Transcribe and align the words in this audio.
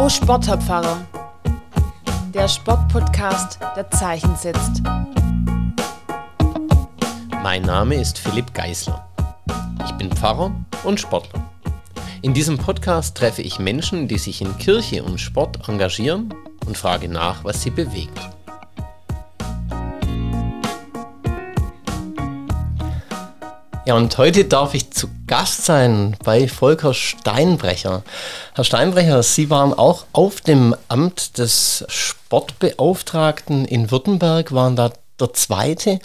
Oh 0.00 0.08
Sportlerpfarrer, 0.08 1.04
der 2.32 2.46
Sportpodcast, 2.46 3.58
der 3.74 3.90
Zeichen 3.90 4.36
setzt. 4.36 4.80
Mein 7.42 7.62
Name 7.62 7.96
ist 7.96 8.16
Philipp 8.16 8.54
Geisler. 8.54 9.08
Ich 9.84 9.90
bin 9.94 10.12
Pfarrer 10.12 10.52
und 10.84 11.00
Sportler. 11.00 11.42
In 12.22 12.32
diesem 12.32 12.58
Podcast 12.58 13.16
treffe 13.16 13.42
ich 13.42 13.58
Menschen, 13.58 14.06
die 14.06 14.18
sich 14.18 14.40
in 14.40 14.56
Kirche 14.58 15.02
und 15.02 15.18
Sport 15.18 15.68
engagieren 15.68 16.32
und 16.64 16.78
frage 16.78 17.08
nach, 17.08 17.42
was 17.42 17.62
sie 17.62 17.70
bewegt. 17.70 18.37
Ja, 23.88 23.96
und 23.96 24.18
heute 24.18 24.44
darf 24.44 24.74
ich 24.74 24.90
zu 24.90 25.08
Gast 25.26 25.64
sein 25.64 26.14
bei 26.22 26.46
Volker 26.46 26.92
Steinbrecher. 26.92 28.02
Herr 28.54 28.64
Steinbrecher, 28.64 29.22
Sie 29.22 29.48
waren 29.48 29.72
auch 29.72 30.04
auf 30.12 30.42
dem 30.42 30.76
Amt 30.88 31.38
des 31.38 31.86
Sportbeauftragten 31.88 33.64
in 33.64 33.90
Württemberg, 33.90 34.52
waren 34.52 34.76
da 34.76 34.92
der 35.18 35.32
zweite. 35.32 36.00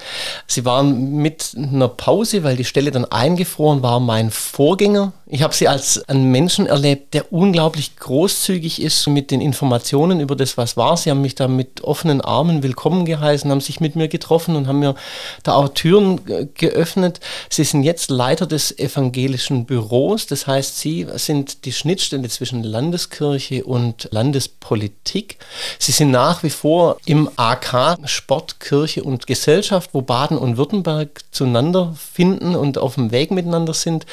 Sie 0.47 0.63
waren 0.63 1.15
mit 1.17 1.57
einer 1.57 1.89
Pause, 1.89 2.45
weil 2.45 2.55
die 2.55 2.63
Stelle 2.63 2.89
dann 2.91 3.03
eingefroren 3.03 3.83
war, 3.83 3.99
mein 3.99 4.31
Vorgänger. 4.31 5.11
Ich 5.25 5.41
habe 5.41 5.55
sie 5.55 5.69
als 5.69 6.03
einen 6.09 6.31
Menschen 6.31 6.67
erlebt, 6.67 7.13
der 7.13 7.31
unglaublich 7.31 7.95
großzügig 7.95 8.81
ist 8.81 9.07
mit 9.07 9.31
den 9.31 9.39
Informationen 9.39 10.19
über 10.19 10.35
das, 10.35 10.57
was 10.57 10.75
war. 10.75 10.97
Sie 10.97 11.09
haben 11.09 11.21
mich 11.21 11.33
da 11.33 11.47
mit 11.47 11.81
offenen 11.81 12.19
Armen 12.19 12.61
willkommen 12.61 13.05
geheißen, 13.05 13.49
haben 13.49 13.61
sich 13.61 13.79
mit 13.79 13.95
mir 13.95 14.09
getroffen 14.09 14.57
und 14.57 14.67
haben 14.67 14.79
mir 14.79 14.95
da 15.43 15.53
auch 15.53 15.69
Türen 15.69 16.19
geöffnet. 16.55 17.21
Sie 17.49 17.63
sind 17.63 17.83
jetzt 17.83 18.11
Leiter 18.11 18.45
des 18.45 18.77
evangelischen 18.77 19.65
Büros. 19.65 20.27
Das 20.27 20.45
heißt, 20.45 20.79
Sie 20.79 21.07
sind 21.15 21.63
die 21.63 21.71
Schnittstelle 21.71 22.27
zwischen 22.27 22.61
Landeskirche 22.61 23.63
und 23.63 24.09
Landespolitik. 24.11 25.37
Sie 25.79 25.93
sind 25.93 26.11
nach 26.11 26.43
wie 26.43 26.49
vor 26.49 26.97
im 27.05 27.29
AK 27.37 27.97
Sport, 28.05 28.59
Kirche 28.59 29.03
und 29.03 29.25
Gesellschaft, 29.25 29.91
wo 29.93 30.01
Baden 30.01 30.37
und 30.37 30.57
Württemberg 30.57 31.21
zueinander 31.31 31.95
finden 31.95 32.57
und 32.57 32.77
auf 32.77 32.95
dem 32.95 33.11
Weg 33.11 33.31
miteinander 33.31 33.73
sind. 33.73 34.05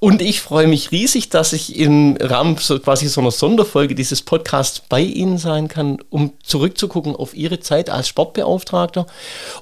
Und 0.00 0.22
ich 0.22 0.46
freue 0.46 0.55
mich 0.64 0.92
riesig, 0.92 1.28
dass 1.28 1.52
ich 1.52 1.76
im 1.76 2.16
Rahmen 2.20 2.56
so 2.56 2.78
quasi 2.78 3.08
so 3.08 3.20
einer 3.20 3.30
Sonderfolge 3.30 3.94
dieses 3.94 4.22
Podcasts 4.22 4.80
bei 4.80 5.00
Ihnen 5.00 5.38
sein 5.38 5.68
kann, 5.68 5.98
um 6.08 6.32
zurückzugucken 6.42 7.14
auf 7.14 7.34
Ihre 7.34 7.60
Zeit 7.60 7.90
als 7.90 8.08
Sportbeauftragter 8.08 9.06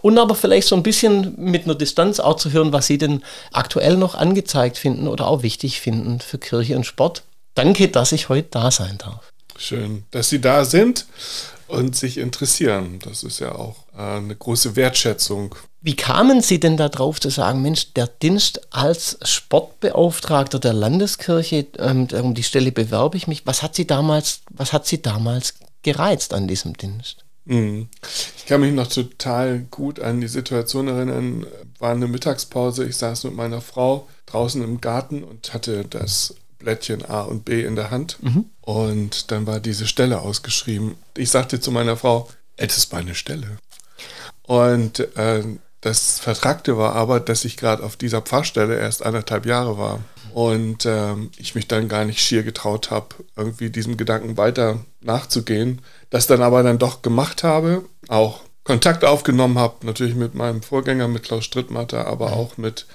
und 0.03 0.19
aber 0.19 0.35
vielleicht 0.35 0.69
so 0.69 0.77
ein 0.77 0.83
bisschen 0.85 1.35
mit 1.39 1.65
einer 1.65 1.75
Distanz 1.75 2.21
auch 2.21 2.37
zu 2.37 2.53
hören, 2.53 2.73
was 2.73 2.87
Sie 2.87 2.99
denn 2.99 3.23
aktuell 3.53 3.97
noch 3.97 4.15
angezeigt 4.15 4.79
finden 4.79 5.09
oder 5.09 5.27
auch 5.27 5.43
wichtig 5.43 5.81
finden 5.81 6.21
für 6.21 6.39
Kirche 6.39 6.77
und 6.77 6.85
Sport. 6.85 7.23
Danke, 7.55 7.89
dass 7.89 8.13
ich 8.13 8.29
heute 8.29 8.49
da 8.51 8.71
sein 8.71 8.99
darf. 8.99 9.33
Schön, 9.57 10.05
dass 10.11 10.29
Sie 10.29 10.41
da 10.41 10.65
sind 10.65 11.07
und 11.69 11.97
sich 11.97 12.19
interessieren. 12.19 12.99
Das 13.03 13.23
ist 13.23 13.41
ja 13.41 13.55
auch 13.55 13.77
äh, 13.97 14.17
eine 14.19 14.37
große 14.37 14.77
Wertschätzung. 14.77 15.55
Wie 15.81 15.97
kamen 15.97 16.41
Sie 16.41 16.61
denn 16.61 16.77
darauf 16.77 17.21
zu 17.21 17.31
sagen, 17.31 17.63
Mensch, 17.63 17.93
der 17.93 18.07
Dienst 18.07 18.69
als 18.71 19.19
Sportbeauftragter 19.23 20.59
der 20.59 20.73
Landeskirche, 20.73 21.67
ähm, 21.79 22.09
um 22.13 22.35
die 22.35 22.43
Stelle 22.43 22.73
bewerbe 22.73 23.17
ich 23.17 23.27
mich. 23.27 23.47
Was 23.47 23.63
hat 23.63 23.75
Sie 23.75 23.87
damals, 23.87 24.41
was 24.51 24.73
hat 24.73 24.87
Sie 24.87 25.03
damals 25.03 25.55
gereizt 25.83 26.33
an 26.33 26.49
diesem 26.49 26.75
Dienst? 26.75 27.25
Mhm. 27.45 27.89
Ich 28.39 28.47
kann 28.47 28.63
mich 28.63 28.73
noch 28.73 28.87
total 28.87 29.61
gut 29.71 30.01
an 30.01 30.21
die 30.21 30.29
Situation 30.29 30.89
erinnern. 30.89 31.47
War 31.79 31.91
eine 31.91 32.09
Mittagspause, 32.09 32.87
ich 32.87 32.97
saß 32.97 33.25
mit 33.25 33.35
meiner 33.35 33.61
Frau 33.61 34.09
draußen 34.27 34.63
im 34.63 34.81
Garten 34.81 35.23
und 35.23 35.53
hatte 35.53 35.85
das 35.85 36.35
Blättchen 36.65 37.05
A 37.09 37.23
und 37.23 37.45
B 37.45 37.63
in 37.63 37.77
der 37.77 37.91
Hand. 37.91 38.19
Mhm. 38.23 38.47
Und 38.61 39.31
dann 39.31 39.47
war 39.47 39.61
diese 39.61 39.87
Stelle 39.87 40.21
ausgeschrieben. 40.21 40.97
Ich 41.17 41.31
sagte 41.31 41.61
zu 41.61 41.71
meiner 41.71 41.97
Frau, 41.97 42.29
es 42.57 42.77
ist 42.77 42.93
meine 42.93 43.15
Stelle. 43.15 43.59
Und 44.43 45.01
äh, 45.17 45.45
das 45.81 46.19
Vertragte 46.19 46.79
war 46.79 46.95
aber, 46.95 47.21
dass 47.21 47.45
ich 47.45 47.57
gerade 47.57 47.83
auf 47.85 47.97
dieser 47.97 48.23
Pfarrstelle 48.23 48.79
erst 48.79 49.05
anderthalb 49.05 49.47
Jahre 49.47 49.79
war. 49.79 50.01
Und 50.33 50.85
ähm, 50.87 51.31
ich 51.37 51.55
mich 51.55 51.69
dann 51.69 51.89
gar 51.89 52.05
nicht 52.05 52.21
schier 52.21 52.43
getraut 52.43 52.91
habe, 52.91 53.15
irgendwie 53.37 53.71
diesem 53.71 53.97
Gedanken 53.97 54.37
weiter 54.37 54.81
nachzugehen. 55.01 55.83
Das 56.11 56.27
dann 56.27 56.43
aber 56.43 56.63
dann 56.63 56.79
doch 56.79 57.03
gemacht 57.03 57.45
habe, 57.45 57.85
auch 58.09 58.41
Kontakt 58.65 59.05
aufgenommen 59.05 59.59
habe, 59.59 59.87
natürlich 59.87 60.15
mit 60.15 60.35
meinem 60.35 60.63
Vorgänger, 60.63 61.07
mit 61.07 61.23
Klaus 61.23 61.45
Strittmatter, 61.45 62.07
aber 62.07 62.33
auch 62.33 62.57
mit 62.57 62.87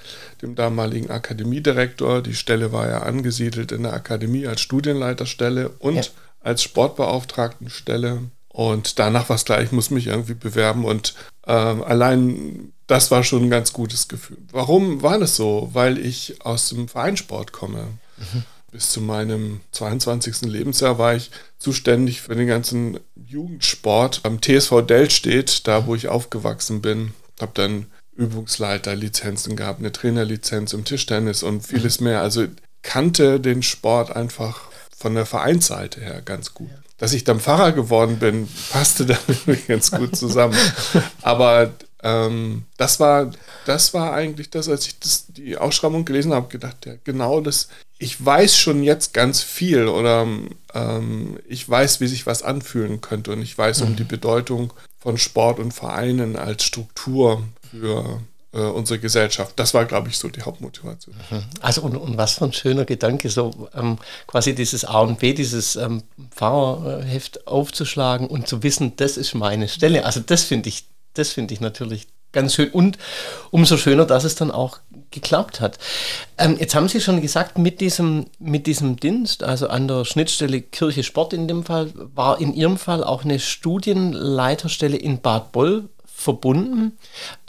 dem 0.42 0.54
damaligen 0.54 1.10
Akademiedirektor. 1.10 2.22
Die 2.22 2.34
Stelle 2.34 2.72
war 2.72 2.88
ja 2.88 3.02
angesiedelt 3.02 3.72
in 3.72 3.82
der 3.84 3.92
Akademie 3.92 4.46
als 4.46 4.60
Studienleiterstelle 4.60 5.70
und 5.78 5.96
ja. 5.96 6.02
als 6.40 6.62
Sportbeauftragtenstelle. 6.62 8.22
Und 8.48 8.98
danach 8.98 9.28
war 9.28 9.36
es 9.36 9.44
klar, 9.44 9.62
ich 9.62 9.72
muss 9.72 9.90
mich 9.90 10.08
irgendwie 10.08 10.34
bewerben. 10.34 10.84
Und 10.84 11.14
äh, 11.46 11.52
allein 11.52 12.72
das 12.86 13.10
war 13.10 13.22
schon 13.22 13.44
ein 13.44 13.50
ganz 13.50 13.72
gutes 13.72 14.08
Gefühl. 14.08 14.38
Warum 14.50 15.02
war 15.02 15.18
das 15.18 15.36
so? 15.36 15.70
Weil 15.72 15.98
ich 15.98 16.44
aus 16.44 16.70
dem 16.70 16.88
Vereinssport 16.88 17.52
komme. 17.52 17.86
Mhm. 18.18 18.42
Bis 18.72 18.90
zu 18.90 19.00
meinem 19.00 19.60
22. 19.72 20.42
Lebensjahr 20.42 20.98
war 20.98 21.14
ich 21.14 21.30
zuständig 21.58 22.20
für 22.20 22.34
den 22.34 22.46
ganzen 22.46 23.00
Jugendsport 23.14 24.20
am 24.24 24.40
TSV 24.40 24.82
Dellstedt, 24.82 25.66
da 25.66 25.86
wo 25.86 25.94
ich 25.94 26.08
aufgewachsen 26.08 26.80
bin. 26.80 27.12
Habe 27.40 27.52
dann 27.54 27.86
Übungsleiterlizenzen 28.20 29.56
gehabt, 29.56 29.80
eine 29.80 29.92
Trainerlizenz 29.92 30.72
im 30.74 30.84
Tischtennis 30.84 31.42
und 31.42 31.66
vieles 31.66 32.00
mehr. 32.00 32.20
Also 32.20 32.46
kannte 32.82 33.40
den 33.40 33.62
Sport 33.62 34.14
einfach 34.14 34.70
von 34.96 35.14
der 35.14 35.26
Vereinsseite 35.26 36.00
her 36.00 36.20
ganz 36.22 36.54
gut. 36.54 36.70
Dass 36.98 37.14
ich 37.14 37.24
dann 37.24 37.40
Pfarrer 37.40 37.72
geworden 37.72 38.18
bin, 38.18 38.48
passte 38.70 39.06
damit 39.06 39.66
ganz 39.66 39.90
gut 39.90 40.14
zusammen. 40.14 40.56
Aber 41.22 41.72
ähm, 42.02 42.64
das, 42.76 43.00
war, 43.00 43.30
das 43.66 43.92
war 43.94 44.12
eigentlich 44.12 44.50
das, 44.50 44.68
als 44.68 44.86
ich 44.86 44.98
das, 44.98 45.26
die 45.28 45.56
Ausschreibung 45.56 46.04
gelesen 46.04 46.32
habe, 46.32 46.48
gedacht, 46.48 46.86
ja, 46.86 46.94
genau 47.04 47.40
das. 47.40 47.68
Ich 47.98 48.24
weiß 48.24 48.56
schon 48.56 48.82
jetzt 48.82 49.12
ganz 49.12 49.42
viel 49.42 49.86
oder 49.86 50.26
ähm, 50.72 51.38
ich 51.46 51.68
weiß, 51.68 52.00
wie 52.00 52.06
sich 52.06 52.26
was 52.26 52.42
anfühlen 52.42 53.02
könnte 53.02 53.32
und 53.32 53.42
ich 53.42 53.56
weiß 53.56 53.80
mhm. 53.80 53.86
um 53.88 53.96
die 53.96 54.04
Bedeutung 54.04 54.72
von 54.98 55.18
Sport 55.18 55.58
und 55.58 55.72
Vereinen 55.72 56.36
als 56.36 56.64
Struktur 56.64 57.42
für 57.70 58.20
äh, 58.52 58.58
unsere 58.58 58.98
Gesellschaft. 58.98 59.52
Das 59.58 59.74
war, 59.74 59.84
glaube 59.84 60.08
ich, 60.08 60.18
so 60.18 60.28
die 60.28 60.42
Hauptmotivation. 60.42 61.14
Mhm. 61.30 61.42
Also 61.60 61.82
und, 61.82 61.96
und 61.96 62.16
was 62.16 62.34
für 62.34 62.46
ein 62.46 62.52
schöner 62.52 62.84
Gedanke, 62.84 63.28
so 63.28 63.68
ähm, 63.74 63.98
quasi 64.26 64.54
dieses 64.54 64.84
A 64.84 65.00
und 65.00 65.18
B, 65.18 65.34
dieses 65.34 65.76
ähm, 65.76 66.02
Fahrerheft 66.34 67.46
aufzuschlagen 67.46 68.26
und 68.26 68.48
zu 68.48 68.62
wissen, 68.62 68.96
das 68.96 69.16
ist 69.16 69.34
meine 69.34 69.68
Stelle. 69.68 70.04
Also 70.04 70.20
das 70.20 70.42
finde 70.42 70.68
ich, 70.68 70.86
das 71.14 71.30
finde 71.30 71.54
ich 71.54 71.60
natürlich 71.60 72.08
ganz 72.32 72.54
schön 72.54 72.70
und 72.70 72.98
umso 73.50 73.76
schöner, 73.76 74.04
dass 74.04 74.24
es 74.24 74.34
dann 74.34 74.50
auch 74.50 74.78
geklappt 75.10 75.60
hat. 75.60 75.78
Ähm, 76.38 76.56
jetzt 76.60 76.74
haben 76.74 76.88
Sie 76.88 77.00
schon 77.00 77.20
gesagt, 77.20 77.58
mit 77.58 77.80
diesem, 77.80 78.26
mit 78.38 78.66
diesem 78.66 78.96
Dienst, 78.96 79.42
also 79.42 79.68
an 79.68 79.88
der 79.88 80.04
Schnittstelle 80.04 80.60
Kirche 80.60 81.02
Sport 81.02 81.32
in 81.32 81.48
dem 81.48 81.64
Fall, 81.64 81.90
war 81.94 82.40
in 82.40 82.54
Ihrem 82.54 82.78
Fall 82.78 83.02
auch 83.02 83.24
eine 83.24 83.40
Studienleiterstelle 83.40 84.96
in 84.96 85.20
Bad 85.20 85.52
Boll 85.52 85.88
verbunden. 86.06 86.96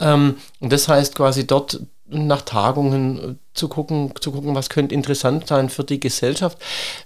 Ähm, 0.00 0.36
und 0.60 0.72
das 0.72 0.88
heißt 0.88 1.14
quasi 1.14 1.46
dort 1.46 1.80
nach 2.12 2.42
Tagungen 2.42 3.18
äh, 3.18 3.34
zu 3.54 3.68
gucken, 3.68 4.12
zu 4.20 4.32
gucken, 4.32 4.54
was 4.54 4.68
könnte 4.68 4.94
interessant 4.94 5.48
sein 5.48 5.68
für 5.68 5.84
die 5.84 6.00
Gesellschaft. 6.00 6.58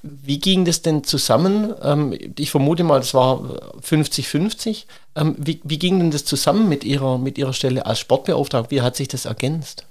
Wie 0.02 0.38
ging 0.38 0.64
das 0.64 0.82
denn 0.82 1.04
zusammen? 1.04 1.74
Ähm, 1.82 2.16
ich 2.38 2.50
vermute 2.50 2.84
mal, 2.84 3.00
es 3.00 3.14
war 3.14 3.40
50-50. 3.80 4.84
Ähm, 5.14 5.36
wie, 5.38 5.60
wie 5.64 5.78
ging 5.78 5.98
denn 5.98 6.10
das 6.10 6.24
zusammen 6.24 6.68
mit 6.68 6.84
Ihrer, 6.84 7.18
mit 7.18 7.38
Ihrer 7.38 7.52
Stelle 7.52 7.86
als 7.86 8.00
Sportbeauftragter? 8.00 8.70
Wie 8.70 8.82
hat 8.82 8.96
sich 8.96 9.08
das 9.08 9.24
ergänzt? 9.24 9.84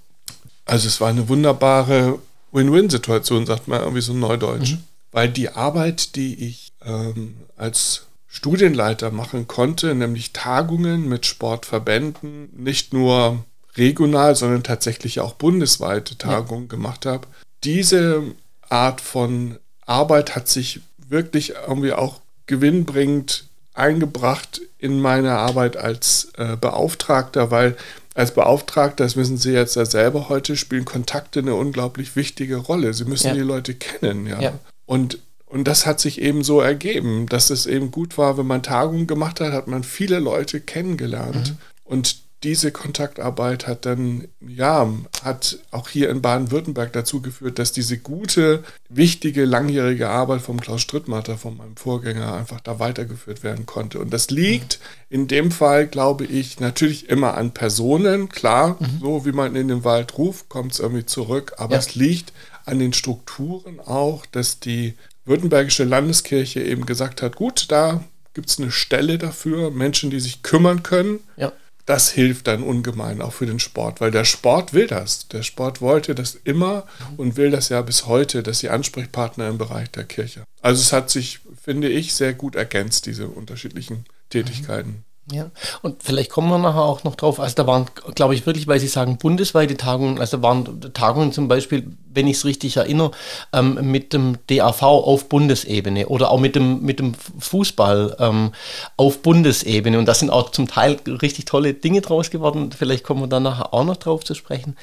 Also 0.66 0.88
es 0.88 1.00
war 1.00 1.10
eine 1.10 1.30
wunderbare 1.30 2.20
Win-Win-Situation, 2.52 3.46
sagt 3.46 3.68
man 3.68 3.82
irgendwie 3.82 4.02
so 4.02 4.14
neudeutsch. 4.14 4.74
Mhm. 4.74 4.84
Weil 5.12 5.30
die 5.30 5.50
Arbeit, 5.50 6.16
die 6.16 6.36
ich 6.46 6.74
ähm, 6.84 7.36
als 7.56 8.06
Studienleiter 8.28 9.12
machen 9.12 9.48
konnte, 9.48 9.96
nämlich 9.96 10.34
Tagungen 10.34 11.08
mit 11.08 11.26
Sportverbänden, 11.26 12.50
nicht 12.54 12.92
nur 12.92 13.46
regional, 13.78 14.36
sondern 14.36 14.64
tatsächlich 14.64 15.20
auch 15.20 15.34
bundesweite 15.34 16.18
Tagungen 16.18 16.66
ja. 16.66 16.70
gemacht 16.70 17.06
habe. 17.06 17.28
Diese 17.64 18.24
Art 18.70 19.02
von 19.02 19.58
Arbeit 19.86 20.36
hat 20.36 20.48
sich 20.48 20.82
wirklich 21.10 21.54
irgendwie 21.68 21.94
auch 21.94 22.22
gewinnbringend 22.48 23.46
eingebracht 23.74 24.62
in 24.78 25.00
meine 25.00 25.34
Arbeit 25.34 25.78
als 25.78 26.30
äh, 26.38 26.56
Beauftragter, 26.56 27.52
weil 27.52 27.76
als 28.14 28.34
Beauftragter, 28.34 29.04
das 29.04 29.18
wissen 29.18 29.38
Sie 29.38 29.52
jetzt 29.52 29.76
ja 29.76 29.86
selber 29.86 30.30
heute, 30.30 30.56
spielen 30.56 30.86
Kontakte 30.86 31.40
eine 31.40 31.56
unglaublich 31.56 32.16
wichtige 32.16 32.56
Rolle. 32.56 32.94
Sie 32.94 33.04
müssen 33.04 33.28
ja. 33.28 33.34
die 33.34 33.42
Leute 33.42 33.76
kennen, 33.76 34.26
ja. 34.26 34.40
ja. 34.42 34.60
Und 34.86 35.20
und 35.48 35.66
das 35.70 35.86
hat 35.86 36.00
sich 36.02 36.20
eben 36.22 36.44
so 36.44 36.60
ergeben, 36.60 37.28
dass 37.28 37.50
es 37.50 37.66
eben 37.66 37.92
gut 37.92 38.18
war, 38.18 38.38
wenn 38.38 38.48
man 38.48 38.64
Tagungen 38.64 39.08
gemacht 39.08 39.40
hat, 39.40 39.54
hat 39.54 39.68
man 39.68 39.84
viele 39.84 40.20
Leute 40.20 40.60
kennengelernt. 40.60 41.52
Mhm. 41.52 41.58
Und 41.86 42.18
diese 42.44 42.72
Kontaktarbeit 42.72 43.66
hat 43.66 43.86
dann, 43.86 44.28
ja, 44.40 44.88
hat 45.24 45.58
auch 45.72 45.90
hier 45.90 46.10
in 46.10 46.22
Baden-Württemberg 46.22 46.94
dazu 46.94 47.22
geführt, 47.22 47.58
dass 47.58 47.72
diese 47.72 47.98
gute, 47.98 48.64
wichtige, 48.88 49.46
langjährige 49.46 50.10
Arbeit 50.10 50.42
vom 50.42 50.60
Klaus 50.60 50.82
Strittmatter, 50.82 51.38
von 51.38 51.58
meinem 51.58 51.76
Vorgänger, 51.76 52.36
einfach 52.36 52.60
da 52.60 52.78
weitergeführt 52.78 53.44
werden 53.44 53.66
konnte. 53.66 54.00
Und 54.00 54.14
das 54.14 54.30
liegt 54.30 54.80
in 55.10 55.28
dem 55.28 55.50
Fall, 55.50 55.88
glaube 55.88 56.26
ich, 56.26 56.60
natürlich 56.60 57.10
immer 57.10 57.36
an 57.36 57.52
Personen. 57.52 58.30
Klar, 58.30 58.78
mhm. 58.80 59.00
so 59.02 59.26
wie 59.26 59.32
man 59.32 59.56
in 59.56 59.68
den 59.68 59.84
Wald 59.84 60.18
ruft, 60.18 60.50
kommt 60.50 60.74
es 60.74 60.80
irgendwie 60.80 61.06
zurück. 61.06 61.54
Aber 61.58 61.74
ja. 61.74 61.80
es 61.80 61.96
liegt 61.96 62.32
an 62.66 62.78
den 62.78 62.94
Strukturen 62.94 63.80
auch, 63.80 64.26
dass 64.28 64.60
die 64.60 64.94
Württembergische 65.26 65.84
Landeskirche 65.84 66.62
eben 66.62 66.86
gesagt 66.86 67.24
hat, 67.24 67.36
gut, 67.36 67.72
da 67.72 68.04
gibt 68.36 68.50
es 68.50 68.60
eine 68.60 68.70
Stelle 68.70 69.18
dafür, 69.18 69.72
Menschen, 69.72 70.12
die 70.12 70.20
sich 70.20 70.44
kümmern 70.44 70.84
können. 70.84 71.22
Ja 71.38 71.52
das 71.86 72.10
hilft 72.12 72.48
dann 72.48 72.64
ungemein 72.64 73.22
auch 73.22 73.34
für 73.34 73.46
den 73.46 73.60
Sport, 73.60 74.02
weil 74.02 74.12
der 74.12 74.26
Sport 74.26 74.74
will 74.74 74.88
das. 74.88 75.28
Der 75.28 75.44
Sport 75.44 75.82
wollte 75.82 76.16
das 76.16 76.36
immer 76.44 76.86
und 77.18 77.38
will 77.38 77.52
das 77.52 77.70
ja 77.70 77.82
bis 77.82 78.08
heute, 78.08 78.42
dass 78.42 78.60
sie 78.60 78.70
Ansprechpartner 78.70 79.48
im 79.48 79.58
Bereich 79.58 79.92
der 79.92 80.04
Kirche. 80.04 80.44
Also 80.62 80.82
es 80.82 80.92
hat 80.92 81.10
sich, 81.10 81.42
finde 81.64 81.90
ich, 81.90 82.14
sehr 82.14 82.34
gut 82.34 82.56
ergänzt, 82.56 83.06
diese 83.06 83.28
unterschiedlichen 83.28 84.06
Tätigkeiten. 84.30 85.04
Ja, 85.32 85.50
und 85.82 86.04
vielleicht 86.04 86.30
kommen 86.30 86.50
wir 86.50 86.60
nachher 86.60 86.84
auch 86.84 87.04
noch 87.04 87.16
drauf. 87.16 87.40
Also 87.40 87.56
da 87.56 87.66
waren, 87.66 87.88
glaube 88.14 88.36
ich, 88.36 88.46
wirklich, 88.46 88.68
weil 88.68 88.80
Sie 88.80 88.88
sagen, 88.88 89.18
bundesweite 89.18 89.76
Tagungen, 89.76 90.20
also 90.20 90.44
waren 90.44 90.94
Tagungen 90.94 91.32
zum 91.32 91.48
Beispiel 91.48 91.96
wenn 92.16 92.28
ich 92.28 92.38
es 92.38 92.46
richtig 92.46 92.78
erinnere, 92.78 93.12
ähm, 93.54 93.92
mit 93.92 94.14
dem 94.14 94.38
DAV 94.48 94.82
auf 94.82 95.30
Bundesebene 95.30 96.08
oder 96.08 96.32
auch 96.32 96.40
mit 96.40 96.56
dem, 96.56 96.82
mit 96.82 97.00
dem 97.00 97.14
Fußball 97.14 98.16
ähm, 98.20 98.52
auf 98.98 99.22
Bundesebene. 99.22 100.00
Und 100.00 100.06
da 100.06 100.14
sind 100.14 100.30
auch 100.30 100.50
zum 100.52 100.68
Teil 100.68 100.98
richtig 101.08 101.46
tolle 101.46 101.74
Dinge 101.74 102.02
draus 102.02 102.30
geworden. 102.30 102.72
Vielleicht 102.72 103.04
kommen 103.04 103.22
wir 103.22 103.28
da 103.28 103.40
nachher 103.40 103.74
auch 103.74 103.84
noch 103.84 103.98
drauf 103.98 104.24
zu 104.24 104.34
sprechen. 104.34 104.76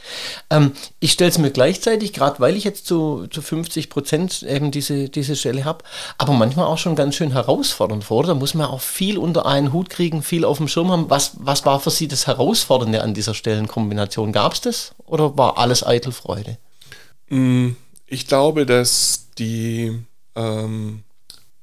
Ähm, 0.50 0.72
ich 1.00 1.12
stelle 1.12 1.30
es 1.30 1.38
mir 1.38 1.50
gleichzeitig, 1.50 2.12
gerade 2.12 2.38
weil 2.40 2.56
ich 2.56 2.64
jetzt 2.64 2.86
zu, 2.86 3.26
zu 3.28 3.42
50 3.42 3.90
Prozent 3.90 4.42
eben 4.42 4.70
diese, 4.70 5.08
diese 5.08 5.34
Stelle 5.34 5.64
habe, 5.64 5.84
aber 6.18 6.32
manchmal 6.32 6.66
auch 6.66 6.78
schon 6.78 6.96
ganz 6.96 7.16
schön 7.16 7.32
herausfordernd 7.32 8.04
vor. 8.04 8.24
Da 8.24 8.34
muss 8.34 8.54
man 8.54 8.66
auch 8.66 8.80
viel 8.80 9.18
unter 9.18 9.46
einen 9.46 9.72
Hut 9.72 9.88
kriegen, 9.88 10.22
viel 10.32 10.46
auf 10.46 10.56
dem 10.56 10.66
Schirm 10.66 10.90
haben. 10.90 11.10
Was, 11.10 11.32
was 11.40 11.66
war 11.66 11.78
für 11.78 11.90
Sie 11.90 12.08
das 12.08 12.26
Herausfordernde 12.26 13.02
an 13.02 13.12
dieser 13.12 13.34
Stellenkombination? 13.34 14.32
Gab 14.32 14.54
es 14.54 14.62
das 14.62 14.94
oder 15.04 15.36
war 15.36 15.58
alles 15.58 15.84
eitel 15.84 16.10
Freude? 16.10 16.56
Mm, 17.28 17.72
ich 18.06 18.26
glaube, 18.26 18.64
dass 18.64 19.26
die, 19.36 19.92
ähm, 20.34 21.02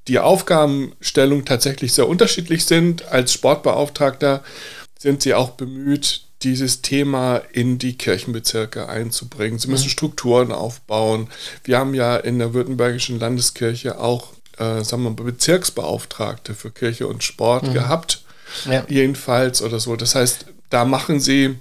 die 0.07 0.19
Aufgabenstellung 0.19 1.45
tatsächlich 1.45 1.94
sehr 1.94 2.07
unterschiedlich 2.07 2.66
sind. 2.66 3.07
Als 3.07 3.33
Sportbeauftragter 3.33 4.44
sind 5.00 5.24
sie 5.24 5.33
auch 5.33 5.50
bemüht, 5.50 6.25
dieses 6.44 6.83
Thema 6.83 7.38
in 7.51 7.80
die 7.80 7.98
Kirchenbezirke 7.98 8.88
einzubringen. 8.88 9.57
Sie 9.57 9.68
müssen 9.68 9.86
mhm. 9.86 9.98
Strukturen 9.98 10.51
aufbauen. 10.51 11.27
Wir 11.63 11.80
haben 11.80 11.95
ja 11.95 12.18
in 12.18 12.38
der 12.38 12.54
Württembergischen 12.54 13.19
Landeskirche 13.19 14.00
auch, 14.00 14.27
äh, 14.60 14.83
sagen 14.83 15.01
wir 15.01 15.10
mal, 15.10 15.24
Bezirksbeauftragte 15.24 16.54
für 16.54 16.69
Kirche 16.69 17.07
und 17.07 17.24
Sport 17.24 17.63
mhm. 17.63 17.74
gehabt. 17.74 18.22
Ja. 18.66 18.86
Jedenfalls 18.88 19.62
oder 19.62 19.80
so. 19.80 19.96
Das 19.96 20.16
heißt, 20.16 20.46
da 20.69 20.86
machen 20.86 21.19
sie 21.19 21.56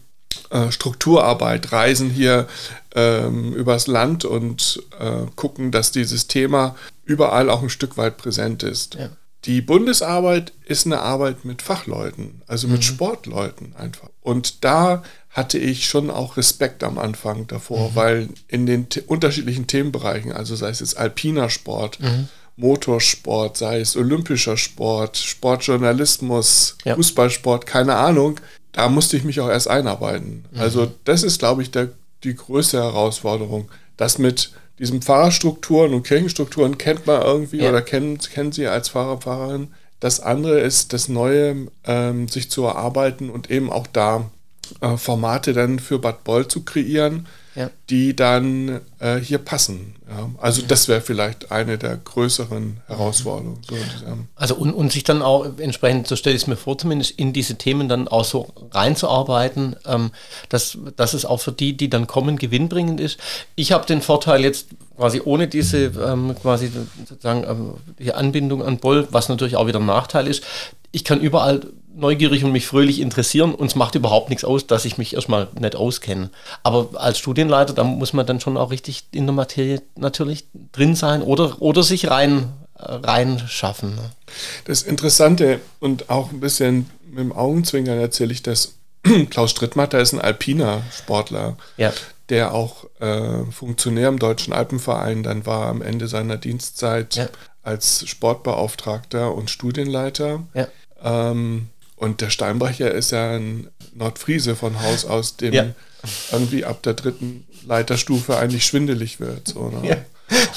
äh, 0.51 0.71
Strukturarbeit, 0.71 1.73
reisen 1.73 2.11
hier 2.11 2.49
ähm, 2.95 3.55
übers 3.55 3.87
Land 3.87 4.25
und 4.25 4.83
äh, 4.99 5.27
gucken, 5.37 5.71
dass 5.71 5.93
dieses 5.93 6.27
Thema 6.27 6.77
überall 7.05 7.51
auch 7.51 7.63
ein 7.63 7.71
Stück 7.71 7.97
weit 7.97 8.17
präsent 8.17 8.63
ist. 8.63 8.95
Ja. 8.95 9.11
Die 9.45 9.61
Bundesarbeit 9.61 10.53
ist 10.65 10.87
eine 10.87 11.01
Arbeit 11.01 11.45
mit 11.45 11.63
Fachleuten, 11.63 12.43
also 12.47 12.67
mit 12.67 12.79
mhm. 12.79 12.83
Sportleuten 12.83 13.77
einfach. 13.77 14.11
Und 14.21 14.65
da 14.65 15.03
hatte 15.31 15.59
ich 15.59 15.89
schon 15.89 16.11
auch 16.11 16.37
Respekt 16.37 16.83
am 16.83 16.99
Anfang 16.99 17.47
davor, 17.47 17.91
mhm. 17.91 17.95
weil 17.95 18.29
in 18.49 18.67
den 18.67 18.89
unterschiedlichen 19.07 19.67
Themenbereichen, 19.67 20.33
also 20.33 20.57
sei 20.57 20.71
es 20.71 20.81
jetzt 20.81 20.99
alpiner 20.99 21.51
Sport, 21.51 22.01
mhm. 22.01 22.29
Motorsport, 22.59 23.57
sei 23.57 23.81
es 23.81 23.97
olympischer 23.97 24.57
Sport, 24.57 25.17
Sportjournalismus, 25.17 26.77
ja. 26.85 26.97
Fußballsport, 26.97 27.67
keine 27.67 27.95
Ahnung, 27.95 28.41
da 28.73 28.89
musste 28.89 29.17
ich 29.17 29.25
mich 29.25 29.41
auch 29.41 29.49
erst 29.49 29.69
einarbeiten. 29.69 30.45
Mhm. 30.51 30.61
Also 30.61 30.93
das 31.05 31.23
ist, 31.23 31.39
glaube 31.39 31.63
ich, 31.63 31.71
der, 31.71 31.89
die 32.25 32.35
größte 32.35 32.79
Herausforderung. 32.79 33.71
Das 33.97 34.19
mit 34.19 34.53
diesen 34.79 35.03
Fahrerstrukturen 35.03 35.95
und 35.95 36.03
Kirchenstrukturen 36.05 36.79
kennt 36.79 37.07
man 37.07 37.23
irgendwie 37.23 37.59
ja. 37.59 37.71
oder 37.71 37.83
kennen, 37.83 38.19
kennen 38.19 38.53
Sie 38.53 38.67
als 38.67 38.89
Fahrer, 38.89 39.21
Fahrerin. 39.21 39.69
Das 40.01 40.21
andere 40.21 40.61
ist 40.61 40.93
das 40.93 41.09
Neue, 41.09 41.69
ähm, 41.85 42.29
sich 42.29 42.51
zu 42.51 42.65
erarbeiten 42.65 43.31
und 43.31 43.51
eben 43.51 43.73
auch 43.73 43.87
da 43.87 44.31
äh, 44.81 44.97
Formate 44.97 45.53
dann 45.53 45.79
für 45.79 45.99
Bad 45.99 46.25
Boll 46.25 46.47
zu 46.47 46.63
kreieren, 46.63 47.27
ja. 47.55 47.71
die 47.91 48.15
dann 48.15 48.81
äh, 49.01 49.17
hier 49.17 49.39
passen. 49.39 49.97
Ja. 50.09 50.31
Also 50.39 50.63
das 50.63 50.89
wäre 50.89 51.01
vielleicht 51.01 51.53
eine 51.53 51.77
der 51.77 51.97
größeren 51.97 52.81
Herausforderungen. 52.87 53.61
So, 53.69 53.77
also 54.37 54.55
und, 54.55 54.73
und 54.73 54.91
sich 54.91 55.05
dann 55.05 55.21
auch 55.21 55.47
entsprechend, 55.59 56.07
so 56.07 56.17
stelle 56.17 56.35
ich 56.35 56.43
es 56.43 56.49
mir 56.49 56.57
vor, 56.57 56.79
zumindest 56.79 57.13
in 57.13 57.33
diese 57.33 57.57
Themen 57.57 57.89
dann 57.89 58.09
auch 58.09 58.25
so 58.25 58.49
reinzuarbeiten, 58.71 59.77
ähm, 59.87 60.11
dass, 60.49 60.79
dass 60.97 61.13
es 61.13 61.25
auch 61.25 61.39
für 61.39 61.53
die, 61.53 61.77
die 61.77 61.91
dann 61.91 62.07
kommen, 62.07 62.39
gewinnbringend 62.39 63.01
ist. 63.01 63.19
Ich 63.55 63.73
habe 63.73 63.87
den 63.87 64.01
Vorteil 64.01 64.43
jetzt 64.43 64.69
quasi 64.97 65.21
ohne 65.25 65.47
diese 65.47 65.85
ähm, 65.87 66.35
quasi 66.41 66.71
sozusagen 67.07 67.45
ähm, 67.45 67.75
die 67.99 68.13
Anbindung 68.13 68.63
an 68.63 68.79
Boll, 68.79 69.07
was 69.11 69.29
natürlich 69.29 69.57
auch 69.57 69.67
wieder 69.67 69.79
ein 69.79 69.87
Nachteil 69.87 70.27
ist, 70.27 70.43
ich 70.91 71.05
kann 71.05 71.21
überall 71.21 71.61
neugierig 71.95 72.45
und 72.45 72.53
mich 72.53 72.67
fröhlich 72.67 73.01
interessieren 73.01 73.55
und 73.55 73.67
es 73.67 73.75
macht 73.75 73.95
überhaupt 73.95 74.29
nichts 74.31 74.45
aus, 74.45 74.67
dass 74.67 74.85
ich 74.85 74.99
mich 74.99 75.15
erstmal 75.15 75.49
nicht 75.59 75.75
auskenne. 75.75 76.31
Aber 76.63 76.89
als 76.95 77.19
Studienleiter, 77.19 77.73
da 77.73 77.83
muss 77.83 78.13
man 78.13 78.25
dann 78.25 78.41
schon 78.41 78.57
auch 78.57 78.71
richtig 78.71 79.05
in 79.11 79.27
der 79.27 79.35
Materie 79.35 79.83
natürlich 79.99 80.47
drin 80.73 80.95
sein 80.95 81.23
oder, 81.23 81.61
oder 81.61 81.83
sich 81.83 82.09
rein, 82.11 82.53
äh, 82.75 82.93
rein 82.93 83.43
schaffen. 83.49 83.95
Ne? 83.95 84.11
Das 84.65 84.83
Interessante 84.83 85.61
und 85.81 86.11
auch 86.11 86.31
ein 86.31 86.41
bisschen 86.41 86.91
mit 87.09 87.19
dem 87.19 87.33
Augenzwinkern 87.33 87.99
erzähle 87.99 88.33
ich 88.33 88.43
das. 88.43 88.75
Klaus 89.31 89.51
Strittmatter 89.51 90.01
ist 90.01 90.13
ein 90.13 90.21
alpiner 90.21 90.83
Sportler, 90.97 91.57
ja. 91.77 91.93
der 92.29 92.53
auch 92.53 92.85
äh, 93.01 93.45
Funktionär 93.51 94.09
im 94.09 94.19
Deutschen 94.19 94.53
Alpenverein 94.53 95.23
dann 95.23 95.47
war 95.47 95.67
am 95.67 95.83
Ende 95.83 96.09
seiner 96.09 96.37
Dienstzeit 96.37 97.15
ja. 97.15 97.29
als 97.63 98.09
Sportbeauftragter 98.09 99.35
und 99.35 99.51
Studienleiter. 99.51 100.43
Ja. 100.55 100.69
Ähm, 101.03 101.69
und 101.97 102.21
der 102.21 102.31
Steinbrecher 102.31 102.93
ist 102.93 103.13
ja 103.13 103.33
ein 103.33 103.69
Nordfriese 103.95 104.57
von 104.57 104.83
Haus 104.83 105.05
aus, 105.05 105.37
dem. 105.37 105.75
Irgendwie 106.33 106.65
ab 106.65 106.83
der 106.83 106.95
dritten 106.95 107.45
Leiterstufe 107.67 108.37
eigentlich 108.37 108.65
schwindelig 108.65 109.21
wird. 109.21 109.49
So, 109.49 109.69
ne? 109.69 109.89
ja. 109.89 109.97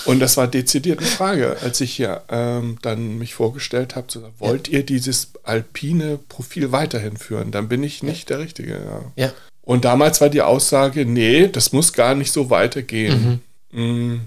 Und 0.06 0.20
das 0.20 0.38
war 0.38 0.48
dezidiert 0.48 1.00
eine 1.00 1.08
Frage, 1.08 1.58
als 1.62 1.80
ich 1.80 1.94
hier 1.94 2.24
ähm, 2.30 2.78
dann 2.82 3.18
mich 3.18 3.33
vorgestellt 3.33 3.95
habe, 3.95 4.07
so, 4.10 4.21
wollt 4.38 4.68
ja. 4.68 4.80
ihr 4.80 4.86
dieses 4.86 5.31
alpine 5.44 6.19
Profil 6.30 6.71
weiterhin 6.71 7.18
führen? 7.18 7.52
Dann 7.52 7.69
bin 7.69 7.83
ich 7.83 8.04
nicht 8.04 8.30
der 8.30 8.40
Richtige. 8.40 8.81
Ja. 9.16 9.31
Und 9.62 9.86
damals 9.86 10.19
war 10.19 10.30
die 10.30 10.42
Aussage, 10.42 11.06
nee, 11.06 11.48
das 11.48 11.71
muss 11.71 11.94
gar 11.94 12.16
nicht 12.16 12.31
so 12.31 12.50
weitergehen. 12.50 13.42
Mhm. 13.71 13.81
Mhm. 13.81 14.21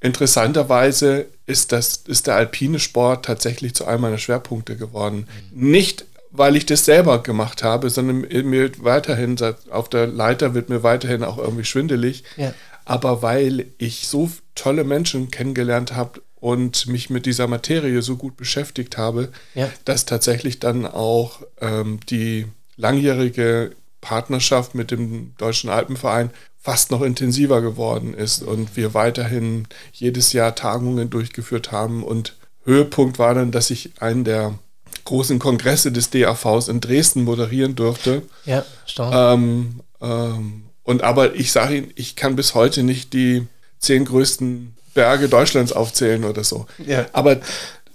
Interessanterweise 0.00 1.26
ist, 1.46 1.72
das, 1.72 2.04
ist 2.06 2.26
der 2.26 2.36
alpine 2.36 2.78
Sport 2.78 3.26
tatsächlich 3.26 3.74
zu 3.74 3.84
einem 3.84 4.00
meiner 4.00 4.18
Schwerpunkte 4.18 4.76
geworden. 4.76 5.28
Mhm. 5.52 5.70
Nicht 5.70 6.06
weil 6.30 6.56
ich 6.56 6.66
das 6.66 6.84
selber 6.84 7.22
gemacht 7.22 7.62
habe, 7.62 7.90
sondern 7.90 8.20
mir 8.48 8.70
weiterhin, 8.78 9.36
auf 9.70 9.88
der 9.88 10.06
Leiter 10.06 10.54
wird 10.54 10.68
mir 10.68 10.82
weiterhin 10.82 11.24
auch 11.24 11.38
irgendwie 11.38 11.64
schwindelig. 11.64 12.24
Ja. 12.36 12.54
Aber 12.84 13.22
weil 13.22 13.66
ich 13.78 14.08
so 14.08 14.30
tolle 14.54 14.84
Menschen 14.84 15.30
kennengelernt 15.30 15.94
habe 15.94 16.22
und 16.36 16.86
mich 16.86 17.10
mit 17.10 17.26
dieser 17.26 17.46
Materie 17.46 18.02
so 18.02 18.16
gut 18.16 18.36
beschäftigt 18.36 18.96
habe, 18.96 19.30
ja. 19.54 19.70
dass 19.84 20.06
tatsächlich 20.06 20.58
dann 20.58 20.86
auch 20.86 21.42
ähm, 21.60 22.00
die 22.08 22.46
langjährige 22.76 23.72
Partnerschaft 24.00 24.74
mit 24.74 24.90
dem 24.90 25.34
Deutschen 25.36 25.68
Alpenverein 25.68 26.30
fast 26.58 26.90
noch 26.90 27.02
intensiver 27.02 27.62
geworden 27.62 28.14
ist 28.14 28.42
und 28.42 28.76
wir 28.76 28.94
weiterhin 28.94 29.66
jedes 29.92 30.32
Jahr 30.32 30.54
Tagungen 30.54 31.10
durchgeführt 31.10 31.72
haben 31.72 32.02
und 32.02 32.36
Höhepunkt 32.64 33.18
war 33.18 33.34
dann, 33.34 33.50
dass 33.50 33.70
ich 33.70 33.92
einen 34.00 34.24
der 34.24 34.58
großen 35.04 35.38
Kongresse 35.38 35.92
des 35.92 36.10
DAVs 36.10 36.68
in 36.68 36.80
Dresden 36.80 37.24
moderieren 37.24 37.74
durfte. 37.74 38.22
Ja, 38.44 38.64
stark. 38.86 39.34
Ähm, 39.34 39.80
ähm, 40.00 40.64
und 40.82 41.02
aber 41.02 41.34
ich 41.34 41.52
sage 41.52 41.76
Ihnen, 41.76 41.92
ich 41.94 42.16
kann 42.16 42.36
bis 42.36 42.54
heute 42.54 42.82
nicht 42.82 43.12
die 43.12 43.46
zehn 43.78 44.04
größten 44.04 44.76
Berge 44.94 45.28
Deutschlands 45.28 45.72
aufzählen 45.72 46.24
oder 46.24 46.44
so. 46.44 46.66
Ja. 46.84 47.06
Aber 47.12 47.36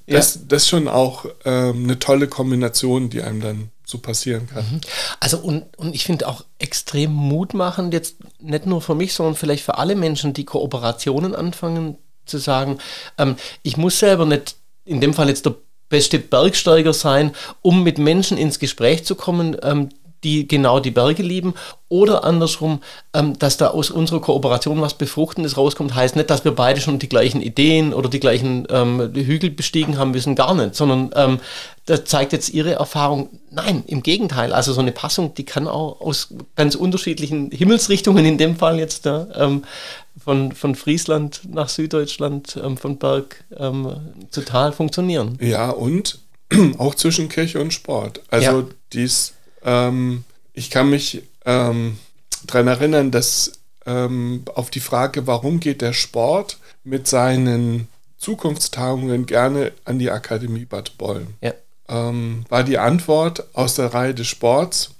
das, 0.07 0.35
ja. 0.35 0.41
das 0.47 0.63
ist 0.63 0.69
schon 0.69 0.87
auch 0.87 1.25
ähm, 1.43 1.83
eine 1.83 1.99
tolle 1.99 2.27
Kombination, 2.27 3.09
die 3.09 3.21
einem 3.21 3.41
dann 3.41 3.69
so 3.85 3.97
passieren 3.99 4.47
kann. 4.47 4.63
Mhm. 4.63 4.81
Also 5.19 5.37
und, 5.39 5.65
und 5.77 5.93
ich 5.93 6.05
finde 6.05 6.27
auch 6.27 6.43
extrem 6.59 7.11
Mut 7.11 7.53
machen, 7.53 7.91
jetzt 7.91 8.17
nicht 8.39 8.65
nur 8.65 8.81
für 8.81 8.95
mich, 8.95 9.13
sondern 9.13 9.35
vielleicht 9.35 9.63
für 9.63 9.77
alle 9.77 9.95
Menschen, 9.95 10.33
die 10.33 10.45
Kooperationen 10.45 11.35
anfangen 11.35 11.97
zu 12.25 12.37
sagen, 12.37 12.79
ähm, 13.17 13.35
ich 13.61 13.77
muss 13.77 13.99
selber 13.99 14.25
nicht 14.25 14.55
in 14.85 15.01
dem 15.01 15.13
Fall 15.13 15.29
jetzt 15.29 15.45
der 15.45 15.55
beste 15.89 16.19
Bergsteiger 16.19 16.93
sein, 16.93 17.31
um 17.61 17.83
mit 17.83 17.97
Menschen 17.97 18.37
ins 18.37 18.59
Gespräch 18.59 19.05
zu 19.05 19.15
kommen, 19.15 19.57
ähm, 19.63 19.89
die 20.23 20.47
genau 20.47 20.79
die 20.79 20.91
Berge 20.91 21.23
lieben. 21.23 21.53
Oder 21.87 22.23
andersrum, 22.23 22.81
ähm, 23.13 23.37
dass 23.37 23.57
da 23.57 23.67
aus 23.67 23.91
unserer 23.91 24.19
Kooperation 24.19 24.81
was 24.81 24.95
Befruchtendes 24.95 25.55
rauskommt, 25.55 25.93
heißt 25.93 26.15
nicht, 26.15 26.29
dass 26.29 26.43
wir 26.43 26.53
beide 26.53 26.81
schon 26.81 26.99
die 26.99 27.09
gleichen 27.09 27.41
Ideen 27.41 27.93
oder 27.93 28.09
die 28.09 28.19
gleichen 28.19 28.67
ähm, 28.69 29.11
Hügel 29.13 29.51
bestiegen 29.51 29.97
haben, 29.97 30.13
wissen 30.13 30.35
gar 30.35 30.55
nicht, 30.55 30.75
sondern 30.75 31.11
ähm, 31.15 31.39
das 31.85 32.05
zeigt 32.05 32.33
jetzt 32.33 32.49
Ihre 32.49 32.73
Erfahrung. 32.73 33.29
Nein, 33.51 33.83
im 33.85 34.01
Gegenteil. 34.01 34.51
Also 34.51 34.73
so 34.73 34.81
eine 34.81 34.91
Passung, 34.91 35.35
die 35.35 35.45
kann 35.45 35.67
auch 35.67 36.01
aus 36.01 36.29
ganz 36.55 36.73
unterschiedlichen 36.73 37.51
Himmelsrichtungen 37.51 38.25
in 38.25 38.39
dem 38.39 38.55
Fall 38.55 38.79
jetzt 38.79 39.05
da, 39.05 39.27
ähm, 39.35 39.63
von, 40.21 40.53
von 40.53 40.73
Friesland 40.73 41.41
nach 41.47 41.69
Süddeutschland, 41.69 42.59
ähm, 42.63 42.77
von 42.77 42.97
Berg 42.97 43.43
ähm, 43.55 43.95
total 44.31 44.71
funktionieren. 44.71 45.37
Ja, 45.39 45.69
und 45.69 46.19
auch 46.79 46.95
zwischen 46.95 47.29
Kirche 47.29 47.61
und 47.61 47.73
Sport. 47.73 48.21
Also 48.29 48.59
ja. 48.61 48.65
dies, 48.93 49.34
ähm, 49.65 50.23
ich 50.53 50.69
kann 50.69 50.89
mich 50.89 51.23
ähm, 51.43 51.97
daran 52.45 52.67
erinnern, 52.67 53.11
dass 53.11 53.53
ähm, 53.85 54.43
auf 54.55 54.69
die 54.69 54.79
Frage, 54.79 55.27
warum 55.27 55.59
geht 55.59 55.81
der 55.81 55.93
Sport 55.93 56.57
mit 56.83 57.07
seinen 57.07 57.87
Zukunftstagungen 58.17 59.25
gerne 59.25 59.71
an 59.83 59.99
die 59.99 60.09
Akademie 60.09 60.65
Bad 60.65 60.97
Boll, 60.97 61.27
ja. 61.41 61.53
ähm, 61.89 62.45
war 62.49 62.63
die 62.63 62.77
Antwort 62.77 63.43
aus 63.53 63.75
der 63.75 63.93
Reihe 63.93 64.15
des 64.15 64.27
Sports, 64.27 64.91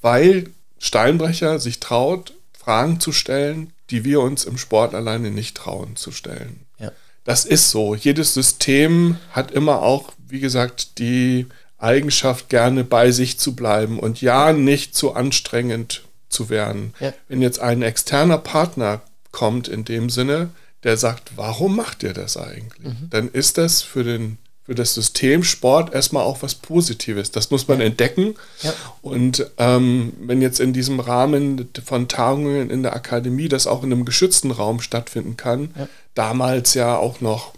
weil 0.00 0.50
Steinbrecher 0.78 1.58
sich 1.58 1.80
traut, 1.80 2.34
Fragen 2.56 3.00
zu 3.00 3.12
stellen, 3.12 3.72
die 3.90 4.04
wir 4.04 4.20
uns 4.20 4.44
im 4.44 4.58
Sport 4.58 4.94
alleine 4.94 5.30
nicht 5.30 5.56
trauen 5.56 5.96
zu 5.96 6.12
stellen. 6.12 6.60
Ja. 6.78 6.92
Das 7.24 7.44
ist 7.44 7.70
so. 7.70 7.94
Jedes 7.94 8.34
System 8.34 9.18
hat 9.32 9.50
immer 9.50 9.82
auch, 9.82 10.12
wie 10.28 10.40
gesagt, 10.40 10.98
die 10.98 11.46
Eigenschaft, 11.78 12.48
gerne 12.48 12.84
bei 12.84 13.10
sich 13.10 13.38
zu 13.38 13.54
bleiben 13.54 13.98
und 13.98 14.20
ja, 14.20 14.52
nicht 14.52 14.94
zu 14.94 15.14
anstrengend 15.14 16.02
zu 16.28 16.48
werden. 16.48 16.94
Ja. 17.00 17.12
Wenn 17.28 17.42
jetzt 17.42 17.60
ein 17.60 17.82
externer 17.82 18.38
Partner 18.38 19.02
kommt 19.30 19.68
in 19.68 19.84
dem 19.84 20.10
Sinne, 20.10 20.50
der 20.82 20.96
sagt, 20.96 21.32
warum 21.36 21.76
macht 21.76 22.02
ihr 22.02 22.12
das 22.12 22.36
eigentlich? 22.36 22.92
Mhm. 22.92 23.10
Dann 23.10 23.28
ist 23.30 23.58
das 23.58 23.82
für 23.82 24.04
den 24.04 24.38
für 24.66 24.74
das 24.74 24.94
System 24.94 25.44
Sport 25.44 25.94
erstmal 25.94 26.24
auch 26.24 26.42
was 26.42 26.56
Positives. 26.56 27.30
Das 27.30 27.52
muss 27.52 27.68
man 27.68 27.78
ja. 27.78 27.86
entdecken. 27.86 28.34
Ja. 28.62 28.74
Und 29.00 29.48
ähm, 29.58 30.12
wenn 30.18 30.42
jetzt 30.42 30.58
in 30.58 30.72
diesem 30.72 30.98
Rahmen 30.98 31.68
von 31.84 32.08
Tagungen 32.08 32.68
in 32.68 32.82
der 32.82 32.96
Akademie 32.96 33.48
das 33.48 33.68
auch 33.68 33.84
in 33.84 33.92
einem 33.92 34.04
geschützten 34.04 34.50
Raum 34.50 34.80
stattfinden 34.80 35.36
kann, 35.36 35.72
damals 36.14 36.74
ja 36.74 36.96
auch 36.96 37.20
noch 37.20 37.54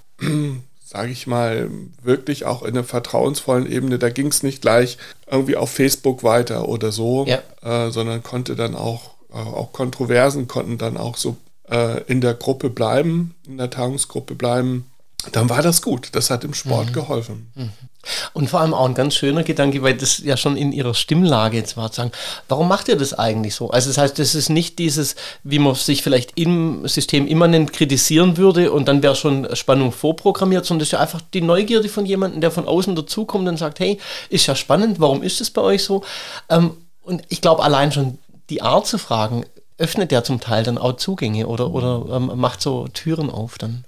sage 0.88 1.12
ich 1.12 1.26
mal, 1.26 1.68
wirklich 2.02 2.46
auch 2.46 2.62
in 2.62 2.70
einer 2.70 2.82
vertrauensvollen 2.82 3.70
Ebene. 3.70 3.98
Da 3.98 4.08
ging 4.08 4.28
es 4.28 4.42
nicht 4.42 4.62
gleich 4.62 4.96
irgendwie 5.30 5.56
auf 5.56 5.70
Facebook 5.70 6.24
weiter 6.24 6.66
oder 6.66 6.92
so, 6.92 7.26
ja. 7.26 7.42
äh, 7.62 7.90
sondern 7.90 8.22
konnte 8.22 8.56
dann 8.56 8.74
auch, 8.74 9.10
äh, 9.30 9.34
auch 9.34 9.72
Kontroversen 9.72 10.48
konnten 10.48 10.78
dann 10.78 10.96
auch 10.96 11.18
so 11.18 11.36
äh, 11.68 12.02
in 12.04 12.22
der 12.22 12.32
Gruppe 12.32 12.70
bleiben, 12.70 13.34
in 13.46 13.58
der 13.58 13.68
Tagungsgruppe 13.68 14.34
bleiben. 14.34 14.86
Dann 15.32 15.50
war 15.50 15.60
das 15.60 15.82
gut. 15.82 16.08
Das 16.12 16.30
hat 16.30 16.42
im 16.44 16.54
Sport 16.54 16.88
mhm. 16.88 16.92
geholfen. 16.94 17.52
Mhm. 17.54 17.70
Und 18.32 18.48
vor 18.48 18.60
allem 18.60 18.74
auch 18.74 18.86
ein 18.86 18.94
ganz 18.94 19.14
schöner 19.14 19.42
Gedanke, 19.42 19.82
weil 19.82 19.96
das 19.96 20.18
ja 20.18 20.36
schon 20.36 20.56
in 20.56 20.72
ihrer 20.72 20.94
Stimmlage 20.94 21.56
jetzt 21.56 21.76
war, 21.76 21.90
zu 21.90 21.96
sagen, 21.96 22.12
warum 22.48 22.68
macht 22.68 22.88
ihr 22.88 22.96
das 22.96 23.12
eigentlich 23.12 23.54
so? 23.54 23.70
Also 23.70 23.90
das 23.90 23.98
heißt, 23.98 24.18
das 24.18 24.34
ist 24.34 24.48
nicht 24.48 24.78
dieses, 24.78 25.16
wie 25.42 25.58
man 25.58 25.74
sich 25.74 26.02
vielleicht 26.02 26.38
im 26.38 26.86
System 26.86 27.26
immanent 27.26 27.72
kritisieren 27.72 28.36
würde 28.36 28.72
und 28.72 28.88
dann 28.88 29.02
wäre 29.02 29.16
schon 29.16 29.54
Spannung 29.56 29.92
vorprogrammiert, 29.92 30.64
sondern 30.64 30.80
das 30.80 30.88
ist 30.88 30.92
ja 30.92 31.00
einfach 31.00 31.20
die 31.34 31.40
Neugierde 31.40 31.88
von 31.88 32.06
jemandem, 32.06 32.40
der 32.40 32.50
von 32.50 32.66
außen 32.66 32.94
dazukommt 32.94 33.48
und 33.48 33.56
sagt, 33.56 33.80
hey, 33.80 33.98
ist 34.30 34.46
ja 34.46 34.54
spannend, 34.54 35.00
warum 35.00 35.22
ist 35.22 35.40
es 35.40 35.50
bei 35.50 35.62
euch 35.62 35.82
so? 35.82 36.04
Ähm, 36.48 36.76
und 37.02 37.22
ich 37.28 37.40
glaube, 37.40 37.62
allein 37.62 37.90
schon 37.90 38.18
die 38.50 38.62
Art 38.62 38.86
zu 38.86 38.98
fragen, 38.98 39.44
öffnet 39.78 40.10
der 40.10 40.24
zum 40.24 40.40
Teil 40.40 40.64
dann 40.64 40.76
auch 40.76 40.96
Zugänge 40.96 41.46
oder, 41.46 41.70
oder 41.70 42.04
ähm, 42.10 42.32
macht 42.34 42.60
so 42.60 42.88
Türen 42.88 43.30
auf 43.30 43.58
dann. 43.58 43.84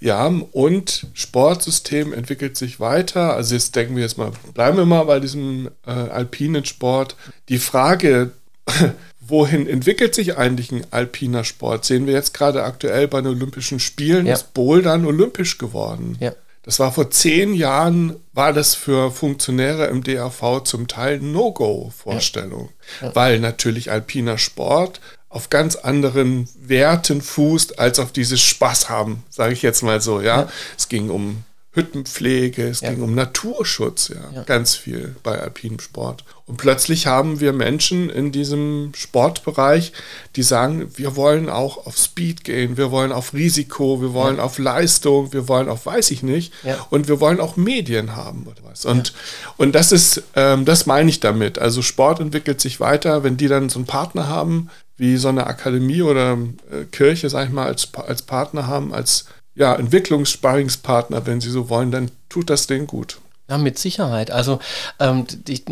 Ja, 0.00 0.26
und 0.26 1.06
Sportsystem 1.12 2.12
entwickelt 2.14 2.56
sich 2.56 2.80
weiter. 2.80 3.34
Also 3.34 3.54
jetzt 3.54 3.76
denken 3.76 3.94
wir 3.94 4.02
jetzt 4.02 4.16
mal, 4.16 4.32
bleiben 4.54 4.78
wir 4.78 4.86
mal 4.86 5.04
bei 5.04 5.20
diesem 5.20 5.70
äh, 5.86 5.90
alpinen 5.90 6.64
Sport. 6.64 7.16
Die 7.50 7.58
Frage, 7.58 8.32
wohin 9.20 9.68
entwickelt 9.68 10.14
sich 10.14 10.38
eigentlich 10.38 10.72
ein 10.72 10.86
alpiner 10.90 11.44
Sport? 11.44 11.84
Sehen 11.84 12.06
wir 12.06 12.14
jetzt 12.14 12.32
gerade 12.32 12.64
aktuell 12.64 13.06
bei 13.06 13.20
den 13.20 13.32
Olympischen 13.32 13.80
Spielen, 13.80 14.26
ja. 14.26 14.32
ist 14.32 14.54
Bouldern 14.54 15.04
olympisch 15.04 15.58
geworden. 15.58 16.16
Ja. 16.20 16.32
Das 16.62 16.78
war 16.78 16.92
vor 16.92 17.10
zehn 17.10 17.52
Jahren, 17.52 18.16
war 18.32 18.54
das 18.54 18.74
für 18.74 19.10
Funktionäre 19.10 19.88
im 19.88 20.02
DAV 20.02 20.62
zum 20.64 20.88
Teil 20.88 21.20
No-Go-Vorstellung, 21.20 22.70
ja. 23.02 23.08
ja. 23.08 23.14
weil 23.14 23.38
natürlich 23.38 23.90
alpiner 23.90 24.38
Sport 24.38 25.00
auf 25.34 25.50
ganz 25.50 25.74
anderen 25.74 26.48
Werten 26.60 27.20
fußt, 27.20 27.80
als 27.80 27.98
auf 27.98 28.12
dieses 28.12 28.40
Spaß 28.40 28.88
haben, 28.88 29.24
sage 29.30 29.52
ich 29.52 29.62
jetzt 29.62 29.82
mal 29.82 30.00
so, 30.00 30.20
ja? 30.20 30.42
ja. 30.42 30.48
Es 30.78 30.88
ging 30.88 31.10
um 31.10 31.42
Hüttenpflege, 31.74 32.68
es 32.68 32.82
ja. 32.82 32.90
ging 32.90 33.02
um 33.02 33.16
Naturschutz, 33.16 34.08
ja, 34.08 34.30
ja, 34.32 34.42
ganz 34.44 34.76
viel 34.76 35.16
bei 35.24 35.40
alpinem 35.40 35.80
Sport. 35.80 36.24
Und 36.46 36.56
plötzlich 36.56 37.08
haben 37.08 37.40
wir 37.40 37.52
Menschen 37.52 38.10
in 38.10 38.30
diesem 38.30 38.92
Sportbereich, 38.94 39.92
die 40.36 40.44
sagen, 40.44 40.88
wir 40.94 41.16
wollen 41.16 41.48
auch 41.48 41.86
auf 41.86 41.98
Speed 41.98 42.44
gehen, 42.44 42.76
wir 42.76 42.92
wollen 42.92 43.10
auf 43.10 43.32
Risiko, 43.32 44.00
wir 44.00 44.12
wollen 44.12 44.36
ja. 44.36 44.44
auf 44.44 44.58
Leistung, 44.58 45.32
wir 45.32 45.48
wollen 45.48 45.68
auf 45.68 45.86
weiß 45.86 46.12
ich 46.12 46.22
nicht 46.22 46.52
und 46.90 47.08
wir 47.08 47.18
wollen 47.18 47.40
auch 47.40 47.56
Medien 47.56 48.14
haben 48.14 48.46
oder 48.46 48.60
was. 48.62 48.84
Und, 48.84 49.14
und 49.56 49.74
das 49.74 49.90
ist, 49.90 50.22
ähm, 50.36 50.64
das 50.64 50.86
meine 50.86 51.10
ich 51.10 51.18
damit. 51.18 51.58
Also 51.58 51.82
Sport 51.82 52.20
entwickelt 52.20 52.60
sich 52.60 52.78
weiter, 52.78 53.24
wenn 53.24 53.36
die 53.36 53.48
dann 53.48 53.68
so 53.68 53.80
einen 53.80 53.86
Partner 53.86 54.28
haben, 54.28 54.70
wie 54.96 55.16
so 55.16 55.28
eine 55.28 55.46
Akademie 55.46 56.02
oder 56.02 56.38
äh, 56.70 56.84
Kirche, 56.90 57.28
sag 57.28 57.46
ich 57.46 57.52
mal, 57.52 57.66
als, 57.66 57.92
als 57.94 58.22
Partner 58.22 58.66
haben, 58.66 58.94
als 58.94 59.26
ja, 59.54 59.74
Entwicklungssparringspartner, 59.74 61.26
wenn 61.26 61.40
Sie 61.40 61.50
so 61.50 61.68
wollen, 61.68 61.90
dann 61.90 62.10
tut 62.28 62.50
das 62.50 62.66
denen 62.66 62.86
gut. 62.86 63.18
Ja, 63.48 63.58
mit 63.58 63.78
Sicherheit. 63.78 64.30
Also 64.30 64.58
ähm, 64.98 65.26
ich, 65.46 65.64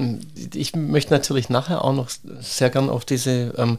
ich 0.54 0.76
möchte 0.76 1.12
natürlich 1.12 1.48
nachher 1.48 1.84
auch 1.84 1.94
noch 1.94 2.10
sehr 2.40 2.68
gern 2.68 2.90
auf 2.90 3.04
diese 3.04 3.54
ähm, 3.56 3.78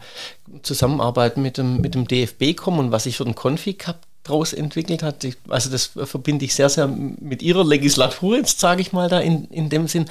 Zusammenarbeit 0.64 1.38
mit 1.38 1.58
dem, 1.58 1.80
mit 1.80 1.94
dem 1.94 2.08
DFB 2.08 2.56
kommen 2.56 2.80
und 2.80 2.92
was 2.92 3.06
ich 3.06 3.18
für 3.18 3.26
den 3.26 3.36
Konfi 3.36 3.76
Cup 3.76 4.00
daraus 4.24 4.54
entwickelt 4.54 5.04
hat. 5.04 5.26
Also 5.50 5.70
das 5.70 5.92
verbinde 6.06 6.46
ich 6.46 6.56
sehr, 6.56 6.70
sehr 6.70 6.88
mit 6.88 7.42
ihrer 7.42 7.64
Legislatur 7.64 8.38
jetzt, 8.38 8.60
sage 8.60 8.82
ich 8.82 8.94
mal 8.94 9.10
da 9.10 9.20
in, 9.20 9.46
in 9.46 9.70
dem 9.70 9.88
Sinn. 9.88 10.06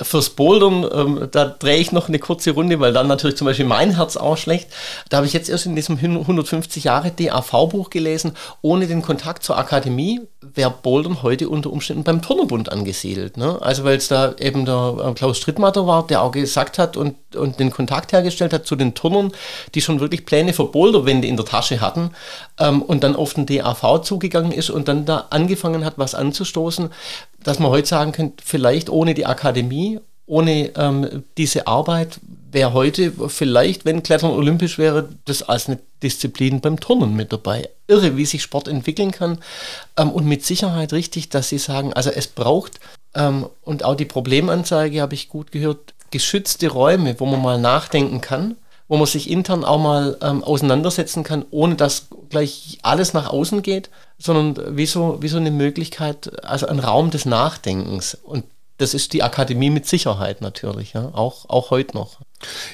Fürs 0.00 0.30
Bouldern, 0.30 0.86
ähm, 0.92 1.28
da 1.30 1.44
drehe 1.44 1.78
ich 1.78 1.92
noch 1.92 2.08
eine 2.08 2.18
kurze 2.18 2.52
Runde, 2.52 2.80
weil 2.80 2.92
dann 2.92 3.06
natürlich 3.06 3.36
zum 3.36 3.46
Beispiel 3.46 3.66
mein 3.66 3.96
Herz 3.96 4.16
auch 4.16 4.36
schlecht. 4.36 4.68
Da 5.10 5.18
habe 5.18 5.26
ich 5.26 5.32
jetzt 5.32 5.50
erst 5.50 5.66
in 5.66 5.76
diesem 5.76 5.96
150 5.96 6.84
Jahre 6.84 7.10
DAV-Buch 7.10 7.90
gelesen, 7.90 8.32
ohne 8.62 8.86
den 8.86 9.02
Kontakt 9.02 9.42
zur 9.42 9.58
Akademie 9.58 10.20
wäre 10.54 10.70
Bouldern 10.70 11.22
heute 11.22 11.48
unter 11.48 11.70
Umständen 11.70 12.02
beim 12.02 12.22
Turnerbund 12.22 12.72
angesiedelt. 12.72 13.36
Ne? 13.36 13.58
Also 13.60 13.84
weil 13.84 13.96
es 13.96 14.08
da 14.08 14.34
eben 14.38 14.64
der 14.64 14.96
äh, 15.04 15.12
Klaus 15.12 15.36
Strittmatter 15.36 15.86
war, 15.86 16.06
der 16.06 16.22
auch 16.22 16.32
gesagt 16.32 16.78
hat 16.78 16.96
und, 16.96 17.14
und 17.36 17.60
den 17.60 17.70
Kontakt 17.70 18.12
hergestellt 18.12 18.52
hat 18.52 18.66
zu 18.66 18.76
den 18.76 18.94
Turnern, 18.94 19.32
die 19.74 19.82
schon 19.82 20.00
wirklich 20.00 20.24
Pläne 20.24 20.52
für 20.52 20.64
Boulderwände 20.64 21.28
in 21.28 21.36
der 21.36 21.44
Tasche 21.44 21.80
hatten 21.80 22.12
ähm, 22.58 22.80
und 22.82 23.04
dann 23.04 23.16
auf 23.16 23.34
den 23.34 23.46
DAV 23.58 24.02
zugegangen 24.02 24.52
ist 24.52 24.70
und 24.70 24.88
dann 24.88 25.04
da 25.04 25.26
angefangen 25.30 25.84
hat, 25.84 25.94
was 25.96 26.14
anzustoßen, 26.14 26.90
dass 27.42 27.58
man 27.58 27.70
heute 27.70 27.88
sagen 27.88 28.12
könnte, 28.12 28.42
vielleicht 28.44 28.88
ohne 28.88 29.14
die 29.14 29.26
Akademie, 29.26 30.00
ohne 30.26 30.70
ähm, 30.76 31.24
diese 31.36 31.66
Arbeit 31.66 32.20
wäre 32.52 32.72
heute 32.72 33.12
vielleicht, 33.28 33.84
wenn 33.84 34.02
Klettern 34.02 34.30
olympisch 34.30 34.78
wäre, 34.78 35.08
das 35.24 35.42
als 35.42 35.68
eine 35.68 35.78
Disziplin 36.02 36.60
beim 36.60 36.80
Turnen 36.80 37.14
mit 37.14 37.32
dabei. 37.32 37.68
Irre, 37.86 38.16
wie 38.16 38.26
sich 38.26 38.42
Sport 38.42 38.68
entwickeln 38.68 39.10
kann 39.10 39.38
ähm, 39.96 40.10
und 40.10 40.26
mit 40.26 40.44
Sicherheit 40.44 40.92
richtig, 40.92 41.28
dass 41.28 41.48
Sie 41.48 41.58
sagen, 41.58 41.92
also 41.92 42.10
es 42.10 42.26
braucht 42.26 42.80
ähm, 43.14 43.46
und 43.62 43.84
auch 43.84 43.94
die 43.94 44.04
Problemanzeige 44.04 45.00
habe 45.00 45.14
ich 45.14 45.28
gut 45.28 45.52
gehört, 45.52 45.94
geschützte 46.10 46.68
Räume, 46.68 47.18
wo 47.18 47.26
man 47.26 47.42
mal 47.42 47.60
nachdenken 47.60 48.20
kann 48.20 48.56
wo 48.90 48.96
man 48.96 49.06
sich 49.06 49.30
intern 49.30 49.64
auch 49.64 49.78
mal 49.78 50.18
ähm, 50.20 50.42
auseinandersetzen 50.42 51.22
kann, 51.22 51.44
ohne 51.52 51.76
dass 51.76 52.08
gleich 52.28 52.80
alles 52.82 53.14
nach 53.14 53.30
außen 53.30 53.62
geht, 53.62 53.88
sondern 54.18 54.76
wie 54.76 54.84
so, 54.84 55.22
wie 55.22 55.28
so 55.28 55.36
eine 55.36 55.52
Möglichkeit, 55.52 56.44
also 56.44 56.66
ein 56.66 56.80
Raum 56.80 57.12
des 57.12 57.24
Nachdenkens. 57.24 58.14
Und 58.16 58.44
das 58.78 58.92
ist 58.92 59.12
die 59.12 59.22
Akademie 59.22 59.70
mit 59.70 59.86
Sicherheit 59.86 60.40
natürlich, 60.40 60.94
ja, 60.94 61.14
auch, 61.14 61.48
auch 61.48 61.70
heute 61.70 61.96
noch. 61.96 62.18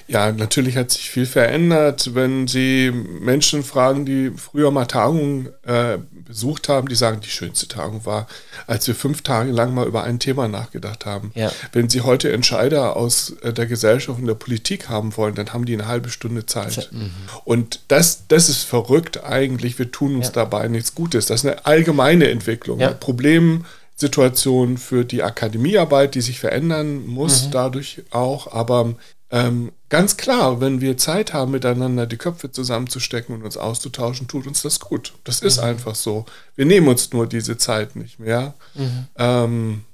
Ja, 0.07 0.31
natürlich 0.33 0.77
hat 0.77 0.91
sich 0.91 1.11
viel 1.11 1.27
verändert. 1.27 2.15
Wenn 2.15 2.47
Sie 2.47 2.93
Menschen 2.93 3.65
fragen, 3.65 4.07
die 4.07 4.33
früher 4.37 4.71
mal 4.71 4.87
Tagungen 4.87 5.49
äh, 5.65 5.99
besucht 6.27 6.69
haben, 6.69 6.89
die 6.89 6.95
sagen, 6.95 7.21
die 7.21 7.29
schönste 7.29 7.67
Tagung 7.69 8.05
war, 8.05 8.27
als 8.67 8.87
wir 8.87 8.95
fünf 8.95 9.23
Tage 9.23 9.51
lang 9.51 9.75
mal 9.75 9.87
über 9.87 10.05
ein 10.05 10.19
Thema 10.19 10.49
nachgedacht 10.49 11.07
haben. 11.07 11.33
Ja. 11.35 11.51
Wenn 11.73 11.89
Sie 11.89 12.03
heute 12.03 12.33
Entscheider 12.33 12.97
aus 12.97 13.31
äh, 13.43 13.53
der 13.53 13.67
Gesellschaft 13.67 14.19
und 14.19 14.27
der 14.27 14.35
Politik 14.35 14.89
haben 14.89 15.17
wollen, 15.17 15.35
dann 15.35 15.53
haben 15.53 15.65
die 15.65 15.75
eine 15.75 15.89
halbe 15.89 16.11
Stunde 16.11 16.47
Zeit. 16.47 16.89
Mhm. 16.93 17.11
Und 17.45 17.81
das, 17.89 18.25
das 18.29 18.49
ist 18.49 18.63
verrückt 18.63 19.25
eigentlich. 19.25 19.79
Wir 19.79 19.91
tun 19.91 20.17
uns 20.17 20.27
ja. 20.27 20.33
dabei 20.33 20.69
nichts 20.69 20.95
Gutes. 20.95 21.27
Das 21.27 21.43
ist 21.43 21.51
eine 21.51 21.67
allgemeine 21.67 22.31
Entwicklung. 22.31 22.81
Ja. 22.81 22.93
Problem 22.93 23.65
Situation 23.97 24.77
für 24.77 25.05
die 25.05 25.23
Akademiearbeit, 25.23 26.15
die 26.15 26.21
sich 26.21 26.39
verändern 26.39 27.07
muss, 27.07 27.47
mhm. 27.47 27.51
dadurch 27.53 28.03
auch. 28.11 28.53
Aber 28.53 28.95
ähm, 29.31 29.73
ganz 29.89 30.17
klar, 30.17 30.61
wenn 30.61 30.81
wir 30.81 30.97
Zeit 30.97 31.33
haben, 31.33 31.53
miteinander 31.53 32.07
die 32.07 32.17
Köpfe 32.17 32.51
zusammenzustecken 32.51 33.35
und 33.35 33.43
uns 33.43 33.57
auszutauschen, 33.57 34.29
tut 34.29 34.47
uns 34.47 34.63
das 34.63 34.79
gut. 34.81 35.15
Das 35.25 35.41
ist 35.41 35.59
mhm. 35.59 35.65
einfach 35.65 35.95
so. 35.95 36.27
Wir 36.55 36.67
nehmen 36.67 36.89
uns 36.89 37.13
nur 37.13 37.27
diese 37.27 37.59
Zeit 37.59 37.97
nicht 37.97 38.19
mehr. 38.19 38.55
Mhm. 38.75 39.07
Ähm, 39.17 39.85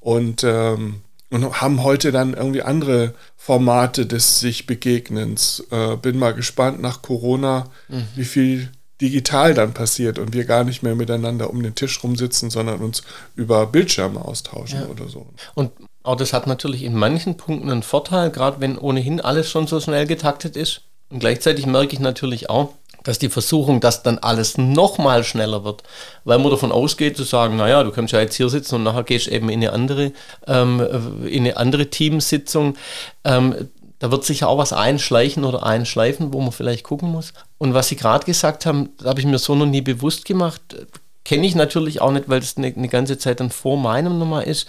und, 0.00 0.44
ähm, 0.44 1.02
und 1.30 1.60
haben 1.60 1.82
heute 1.82 2.12
dann 2.12 2.34
irgendwie 2.34 2.62
andere 2.62 3.14
Formate 3.36 4.04
des 4.04 4.40
sich 4.40 4.66
Begegnens. 4.66 5.64
Äh, 5.70 5.96
bin 5.96 6.18
mal 6.18 6.34
gespannt 6.34 6.82
nach 6.82 7.00
Corona, 7.00 7.70
mhm. 7.88 8.08
wie 8.14 8.24
viel 8.24 8.70
digital 9.00 9.54
dann 9.54 9.74
passiert 9.74 10.18
und 10.18 10.32
wir 10.32 10.44
gar 10.44 10.64
nicht 10.64 10.82
mehr 10.82 10.94
miteinander 10.94 11.50
um 11.50 11.62
den 11.62 11.74
Tisch 11.74 12.02
rumsitzen, 12.04 12.50
sondern 12.50 12.80
uns 12.80 13.02
über 13.34 13.66
Bildschirme 13.66 14.24
austauschen 14.24 14.80
ja. 14.82 14.86
oder 14.86 15.08
so. 15.08 15.26
Und 15.54 15.72
auch 16.02 16.16
das 16.16 16.32
hat 16.32 16.46
natürlich 16.46 16.82
in 16.82 16.94
manchen 16.94 17.36
Punkten 17.36 17.70
einen 17.70 17.82
Vorteil, 17.82 18.30
gerade 18.30 18.60
wenn 18.60 18.78
ohnehin 18.78 19.20
alles 19.20 19.48
schon 19.48 19.66
so 19.66 19.80
schnell 19.80 20.06
getaktet 20.06 20.56
ist. 20.56 20.82
Und 21.10 21.20
gleichzeitig 21.20 21.66
merke 21.66 21.92
ich 21.92 22.00
natürlich 22.00 22.50
auch, 22.50 22.70
dass 23.04 23.18
die 23.18 23.28
Versuchung, 23.28 23.80
dass 23.80 24.02
dann 24.02 24.18
alles 24.18 24.58
noch 24.58 24.98
mal 24.98 25.24
schneller 25.24 25.64
wird, 25.64 25.82
weil 26.24 26.38
man 26.38 26.50
davon 26.50 26.72
ausgeht 26.72 27.16
zu 27.16 27.24
sagen, 27.24 27.56
naja, 27.56 27.82
du 27.82 27.90
kannst 27.90 28.12
ja 28.12 28.20
jetzt 28.20 28.36
hier 28.36 28.48
sitzen 28.48 28.76
und 28.76 28.82
nachher 28.84 29.02
gehst 29.02 29.28
eben 29.28 29.48
in 29.48 29.60
eine 29.60 29.72
andere, 29.72 30.12
ähm, 30.46 31.26
in 31.26 31.44
eine 31.44 31.56
andere 31.56 31.90
Teamsitzung. 31.90 32.76
Ähm, 33.24 33.68
da 33.98 34.10
wird 34.10 34.24
sicher 34.24 34.48
auch 34.48 34.58
was 34.58 34.72
einschleichen 34.72 35.44
oder 35.44 35.64
einschleifen, 35.64 36.32
wo 36.32 36.40
man 36.40 36.52
vielleicht 36.52 36.84
gucken 36.84 37.10
muss. 37.10 37.32
Und 37.58 37.74
was 37.74 37.88
Sie 37.88 37.96
gerade 37.96 38.24
gesagt 38.26 38.66
haben, 38.66 38.90
habe 39.04 39.20
ich 39.20 39.26
mir 39.26 39.38
so 39.38 39.54
noch 39.54 39.66
nie 39.66 39.80
bewusst 39.80 40.24
gemacht. 40.24 40.60
Kenne 41.24 41.46
ich 41.46 41.54
natürlich 41.54 42.00
auch 42.00 42.10
nicht, 42.10 42.28
weil 42.28 42.40
das 42.40 42.56
eine, 42.56 42.68
eine 42.74 42.88
ganze 42.88 43.16
Zeit 43.18 43.38
dann 43.38 43.50
vor 43.50 43.76
meinem 43.76 44.18
Nummer 44.18 44.44
ist. 44.44 44.66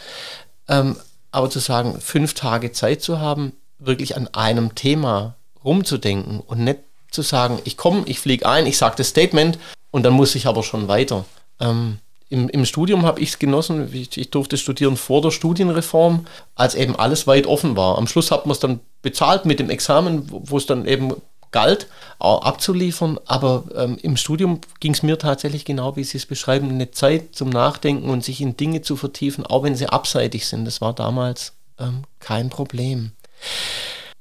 Ähm, 0.68 0.98
aber 1.34 1.50
zu 1.50 1.60
sagen, 1.60 2.00
fünf 2.00 2.34
Tage 2.34 2.72
Zeit 2.72 3.02
zu 3.02 3.20
haben, 3.20 3.54
wirklich 3.80 4.16
an 4.16 4.30
einem 4.34 4.76
Thema 4.76 5.36
rumzudenken 5.64 6.40
und 6.40 6.64
nicht 6.64 6.80
zu 7.12 7.22
sagen, 7.22 7.60
ich 7.64 7.76
komme, 7.76 8.04
ich 8.06 8.20
fliege 8.20 8.48
ein, 8.48 8.66
ich 8.66 8.78
sage 8.78 8.96
das 8.98 9.10
Statement 9.10 9.58
und 9.92 10.04
dann 10.04 10.14
muss 10.14 10.36
ich 10.36 10.48
aber 10.48 10.64
schon 10.64 10.88
weiter. 10.88 11.26
Ähm, 11.60 11.98
im, 12.30 12.50
Im 12.50 12.66
Studium 12.66 13.06
habe 13.06 13.20
ich 13.20 13.30
es 13.30 13.40
genossen, 13.40 13.90
ich, 13.94 14.18
ich, 14.18 14.32
durfte 14.32 14.58
studieren 14.58 14.98
vor 14.98 15.22
der 15.22 15.32
Studienreform, 15.32 16.26
als 16.56 16.74
eben 16.76 16.96
alles 16.96 17.28
weit 17.28 17.46
offen 17.46 17.76
war. 17.76 17.98
Am 17.98 18.08
Schluss 18.08 18.32
hat 18.32 18.46
man 18.46 18.54
es 18.54 18.60
dann 18.60 18.80
bezahlt 19.02 19.46
mit 19.46 19.60
dem 19.60 19.70
Examen, 19.70 20.28
wo 20.30 20.58
es 20.58 20.66
dann 20.66 20.88
eben 20.88 21.14
galt, 21.54 21.88
auch 22.20 22.42
abzuliefern. 22.42 23.18
Aber 23.26 23.64
ähm, 23.76 23.98
im 24.02 24.18
Studium 24.18 24.60
ging 24.82 24.94
es 24.94 25.04
mir 25.04 25.18
tatsächlich 25.18 25.64
genau, 25.64 25.96
wie 25.96 26.04
Sie 26.04 26.18
es 26.18 26.26
beschreiben, 26.26 26.70
eine 26.70 26.92
Zeit 26.92 27.34
zum 27.34 27.50
Nachdenken 27.50 28.10
und 28.10 28.26
sich 28.26 28.42
in 28.42 28.58
Dinge 28.58 28.82
zu 28.82 28.98
vertiefen, 28.98 29.46
auch 29.46 29.64
wenn 29.64 29.76
sie 29.76 29.88
abseitig 29.88 30.48
sind. 30.48 30.66
Das 30.66 30.82
war 30.82 30.94
damals 30.94 31.54
ähm, 31.80 32.04
kein 32.20 32.50
Problem. 32.50 33.12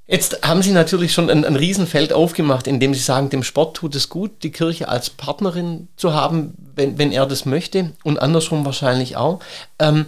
Jetzt 0.07 0.47
haben 0.47 0.63
Sie 0.63 0.73
natürlich 0.73 1.13
schon 1.13 1.31
ein, 1.31 1.45
ein 1.45 1.57
Riesenfeld 1.57 2.13
aufgemacht, 2.13 2.67
indem 2.67 2.93
Sie 2.93 3.01
sagen, 3.01 3.31
dem 3.31 3.43
Sport 3.43 3.77
tut 3.77 3.95
es 3.95 4.09
gut, 4.09 4.43
die 4.43 4.51
Kirche 4.51 4.89
als 4.89 5.11
Partnerin 5.11 5.89
zu 5.97 6.13
haben, 6.13 6.55
wenn, 6.75 6.99
wenn 6.99 7.13
er 7.13 7.25
das 7.25 7.47
möchte 7.47 7.93
und 8.05 8.21
andersrum 8.21 8.65
wahrscheinlich 8.67 9.17
auch. 9.17 9.41
Ähm, 9.79 10.07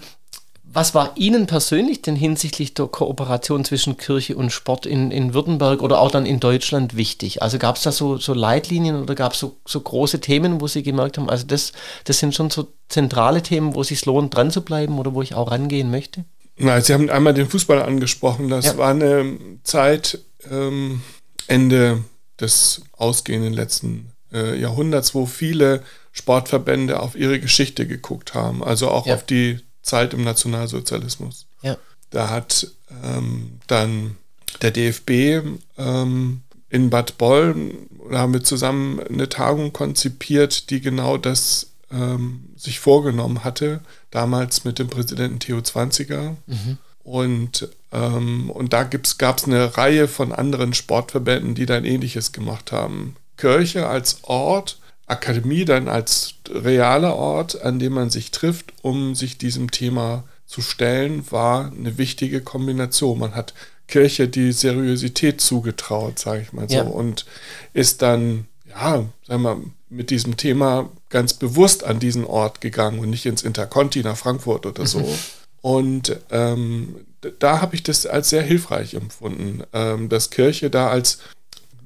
was 0.74 0.94
war 0.94 1.12
Ihnen 1.16 1.46
persönlich 1.46 2.02
denn 2.02 2.16
hinsichtlich 2.16 2.74
der 2.74 2.86
Kooperation 2.86 3.64
zwischen 3.64 3.96
Kirche 3.96 4.36
und 4.36 4.50
Sport 4.50 4.86
in, 4.86 5.10
in 5.10 5.32
Württemberg 5.32 5.82
oder 5.82 6.00
auch 6.00 6.10
dann 6.10 6.26
in 6.26 6.40
Deutschland 6.40 6.96
wichtig? 6.96 7.42
Also 7.42 7.58
gab 7.58 7.76
es 7.76 7.82
da 7.82 7.92
so, 7.92 8.18
so 8.18 8.34
Leitlinien 8.34 9.00
oder 9.00 9.14
gab 9.14 9.32
es 9.32 9.38
so, 9.38 9.56
so 9.66 9.80
große 9.80 10.20
Themen, 10.20 10.60
wo 10.60 10.66
Sie 10.66 10.82
gemerkt 10.82 11.16
haben, 11.16 11.30
also 11.30 11.46
das, 11.46 11.72
das 12.04 12.18
sind 12.18 12.34
schon 12.34 12.50
so 12.50 12.68
zentrale 12.88 13.42
Themen, 13.42 13.74
wo 13.74 13.82
es 13.82 13.88
sich 13.88 14.04
lohnt, 14.04 14.34
dran 14.34 14.50
zu 14.50 14.62
bleiben 14.62 14.98
oder 14.98 15.14
wo 15.14 15.22
ich 15.22 15.34
auch 15.34 15.50
rangehen 15.50 15.90
möchte? 15.90 16.24
Na, 16.56 16.80
Sie 16.80 16.92
haben 16.92 17.08
einmal 17.08 17.34
den 17.34 17.48
Fußball 17.48 17.82
angesprochen. 17.82 18.48
Das 18.48 18.66
ja. 18.66 18.76
war 18.76 18.90
eine 18.90 19.38
Zeit 19.62 20.20
ähm, 20.50 21.02
Ende 21.46 22.04
des 22.40 22.82
ausgehenden 22.92 23.52
letzten 23.52 24.12
äh, 24.32 24.58
Jahrhunderts, 24.58 25.14
wo 25.14 25.26
viele 25.26 25.82
Sportverbände 26.12 27.00
auf 27.00 27.16
ihre 27.16 27.40
Geschichte 27.40 27.86
geguckt 27.86 28.34
haben, 28.34 28.62
also 28.62 28.88
auch 28.88 29.06
ja. 29.06 29.14
auf 29.14 29.24
die 29.24 29.60
Zeit 29.84 30.14
im 30.14 30.24
Nationalsozialismus. 30.24 31.46
Ja. 31.62 31.76
Da 32.10 32.30
hat 32.30 32.68
ähm, 33.04 33.60
dann 33.66 34.16
der 34.62 34.70
DFB 34.70 35.46
ähm, 35.78 36.42
in 36.68 36.90
Bad 36.90 37.18
Boll, 37.18 37.72
da 38.10 38.18
haben 38.18 38.32
wir 38.32 38.42
zusammen 38.42 39.00
eine 39.00 39.28
Tagung 39.28 39.72
konzipiert, 39.72 40.70
die 40.70 40.80
genau 40.80 41.16
das 41.16 41.68
ähm, 41.92 42.48
sich 42.56 42.80
vorgenommen 42.80 43.44
hatte, 43.44 43.80
damals 44.10 44.64
mit 44.64 44.78
dem 44.78 44.88
Präsidenten 44.88 45.38
Theo 45.38 45.60
Zwanziger. 45.60 46.36
Mhm. 46.46 46.78
Und, 47.02 47.68
ähm, 47.92 48.50
und 48.50 48.72
da 48.72 48.84
gab 48.84 49.38
es 49.38 49.44
eine 49.44 49.76
Reihe 49.76 50.08
von 50.08 50.32
anderen 50.32 50.72
Sportverbänden, 50.72 51.54
die 51.54 51.66
dann 51.66 51.84
ähnliches 51.84 52.32
gemacht 52.32 52.72
haben. 52.72 53.16
Kirche 53.36 53.86
als 53.86 54.18
Ort, 54.22 54.78
Akademie 55.06 55.64
dann 55.64 55.88
als 55.88 56.34
realer 56.50 57.16
Ort, 57.16 57.60
an 57.60 57.78
dem 57.78 57.92
man 57.94 58.10
sich 58.10 58.30
trifft, 58.30 58.72
um 58.82 59.14
sich 59.14 59.38
diesem 59.38 59.70
Thema 59.70 60.24
zu 60.46 60.62
stellen, 60.62 61.30
war 61.30 61.72
eine 61.72 61.98
wichtige 61.98 62.40
Kombination. 62.40 63.18
Man 63.18 63.34
hat 63.34 63.54
Kirche 63.86 64.28
die 64.28 64.52
Seriosität 64.52 65.40
zugetraut, 65.40 66.18
sage 66.18 66.42
ich 66.42 66.52
mal 66.52 66.68
so, 66.68 66.76
ja. 66.76 66.82
und 66.82 67.26
ist 67.74 68.02
dann, 68.02 68.46
ja, 68.68 69.04
sagen 69.26 69.42
wir, 69.42 69.60
mit 69.90 70.10
diesem 70.10 70.36
Thema 70.36 70.90
ganz 71.10 71.34
bewusst 71.34 71.84
an 71.84 71.98
diesen 71.98 72.24
Ort 72.24 72.60
gegangen 72.60 72.98
und 72.98 73.10
nicht 73.10 73.26
ins 73.26 73.42
Interconti 73.42 74.02
nach 74.02 74.16
Frankfurt 74.16 74.66
oder 74.66 74.86
so. 74.86 75.00
Mhm. 75.00 75.18
Und 75.60 76.16
ähm, 76.30 76.96
da 77.38 77.60
habe 77.60 77.74
ich 77.74 77.82
das 77.82 78.06
als 78.06 78.30
sehr 78.30 78.42
hilfreich 78.42 78.94
empfunden, 78.94 79.62
ähm, 79.72 80.08
dass 80.08 80.30
Kirche 80.30 80.70
da 80.70 80.88
als, 80.88 81.18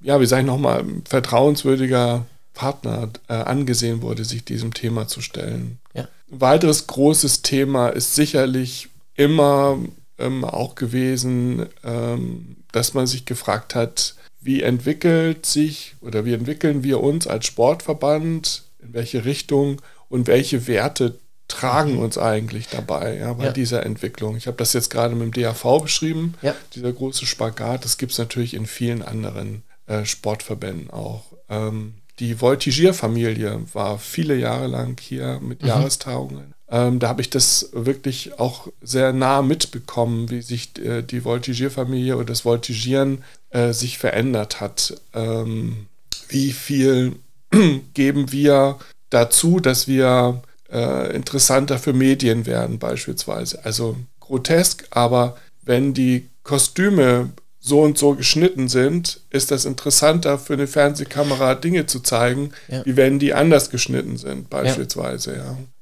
ja, 0.03 0.21
wie 0.21 0.27
sage 0.27 0.43
ich 0.43 0.47
nochmal, 0.47 0.85
vertrauenswürdiger 1.09 2.27
Partner 2.59 3.09
äh, 3.29 3.35
angesehen 3.35 4.03
wurde, 4.03 4.25
sich 4.25 4.45
diesem 4.45 4.75
Thema 4.75 5.07
zu 5.07 5.21
stellen. 5.21 5.79
Ja. 5.95 6.09
Ein 6.33 6.41
weiteres 6.41 6.89
großes 6.89 7.43
Thema 7.43 7.91
ist 7.91 8.17
sicherlich 8.17 8.89
immer 9.15 9.79
ähm, 10.19 10.45
auch 10.45 10.75
gewesen, 10.75 11.67
ähm, 11.85 12.57
dass 12.73 12.95
man 12.95 13.07
sich 13.07 13.27
gefragt 13.27 13.77
hat, 13.77 14.17
wie 14.41 14.63
entwickelt 14.63 15.47
sich 15.47 15.95
oder 16.01 16.25
wie 16.25 16.35
entwickeln 16.35 16.83
wir 16.83 17.01
uns 17.01 17.29
als 17.29 17.47
Sportverband, 17.47 18.65
in 18.83 18.93
welche 18.93 19.25
Richtung 19.25 19.81
und 20.09 20.27
welche 20.27 20.67
Werte 20.67 21.15
tragen 21.47 21.93
mhm. 21.93 22.01
uns 22.01 22.19
eigentlich 22.19 22.67
dabei 22.67 23.19
ja, 23.19 23.33
bei 23.35 23.47
ja. 23.47 23.53
dieser 23.53 23.87
Entwicklung. 23.87 24.37
Ich 24.37 24.49
habe 24.49 24.57
das 24.57 24.73
jetzt 24.73 24.91
gerade 24.91 25.15
mit 25.15 25.37
dem 25.37 25.43
DAV 25.43 25.81
beschrieben, 25.83 26.35
ja. 26.43 26.57
dieser 26.75 26.93
große 26.93 27.25
Spagat, 27.25 27.85
das 27.85 27.99
gibt 27.99 28.11
es 28.11 28.19
natürlich 28.19 28.55
in 28.55 28.67
vielen 28.67 29.03
anderen 29.03 29.63
äh, 29.87 30.05
Sportverbänden 30.05 30.91
auch. 30.91 31.23
Ähm, 31.49 31.95
die 32.21 32.41
Voltigierfamilie 32.41 33.61
war 33.73 33.99
viele 33.99 34.37
Jahre 34.37 34.67
lang 34.67 34.99
hier 35.01 35.41
mit 35.41 35.63
mhm. 35.63 35.69
Jahrestagungen. 35.69 36.55
Ähm, 36.71 36.99
da 36.99 37.09
habe 37.09 37.23
ich 37.23 37.31
das 37.31 37.71
wirklich 37.73 38.39
auch 38.39 38.69
sehr 38.83 39.13
nah 39.13 39.41
mitbekommen, 39.41 40.31
wie 40.31 40.43
sich 40.43 40.79
äh, 40.79 41.03
die 41.03 41.25
Voltigierfamilie 41.25 42.17
oder 42.17 42.27
das 42.27 42.45
Voltigieren 42.45 43.25
äh, 43.51 43.73
sich 43.73 43.99
verändert 43.99 44.61
hat. 44.61 44.95
Ähm, 45.15 45.87
wie 46.29 46.53
viel 46.53 47.17
geben 47.95 48.33
wir 48.33 48.79
dazu, 49.09 49.61
dass 49.61 49.89
wir 49.89 50.43
äh, 50.71 51.15
interessanter 51.15 51.79
für 51.79 51.95
Medien 51.95 52.45
werden 52.45 52.79
beispielsweise. 52.79 53.65
Also 53.65 53.97
grotesk, 54.21 54.87
aber 54.91 55.39
wenn 55.63 55.95
die 55.95 56.29
Kostüme 56.43 57.31
so 57.69 57.83
und 57.83 57.99
so 57.99 58.15
geschnitten 58.15 58.69
sind, 58.69 59.21
ist 59.31 59.51
das 59.51 59.65
interessanter 59.65 60.39
für 60.39 60.55
eine 60.55 60.67
Fernsehkamera 60.67 61.55
Dinge 61.55 61.87
zu 61.87 62.01
zeigen, 62.01 62.53
ja. 62.69 62.85
wie 62.85 62.97
wenn 62.97 63.19
die 63.19 63.35
anders 63.35 63.71
geschnitten 63.71 64.17
sind 64.17 64.51
beispielsweise. 64.51 65.37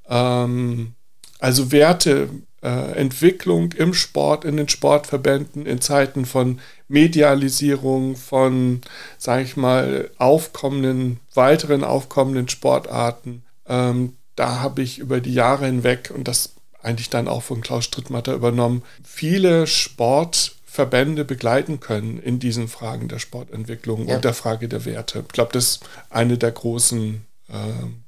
Ja. 0.08 0.44
Ähm, 0.44 0.92
also 1.38 1.72
Werte, 1.72 2.28
äh, 2.62 2.92
Entwicklung 2.92 3.72
im 3.72 3.94
Sport, 3.94 4.44
in 4.44 4.56
den 4.56 4.68
Sportverbänden, 4.68 5.66
in 5.66 5.80
Zeiten 5.80 6.26
von 6.26 6.60
Medialisierung, 6.88 8.16
von, 8.16 8.80
sage 9.18 9.44
ich 9.44 9.56
mal, 9.56 10.10
aufkommenden, 10.18 11.20
weiteren 11.34 11.84
aufkommenden 11.84 12.48
Sportarten. 12.48 13.44
Ähm, 13.68 14.14
da 14.34 14.60
habe 14.60 14.82
ich 14.82 14.98
über 14.98 15.20
die 15.20 15.34
Jahre 15.34 15.66
hinweg, 15.66 16.12
und 16.14 16.28
das 16.28 16.54
eigentlich 16.82 17.10
dann 17.10 17.28
auch 17.28 17.42
von 17.42 17.60
Klaus 17.60 17.84
Strittmatter 17.84 18.34
übernommen, 18.34 18.82
viele 19.04 19.66
Sportverbände 20.76 21.24
begleiten 21.24 21.80
können 21.80 22.18
in 22.18 22.38
diesen 22.38 22.68
Fragen 22.68 23.08
der 23.08 23.18
Sportentwicklung 23.18 24.06
ja. 24.06 24.16
und 24.16 24.24
der 24.24 24.34
Frage 24.34 24.68
der 24.68 24.84
Werte. 24.84 25.20
Ich 25.20 25.32
glaube, 25.32 25.52
das 25.52 25.64
ist 25.64 25.80
eine 26.10 26.36
der 26.36 26.52
großen 26.52 27.22
äh, 27.48 27.54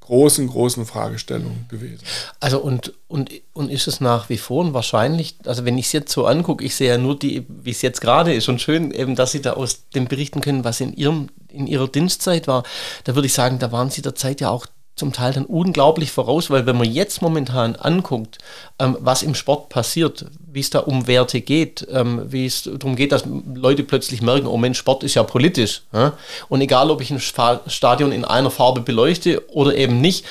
großen, 0.00 0.48
großen 0.48 0.84
Fragestellung 0.84 1.66
gewesen. 1.68 2.00
Also 2.40 2.58
und, 2.58 2.92
und, 3.06 3.30
und 3.52 3.70
ist 3.70 3.86
es 3.86 4.00
nach 4.00 4.28
wie 4.28 4.36
vor 4.36 4.64
und 4.64 4.74
wahrscheinlich, 4.74 5.36
also 5.46 5.64
wenn 5.64 5.78
ich 5.78 5.86
es 5.86 5.92
jetzt 5.92 6.12
so 6.12 6.26
angucke, 6.26 6.64
ich 6.64 6.74
sehe 6.74 6.88
ja 6.88 6.98
nur 6.98 7.16
die, 7.16 7.46
wie 7.48 7.70
es 7.70 7.82
jetzt 7.82 8.00
gerade 8.00 8.34
ist 8.34 8.48
und 8.48 8.60
schön 8.60 8.90
eben, 8.90 9.14
dass 9.14 9.32
Sie 9.32 9.40
da 9.40 9.52
aus 9.52 9.88
dem 9.90 10.06
berichten 10.06 10.40
können, 10.40 10.64
was 10.64 10.80
in, 10.80 10.92
ihrem, 10.92 11.28
in 11.48 11.66
Ihrer 11.68 11.88
Dienstzeit 11.88 12.48
war, 12.48 12.64
da 13.04 13.14
würde 13.14 13.26
ich 13.26 13.32
sagen, 13.32 13.58
da 13.60 13.70
waren 13.70 13.90
Sie 13.90 14.02
der 14.02 14.16
Zeit 14.16 14.40
ja 14.40 14.50
auch 14.50 14.66
zum 14.96 15.12
Teil 15.12 15.32
dann 15.32 15.46
unglaublich 15.46 16.10
voraus, 16.10 16.50
weil 16.50 16.66
wenn 16.66 16.76
man 16.76 16.90
jetzt 16.90 17.22
momentan 17.22 17.76
anguckt, 17.76 18.38
ähm, 18.78 18.96
was 19.00 19.22
im 19.22 19.34
Sport 19.34 19.68
passiert, 19.68 20.26
wie 20.58 20.62
es 20.62 20.70
da 20.70 20.80
um 20.80 21.06
Werte 21.06 21.40
geht, 21.40 21.86
ähm, 21.92 22.22
wie 22.26 22.44
es 22.44 22.64
darum 22.64 22.96
geht, 22.96 23.12
dass 23.12 23.22
Leute 23.54 23.84
plötzlich 23.84 24.22
merken, 24.22 24.48
oh 24.48 24.56
Mensch, 24.56 24.76
Sport 24.76 25.04
ist 25.04 25.14
ja 25.14 25.22
politisch. 25.22 25.82
Ja? 25.92 26.14
Und 26.48 26.60
egal, 26.60 26.90
ob 26.90 27.00
ich 27.00 27.12
ein 27.12 27.20
Stadion 27.20 28.10
in 28.10 28.24
einer 28.24 28.50
Farbe 28.50 28.80
beleuchte 28.80 29.48
oder 29.50 29.76
eben 29.76 30.00
nicht, 30.00 30.24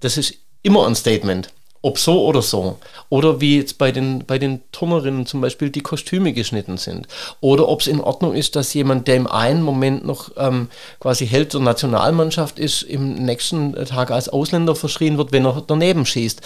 das 0.00 0.18
ist 0.18 0.34
immer 0.62 0.86
ein 0.86 0.94
Statement. 0.94 1.50
Ob 1.82 1.98
so 1.98 2.26
oder 2.26 2.42
so. 2.42 2.78
Oder 3.08 3.40
wie 3.40 3.56
jetzt 3.56 3.78
bei 3.78 3.90
den, 3.90 4.26
bei 4.26 4.38
den 4.38 4.60
Turnerinnen 4.70 5.24
zum 5.24 5.40
Beispiel 5.40 5.70
die 5.70 5.80
Kostüme 5.80 6.34
geschnitten 6.34 6.76
sind. 6.76 7.08
Oder 7.40 7.68
ob 7.68 7.80
es 7.80 7.86
in 7.86 8.00
Ordnung 8.00 8.34
ist, 8.34 8.54
dass 8.54 8.74
jemand, 8.74 9.08
der 9.08 9.16
im 9.16 9.26
einen 9.26 9.62
Moment 9.62 10.04
noch 10.04 10.30
ähm, 10.36 10.68
quasi 11.00 11.26
Held 11.26 11.54
der 11.54 11.60
Nationalmannschaft 11.60 12.58
ist, 12.58 12.82
im 12.82 13.14
nächsten 13.14 13.74
Tag 13.86 14.10
als 14.10 14.28
Ausländer 14.28 14.74
verschrien 14.74 15.16
wird, 15.16 15.32
wenn 15.32 15.46
er 15.46 15.62
daneben 15.66 16.04
schießt. 16.04 16.42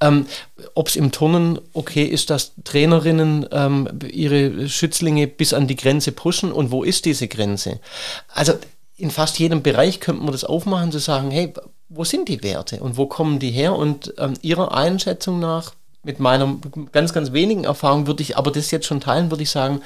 Ähm, 0.00 0.26
ob 0.74 0.88
es 0.88 0.96
im 0.96 1.12
Turnen 1.12 1.58
okay 1.74 2.04
ist, 2.04 2.30
dass 2.30 2.52
Trainerinnen 2.64 3.46
ähm, 3.52 3.88
ihre 4.10 4.68
Schützlinge 4.68 5.26
bis 5.26 5.52
an 5.52 5.66
die 5.66 5.76
Grenze 5.76 6.12
pushen 6.12 6.50
und 6.50 6.70
wo 6.70 6.82
ist 6.82 7.04
diese 7.04 7.28
Grenze? 7.28 7.80
Also 8.32 8.54
in 8.96 9.10
fast 9.10 9.38
jedem 9.38 9.62
Bereich 9.62 10.00
könnte 10.00 10.22
man 10.22 10.32
das 10.32 10.44
aufmachen, 10.44 10.92
zu 10.92 10.98
sagen, 10.98 11.30
hey, 11.30 11.52
wo 11.88 12.04
sind 12.04 12.28
die 12.28 12.42
Werte 12.42 12.80
und 12.80 12.96
wo 12.96 13.06
kommen 13.06 13.38
die 13.38 13.50
her? 13.50 13.74
Und 13.74 14.14
ähm, 14.18 14.34
Ihrer 14.42 14.74
Einschätzung 14.74 15.40
nach, 15.40 15.74
mit 16.02 16.20
meiner 16.20 16.56
ganz, 16.92 17.12
ganz 17.12 17.32
wenigen 17.32 17.64
Erfahrung 17.64 18.06
würde 18.06 18.22
ich 18.22 18.36
aber 18.36 18.50
das 18.50 18.70
jetzt 18.70 18.86
schon 18.86 19.00
teilen, 19.00 19.30
würde 19.30 19.42
ich 19.42 19.50
sagen, 19.50 19.82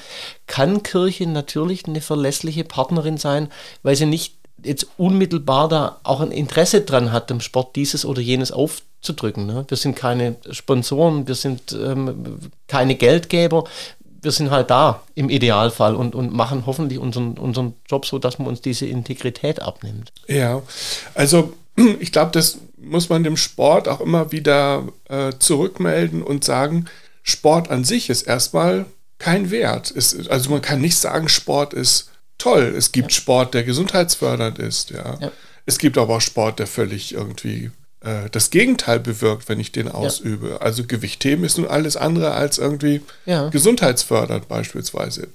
kann 0.47 0.83
Kirche 0.83 1.27
natürlich 1.27 1.87
eine 1.87 2.01
verlässliche 2.01 2.65
Partnerin 2.65 3.17
sein, 3.17 3.49
weil 3.83 3.97
sie 3.97 4.07
nicht 4.07 4.37
jetzt 4.65 4.87
unmittelbar 4.97 5.69
da 5.69 6.01
auch 6.05 6.21
ein 6.21 6.31
Interesse 6.31 6.83
dran 6.83 7.13
hat, 7.13 7.31
dem 7.31 7.41
Sport 7.41 7.75
dieses 7.77 8.05
oder 8.05 8.21
jenes 8.21 8.53
aufzudrücken. 8.53 9.47
Ne? 9.47 9.65
Wir 9.67 9.77
sind 9.77 9.97
keine 9.97 10.37
Sponsoren, 10.51 11.27
wir 11.27 11.35
sind 11.35 11.73
ähm, 11.73 12.39
keine 12.69 12.95
Geldgeber, 12.95 13.65
wir 14.21 14.31
sind 14.31 14.51
halt 14.51 14.71
da 14.71 15.03
im 15.17 15.29
Idealfall 15.29 15.97
und, 15.97 16.15
und 16.15 16.33
machen 16.33 16.65
hoffentlich 16.67 17.01
unseren, 17.01 17.37
unseren 17.39 17.75
Job 17.89 18.07
so, 18.07 18.21
dass 18.21 18.39
man 18.39 18.47
uns 18.47 18.61
diese 18.61 18.87
Integrität 18.87 19.61
abnimmt. 19.61 20.13
Ja, 20.29 20.63
also 21.15 21.55
ich 22.01 22.13
glaube, 22.13 22.33
das 22.33 22.59
muss 22.77 23.09
man 23.09 23.25
dem 23.25 23.37
Sport 23.37 23.89
auch 23.89 24.01
immer 24.01 24.33
wieder 24.33 24.89
äh, 25.09 25.33
zurückmelden 25.39 26.23
und 26.23 26.45
sagen, 26.45 26.87
Sport 27.23 27.71
an 27.71 27.85
sich 27.85 28.11
ist 28.11 28.23
erstmal 28.23 28.87
kein 29.19 29.51
Wert. 29.51 29.91
Ist, 29.91 30.29
also 30.29 30.51
man 30.51 30.63
kann 30.63 30.81
nicht 30.81 30.97
sagen, 30.97 31.29
Sport 31.29 31.75
ist 31.75 32.11
toll. 32.39 32.75
Es 32.77 32.93
gibt 32.93 33.13
ja. 33.13 33.17
Sport, 33.17 33.55
der 33.55 33.63
gesundheitsfördernd 33.63 34.59
ist. 34.59 34.91
Ja. 34.91 35.19
ja. 35.21 35.33
Es 35.65 35.79
gibt 35.79 35.97
aber 35.97 36.17
auch 36.17 36.21
Sport, 36.21 36.59
der 36.59 36.67
völlig 36.67 37.15
irgendwie 37.15 37.71
äh, 38.01 38.29
das 38.31 38.51
Gegenteil 38.51 38.99
bewirkt, 38.99 39.49
wenn 39.49 39.61
ich 39.61 39.71
den 39.71 39.89
ausübe. 39.89 40.51
Ja. 40.51 40.57
Also 40.57 40.85
Gewichtheben 40.85 41.45
ist 41.45 41.59
nun 41.59 41.69
alles 41.69 41.97
andere 41.97 42.33
als 42.33 42.59
irgendwie 42.59 43.01
gesundheitsfördernd 43.51 44.49
beispielsweise. 44.49 45.29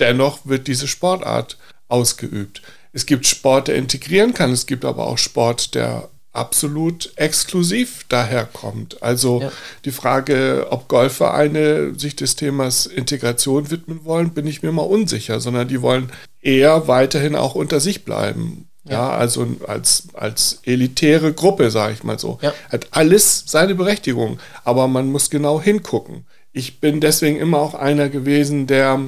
Dennoch 0.00 0.40
wird 0.44 0.66
diese 0.66 0.88
Sportart 0.88 1.58
ausgeübt. 1.88 2.62
Es 2.94 3.06
gibt 3.06 3.26
Sport, 3.26 3.68
der 3.68 3.74
integrieren 3.74 4.32
kann, 4.32 4.52
es 4.52 4.66
gibt 4.66 4.84
aber 4.84 5.06
auch 5.06 5.18
Sport, 5.18 5.74
der 5.74 6.08
absolut 6.32 7.12
exklusiv 7.16 8.04
daherkommt. 8.08 9.02
Also 9.02 9.40
ja. 9.40 9.52
die 9.84 9.92
Frage, 9.92 10.66
ob 10.70 10.88
Golfvereine 10.88 11.94
sich 11.96 12.16
des 12.16 12.36
Themas 12.36 12.86
Integration 12.86 13.70
widmen 13.70 14.04
wollen, 14.04 14.30
bin 14.30 14.46
ich 14.46 14.62
mir 14.62 14.72
mal 14.72 14.82
unsicher, 14.82 15.40
sondern 15.40 15.68
die 15.68 15.80
wollen 15.82 16.10
eher 16.40 16.88
weiterhin 16.88 17.36
auch 17.36 17.54
unter 17.54 17.80
sich 17.80 18.04
bleiben. 18.04 18.68
Ja, 18.84 18.92
ja 18.92 19.10
also 19.10 19.46
als, 19.66 20.08
als 20.14 20.60
elitäre 20.64 21.32
Gruppe, 21.32 21.70
sage 21.70 21.94
ich 21.94 22.04
mal 22.04 22.18
so. 22.18 22.38
Ja. 22.42 22.52
Hat 22.68 22.88
alles 22.90 23.44
seine 23.46 23.74
Berechtigung, 23.74 24.38
aber 24.64 24.88
man 24.88 25.10
muss 25.10 25.30
genau 25.30 25.60
hingucken. 25.60 26.26
Ich 26.52 26.80
bin 26.80 27.00
deswegen 27.00 27.38
immer 27.38 27.58
auch 27.58 27.74
einer 27.74 28.08
gewesen, 28.08 28.66
der 28.66 29.00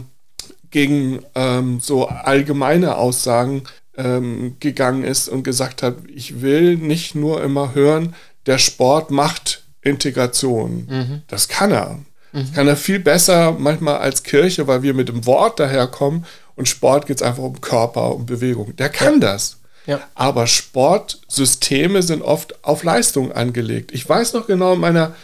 gegen 0.70 1.20
ähm, 1.35 1.81
so 1.81 2.07
allgemeine 2.09 2.96
Aussagen 2.96 3.62
ähm, 3.96 4.57
gegangen 4.61 5.05
ist 5.05 5.29
und 5.29 5.42
gesagt 5.42 5.83
hat, 5.83 5.96
ich 6.14 6.42
will 6.42 6.76
nicht 6.76 7.14
nur 7.14 7.42
immer 7.42 7.74
hören, 7.74 8.14
der 8.46 8.59
Sport 8.59 9.11
macht 9.11 9.62
Integration. 9.83 10.87
Mhm. 10.88 11.22
Das 11.29 11.48
kann 11.48 11.72
er. 11.72 11.98
Mhm. 12.33 12.52
kann 12.52 12.68
er 12.68 12.76
viel 12.76 12.98
besser 12.98 13.57
manchmal 13.59 13.98
als 13.98 14.22
Kirche, 14.22 14.66
weil 14.66 14.83
wir 14.83 14.94
mit 14.94 15.09
dem 15.09 15.24
Wort 15.26 15.59
daherkommen 15.59 16.26
und 16.55 16.68
Sport 16.68 17.07
geht 17.07 17.18
es 17.18 17.22
einfach 17.22 17.42
um 17.42 17.61
Körper, 17.61 18.14
um 18.14 18.26
Bewegung. 18.26 18.74
Der 18.76 18.88
kann 18.88 19.14
ja. 19.14 19.20
das. 19.20 19.59
Ja. 19.87 20.00
Aber 20.14 20.46
Sportsysteme 20.46 22.02
sind 22.02 22.22
oft 22.22 22.64
auf 22.64 22.83
Leistung 22.83 23.33
angelegt. 23.33 23.92
Ich 23.92 24.09
weiß 24.09 24.33
noch 24.33 24.46
genau, 24.46 24.74
in 24.74 24.81
meiner 24.81 25.14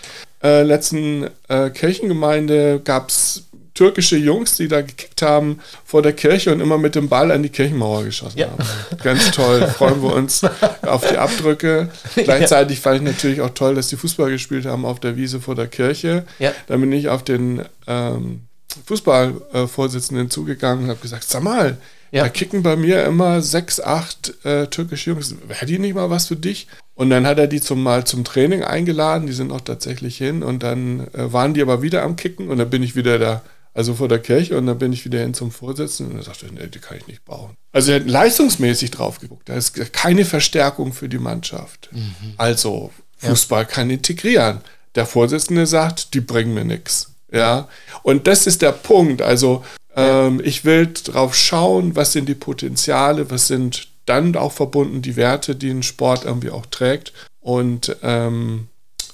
äh, 0.43 0.63
letzten 0.63 1.29
äh, 1.49 1.71
Kirchengemeinde 1.71 2.81
gab 2.85 3.09
es 3.09 3.45
türkische 3.75 4.17
Jungs, 4.17 4.57
die 4.57 4.69
da 4.69 4.83
gekickt 4.83 5.23
haben 5.23 5.61
vor 5.85 6.03
der 6.03 6.13
Kirche 6.13 6.53
und 6.53 6.61
immer 6.61 6.79
mit 6.79 6.95
dem 6.95 7.09
Ball 7.09 7.31
an 7.31 7.43
die 7.43 7.49
Kirchenmauer 7.49 8.05
geschossen 8.05 8.39
ja. 8.39 8.51
haben. 8.51 8.65
Ganz 9.03 9.31
toll, 9.31 9.67
freuen 9.67 10.03
wir 10.03 10.13
uns 10.13 10.43
auf 10.83 11.09
die 11.09 11.17
Abdrücke. 11.17 11.89
Gleichzeitig 12.15 12.81
fand 12.81 12.97
ich 12.97 13.03
natürlich 13.03 13.41
auch 13.41 13.51
toll, 13.51 13.75
dass 13.75 13.89
die 13.89 13.97
Fußball 13.97 14.31
gespielt 14.31 14.67
haben 14.67 14.85
auf 14.85 15.01
der 15.01 15.17
Wiese 15.17 15.41
vor 15.41 15.55
der 15.55 15.69
Kirche. 15.69 16.25
Ja. 16.39 16.53
Dann 16.67 16.81
bin 16.81 16.93
ich 16.93 17.09
auf 17.09 17.25
den 17.25 17.63
ähm, 17.87 18.43
Fußballvorsitzenden 18.87 20.31
zugegangen 20.31 20.85
und 20.85 20.91
habe 20.91 21.01
gesagt, 21.01 21.25
sag 21.25 21.43
mal, 21.43 21.79
ja. 22.11 22.25
da 22.25 22.29
kicken 22.29 22.63
bei 22.63 22.77
mir 22.77 23.05
immer 23.05 23.41
sechs, 23.41 23.81
acht 23.81 24.45
äh, 24.45 24.67
türkische 24.67 25.11
Jungs. 25.11 25.35
Wäre 25.47 25.67
die 25.67 25.79
nicht 25.79 25.95
mal 25.95 26.11
was 26.11 26.29
für 26.29 26.37
dich? 26.37 26.67
Und 26.95 27.11
dann 27.11 27.27
hat 27.27 27.39
er 27.39 27.47
die 27.47 27.61
zum, 27.61 27.83
mal 27.83 28.05
zum 28.05 28.23
Training 28.23 28.63
eingeladen, 28.63 29.27
die 29.27 29.33
sind 29.33 29.51
auch 29.51 29.63
tatsächlich 29.63 30.19
hin 30.19 30.43
und 30.43 30.63
dann 30.63 31.09
äh, 31.15 31.33
waren 31.33 31.55
die 31.55 31.63
aber 31.63 31.81
wieder 31.81 32.03
am 32.03 32.17
Kicken 32.17 32.49
und 32.49 32.59
dann 32.59 32.71
bin 32.71 32.83
ich 32.83 32.95
wieder 32.95 33.19
da 33.19 33.43
also 33.75 33.95
vor 33.95 34.09
der 34.09 34.19
Kirche 34.19 34.57
und 34.59 34.67
dann 34.67 34.79
bin 34.79 34.93
ich 34.93 35.05
wieder 35.05 35.21
hin 35.21 35.35
zum 35.35 35.51
Vorsitzenden 35.51 36.15
und 36.15 36.21
er 36.21 36.25
sagte, 36.25 36.47
nee, 36.53 36.67
die 36.67 36.79
kann 36.79 36.99
ich 36.99 37.07
nicht 37.07 37.25
bauen. 37.25 37.57
Also 37.73 37.93
er 37.93 38.01
hat 38.01 38.09
leistungsmäßig 38.09 38.91
drauf 38.91 39.19
geguckt. 39.19 39.49
Da 39.49 39.55
ist 39.55 39.93
keine 39.93 40.25
Verstärkung 40.25 40.93
für 40.93 41.09
die 41.09 41.19
Mannschaft. 41.19 41.89
Mhm. 41.93 42.35
Also 42.37 42.91
Fußball 43.19 43.63
ja. 43.63 43.69
kann 43.69 43.91
integrieren. 43.91 44.61
Der 44.95 45.07
Vorsitzende 45.07 45.67
sagt, 45.67 46.13
die 46.15 46.21
bringen 46.21 46.55
mir 46.55 46.65
nichts. 46.65 47.13
Ja, 47.33 47.69
und 48.03 48.27
das 48.27 48.47
ist 48.47 48.61
der 48.61 48.73
Punkt. 48.73 49.23
Also 49.23 49.65
ähm, 49.97 50.41
ich 50.45 50.65
will 50.67 50.93
drauf 50.93 51.35
schauen, 51.35 51.97
was 51.97 52.13
sind 52.13 52.29
die 52.29 52.35
Potenziale, 52.35 53.31
was 53.31 53.47
sind 53.47 53.89
dann 54.05 54.37
auch 54.37 54.53
verbunden 54.53 55.01
die 55.01 55.17
Werte, 55.17 55.57
die 55.57 55.71
ein 55.71 55.83
Sport 55.83 56.25
irgendwie 56.25 56.51
auch 56.51 56.67
trägt. 56.67 57.13
Und 57.41 57.97
ähm, 58.03 58.69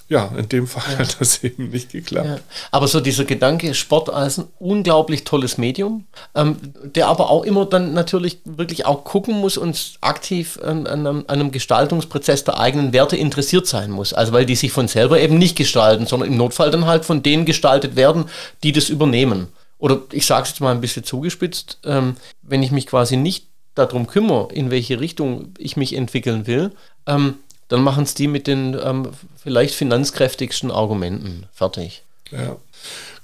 ja, 0.09 0.31
in 0.35 0.49
dem 0.49 0.67
Fall 0.67 0.91
ja. 0.93 0.99
hat 0.99 1.17
das 1.19 1.43
eben 1.43 1.69
nicht 1.69 1.91
geklappt. 1.91 2.27
Ja. 2.27 2.39
Aber 2.71 2.87
so 2.87 2.99
dieser 2.99 3.25
Gedanke, 3.25 3.75
Sport 3.75 4.09
als 4.09 4.39
ein 4.39 4.47
unglaublich 4.57 5.23
tolles 5.23 5.59
Medium, 5.59 6.05
ähm, 6.35 6.57
der 6.83 7.07
aber 7.07 7.29
auch 7.29 7.43
immer 7.43 7.65
dann 7.65 7.93
natürlich 7.93 8.39
wirklich 8.43 8.87
auch 8.87 9.03
gucken 9.03 9.39
muss 9.39 9.55
und 9.57 9.97
aktiv 10.01 10.59
an, 10.63 10.87
an, 10.87 11.05
an, 11.05 11.25
einem 11.27 11.51
Gestaltungsprozess 11.51 12.43
der 12.43 12.59
eigenen 12.59 12.91
Werte 12.91 13.15
interessiert 13.15 13.67
sein 13.67 13.91
muss. 13.91 14.11
Also 14.11 14.33
weil 14.33 14.47
die 14.47 14.55
sich 14.55 14.71
von 14.71 14.87
selber 14.87 15.19
eben 15.19 15.37
nicht 15.37 15.55
gestalten, 15.55 16.07
sondern 16.07 16.29
im 16.29 16.37
Notfall 16.37 16.71
dann 16.71 16.87
halt 16.87 17.05
von 17.05 17.21
denen 17.21 17.45
gestaltet 17.45 17.95
werden, 17.95 18.25
die 18.63 18.71
das 18.71 18.89
übernehmen. 18.89 19.49
Oder 19.77 20.01
ich 20.11 20.25
sage 20.25 20.43
es 20.43 20.49
jetzt 20.49 20.59
mal 20.59 20.71
ein 20.71 20.81
bisschen 20.81 21.03
zugespitzt, 21.03 21.77
ähm, 21.85 22.15
wenn 22.41 22.63
ich 22.63 22.71
mich 22.71 22.87
quasi 22.87 23.15
nicht 23.15 23.45
darum 23.75 24.07
kümmere, 24.07 24.51
in 24.51 24.71
welche 24.71 24.99
Richtung 24.99 25.53
ich 25.57 25.77
mich 25.77 25.95
entwickeln 25.95 26.47
will, 26.47 26.71
ähm, 27.05 27.35
dann 27.69 27.81
machen 27.81 28.03
es 28.03 28.13
die 28.15 28.27
mit 28.27 28.47
den 28.47 28.77
ähm, 28.83 29.09
vielleicht 29.41 29.75
finanzkräftigsten 29.75 30.71
Argumenten 30.71 31.45
fertig. 31.53 32.03
Ja, 32.31 32.57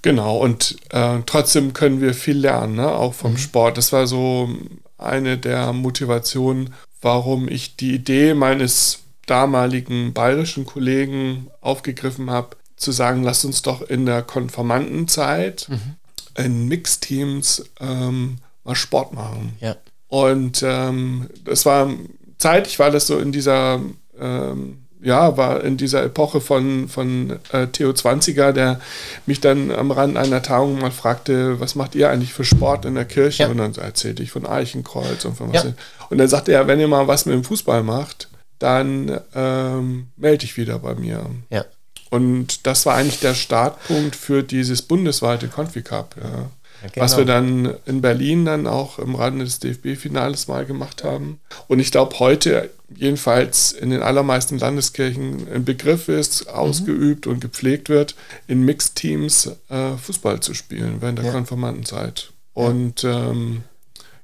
genau. 0.01 0.37
Und 0.37 0.77
äh, 0.91 1.19
trotzdem 1.25 1.73
können 1.73 1.99
wir 1.99 2.13
viel 2.13 2.37
lernen, 2.37 2.75
ne? 2.75 2.87
auch 2.89 3.13
vom 3.13 3.33
mhm. 3.33 3.37
Sport. 3.37 3.77
Das 3.77 3.91
war 3.91 4.07
so 4.07 4.49
eine 4.97 5.37
der 5.37 5.73
Motivationen, 5.73 6.73
warum 7.01 7.49
ich 7.49 7.75
die 7.75 7.93
Idee 7.95 8.33
meines 8.33 8.99
damaligen 9.25 10.13
bayerischen 10.13 10.65
Kollegen 10.65 11.47
aufgegriffen 11.61 12.29
habe, 12.29 12.55
zu 12.77 12.91
sagen, 12.91 13.23
lass 13.23 13.45
uns 13.45 13.63
doch 13.63 13.81
in 13.81 14.05
der 14.05 14.21
Konformantenzeit 14.21 15.67
mhm. 15.69 15.95
in 16.35 16.67
Mixteams 16.67 17.65
ähm, 17.79 18.37
mal 18.63 18.75
Sport 18.75 19.13
machen. 19.13 19.53
Ja. 19.59 19.75
Und 20.07 20.61
ähm, 20.63 21.29
das 21.43 21.65
war 21.65 21.89
zeitlich 22.37 22.77
war 22.79 22.91
das 22.91 23.07
so 23.07 23.17
in 23.17 23.31
dieser 23.31 23.81
ähm, 24.19 24.85
ja, 25.01 25.37
war 25.37 25.63
in 25.63 25.77
dieser 25.77 26.03
Epoche 26.03 26.41
von, 26.41 26.89
von 26.89 27.39
äh, 27.51 27.67
Theo 27.67 27.91
20er, 27.91 28.51
der 28.51 28.79
mich 29.27 29.39
dann 29.39 29.71
am 29.71 29.91
Rand 29.91 30.17
einer 30.17 30.41
Tagung 30.41 30.79
mal 30.79 30.91
fragte, 30.91 31.59
was 31.59 31.75
macht 31.75 31.93
ihr 31.93 32.09
eigentlich 32.09 32.33
für 32.33 32.43
Sport 32.43 32.85
in 32.85 32.95
der 32.95 33.05
Kirche? 33.05 33.43
Ja. 33.43 33.49
Und 33.49 33.57
dann 33.57 33.75
erzählte 33.75 34.23
ich 34.23 34.31
von 34.31 34.47
Eichenkreuz 34.47 35.23
und 35.25 35.37
von 35.37 35.53
was. 35.53 35.63
Ja. 35.63 35.73
Und 36.09 36.17
dann 36.17 36.27
sagte 36.27 36.53
er, 36.53 36.67
wenn 36.67 36.79
ihr 36.79 36.87
mal 36.87 37.07
was 37.07 37.27
mit 37.27 37.35
dem 37.35 37.43
Fußball 37.43 37.83
macht, 37.83 38.29
dann 38.57 39.19
ähm, 39.35 40.07
melde 40.17 40.45
ich 40.45 40.57
wieder 40.57 40.79
bei 40.79 40.95
mir. 40.95 41.25
Ja. 41.51 41.65
Und 42.09 42.65
das 42.65 42.85
war 42.85 42.95
eigentlich 42.95 43.19
der 43.19 43.35
Startpunkt 43.35 44.15
für 44.15 44.41
dieses 44.41 44.81
bundesweite 44.81 45.47
Confi 45.49 45.83
Cup. 45.83 46.15
Ja. 46.21 46.49
Genau. 46.93 47.03
Was 47.03 47.17
wir 47.17 47.25
dann 47.25 47.73
in 47.85 48.01
Berlin 48.01 48.45
dann 48.45 48.67
auch 48.67 48.99
im 48.99 49.15
Rahmen 49.15 49.39
des 49.39 49.59
DFB-Finales 49.59 50.47
mal 50.47 50.65
gemacht 50.65 51.03
haben. 51.03 51.39
Und 51.67 51.79
ich 51.79 51.91
glaube, 51.91 52.19
heute 52.19 52.69
jedenfalls 52.93 53.71
in 53.71 53.89
den 53.89 54.01
allermeisten 54.01 54.57
Landeskirchen 54.57 55.47
ein 55.53 55.65
Begriff 55.65 56.07
ist, 56.07 56.45
mhm. 56.45 56.51
ausgeübt 56.51 57.27
und 57.27 57.41
gepflegt 57.41 57.89
wird, 57.89 58.15
in 58.47 58.63
Mixteams 58.63 59.51
äh, 59.69 59.97
Fußball 59.97 60.39
zu 60.39 60.53
spielen 60.53 60.97
während 60.99 61.19
der 61.19 61.25
ja. 61.25 61.31
Konfirmandenzeit. 61.31 62.31
Und 62.53 63.03
ähm, 63.03 63.63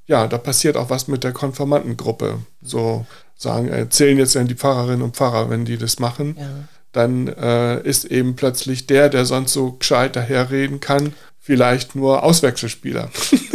ja, 0.08 0.28
da 0.28 0.38
passiert 0.38 0.78
auch 0.78 0.90
was 0.90 1.08
mit 1.08 1.24
der 1.24 1.32
Konfirmandengruppe. 1.32 2.40
So 2.62 3.06
sagen, 3.36 3.70
erzählen 3.70 4.18
jetzt 4.18 4.36
dann 4.36 4.48
die 4.48 4.56
Pfarrerinnen 4.56 5.02
und 5.02 5.16
Pfarrer, 5.16 5.50
wenn 5.50 5.66
die 5.66 5.78
das 5.78 6.00
machen. 6.00 6.36
Ja. 6.40 6.48
Dann 6.92 7.28
äh, 7.28 7.82
ist 7.82 8.06
eben 8.06 8.36
plötzlich 8.36 8.86
der, 8.86 9.10
der 9.10 9.26
sonst 9.26 9.54
so 9.54 9.72
gescheit 9.74 10.16
daherreden 10.16 10.82
kann, 10.82 11.14
vielleicht 11.52 11.96
nur 11.96 12.24
Auswechselspieler. 12.24 13.10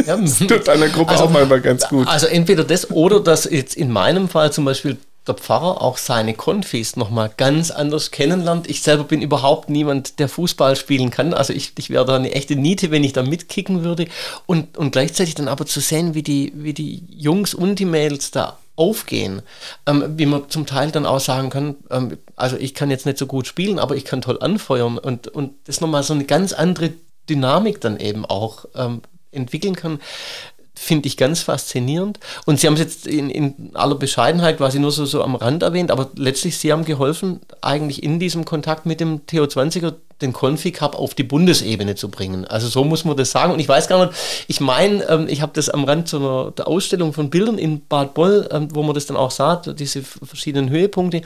Ja. 0.05 0.17
das 0.17 0.37
tut 0.37 0.69
einer 0.69 0.87
Gruppe 0.87 1.13
also, 1.13 1.23
auch 1.23 1.29
mal 1.31 1.47
ganz 1.59 1.89
gut. 1.89 2.07
Also 2.07 2.27
entweder 2.27 2.63
das 2.63 2.91
oder 2.91 3.19
dass 3.19 3.45
jetzt 3.45 3.75
in 3.75 3.91
meinem 3.91 4.29
Fall 4.29 4.53
zum 4.53 4.65
Beispiel 4.65 4.97
der 5.27 5.33
Pfarrer 5.33 5.81
auch 5.81 5.97
seine 5.97 6.35
Konfis 6.35 6.95
nochmal 6.95 7.31
ganz 7.35 7.71
anders 7.71 8.11
kennenlernt. 8.11 8.69
Ich 8.69 8.83
selber 8.83 9.03
bin 9.03 9.23
überhaupt 9.23 9.71
niemand, 9.71 10.19
der 10.19 10.29
Fußball 10.29 10.75
spielen 10.75 11.09
kann. 11.09 11.33
Also 11.33 11.53
ich, 11.53 11.73
ich 11.75 11.89
wäre 11.89 12.05
da 12.05 12.15
eine 12.15 12.33
echte 12.33 12.55
Niete, 12.55 12.91
wenn 12.91 13.03
ich 13.03 13.13
da 13.13 13.23
mitkicken 13.23 13.83
würde. 13.83 14.05
Und, 14.45 14.77
und 14.77 14.91
gleichzeitig 14.91 15.33
dann 15.33 15.47
aber 15.47 15.65
zu 15.65 15.79
sehen, 15.79 16.13
wie 16.13 16.23
die, 16.23 16.53
wie 16.55 16.73
die 16.73 17.03
Jungs 17.09 17.55
und 17.55 17.79
die 17.79 17.85
Mädels 17.85 18.29
da 18.29 18.59
aufgehen, 18.75 19.41
ähm, 19.87 20.03
wie 20.17 20.27
man 20.27 20.49
zum 20.49 20.67
Teil 20.67 20.91
dann 20.91 21.07
auch 21.07 21.19
sagen 21.19 21.49
kann, 21.49 21.75
ähm, 21.89 22.17
also 22.35 22.57
ich 22.57 22.75
kann 22.75 22.91
jetzt 22.91 23.07
nicht 23.07 23.17
so 23.17 23.25
gut 23.25 23.47
spielen, 23.47 23.79
aber 23.79 23.95
ich 23.95 24.05
kann 24.05 24.21
toll 24.21 24.37
anfeuern 24.39 24.99
und, 24.99 25.27
und 25.27 25.53
das 25.65 25.81
nochmal 25.81 26.03
so 26.03 26.13
eine 26.13 26.25
ganz 26.25 26.53
andere 26.53 26.93
Dynamik 27.29 27.81
dann 27.81 27.99
eben 27.99 28.25
auch 28.25 28.65
ähm, 28.75 29.01
entwickeln 29.31 29.75
kann 29.75 29.99
finde 30.77 31.07
ich 31.07 31.17
ganz 31.17 31.41
faszinierend. 31.41 32.19
Und 32.45 32.59
Sie 32.59 32.67
haben 32.67 32.75
es 32.75 32.79
jetzt 32.79 33.07
in, 33.07 33.29
in, 33.29 33.71
aller 33.73 33.95
Bescheidenheit 33.95 34.57
quasi 34.57 34.79
nur 34.79 34.91
so, 34.91 35.05
so 35.05 35.23
am 35.23 35.35
Rand 35.35 35.63
erwähnt, 35.63 35.91
aber 35.91 36.11
letztlich 36.15 36.57
Sie 36.57 36.71
haben 36.71 36.85
geholfen, 36.85 37.41
eigentlich 37.61 38.03
in 38.03 38.19
diesem 38.19 38.45
Kontakt 38.45 38.85
mit 38.85 38.99
dem 38.99 39.25
TO20er 39.25 39.95
den 40.21 40.33
Config 40.33 40.81
Hub 40.81 40.95
auf 40.95 41.13
die 41.13 41.23
Bundesebene 41.23 41.95
zu 41.95 42.09
bringen. 42.09 42.45
Also 42.45 42.67
so 42.67 42.83
muss 42.83 43.05
man 43.05 43.15
das 43.17 43.31
sagen. 43.31 43.53
Und 43.53 43.59
ich 43.59 43.69
weiß 43.69 43.87
gar 43.87 44.05
nicht, 44.05 44.17
ich 44.47 44.59
meine, 44.59 45.03
ähm, 45.09 45.27
ich 45.29 45.41
habe 45.41 45.51
das 45.53 45.69
am 45.69 45.83
Rand 45.83 46.07
zu 46.07 46.17
einer 46.17 46.51
der 46.51 46.67
Ausstellung 46.67 47.13
von 47.13 47.29
Bildern 47.29 47.57
in 47.57 47.85
Bad 47.85 48.13
Boll, 48.13 48.47
ähm, 48.51 48.69
wo 48.73 48.83
man 48.83 48.95
das 48.95 49.05
dann 49.05 49.17
auch 49.17 49.31
sah, 49.31 49.57
diese 49.57 50.01
verschiedenen 50.01 50.69
Höhepunkte. 50.69 51.21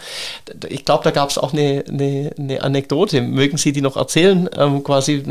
Ich 0.69 0.85
glaube, 0.85 1.03
da 1.03 1.11
gab 1.11 1.29
es 1.29 1.37
auch 1.37 1.53
eine, 1.53 1.83
eine, 1.87 2.31
eine, 2.37 2.63
Anekdote. 2.63 3.21
Mögen 3.21 3.57
Sie 3.57 3.71
die 3.71 3.81
noch 3.81 3.95
erzählen? 3.95 4.49
Ähm, 4.57 4.83
quasi 4.83 5.23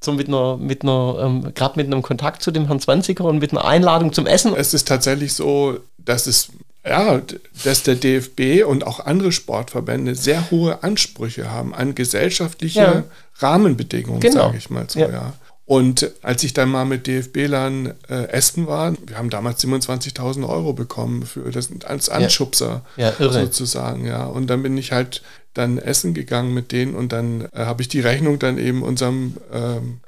so 0.00 0.12
mit 0.12 0.28
einer, 0.28 0.56
mit 0.56 0.82
einer, 0.82 1.16
ähm, 1.20 1.54
gerade 1.54 1.78
mit 1.78 1.86
einem 1.86 2.02
Kontakt 2.02 2.42
zu 2.42 2.50
dem 2.50 2.66
Herrn 2.66 2.80
Zwanziger 2.80 3.24
und 3.24 3.38
mit 3.38 3.52
einer 3.52 3.64
Einladung 3.64 4.12
zum 4.12 4.26
Essen. 4.26 4.54
Es 4.56 4.74
ist 4.74 4.88
tatsächlich 4.88 5.34
so, 5.34 5.78
dass 5.98 6.26
es 6.26 6.48
ja, 6.86 7.20
dass 7.64 7.82
der 7.82 7.94
DFB 7.94 8.64
und 8.66 8.86
auch 8.86 9.00
andere 9.00 9.32
Sportverbände 9.32 10.14
sehr 10.14 10.50
hohe 10.50 10.82
Ansprüche 10.82 11.50
haben 11.50 11.74
an 11.74 11.94
gesellschaftliche 11.94 12.80
ja. 12.80 13.04
Rahmenbedingungen, 13.38 14.20
genau. 14.20 14.46
sage 14.46 14.58
ich 14.58 14.70
mal 14.70 14.84
so, 14.88 15.00
ja. 15.00 15.10
ja. 15.10 15.32
Und 15.66 16.10
als 16.20 16.44
ich 16.44 16.52
dann 16.52 16.68
mal 16.68 16.84
mit 16.84 17.06
DFB-Lern 17.06 17.94
äh, 18.10 18.28
essen 18.28 18.66
war, 18.66 18.92
wir 19.06 19.16
haben 19.16 19.30
damals 19.30 19.64
27.000 19.64 20.46
Euro 20.46 20.74
bekommen 20.74 21.24
für 21.24 21.50
das 21.50 21.70
als 21.86 22.10
Anschubser 22.10 22.82
ja. 22.96 23.12
Sozusagen, 23.18 24.06
ja. 24.06 24.26
Und 24.26 24.48
dann 24.48 24.62
bin 24.62 24.76
ich 24.76 24.92
halt 24.92 25.22
dann 25.54 25.78
essen 25.78 26.14
gegangen 26.14 26.52
mit 26.52 26.72
denen 26.72 26.94
und 26.94 27.12
dann 27.12 27.48
äh, 27.52 27.64
habe 27.64 27.82
ich 27.82 27.88
die 27.88 28.00
Rechnung 28.00 28.38
dann 28.38 28.58
eben 28.58 28.82
unserem 28.82 29.36
ähm, 29.52 30.00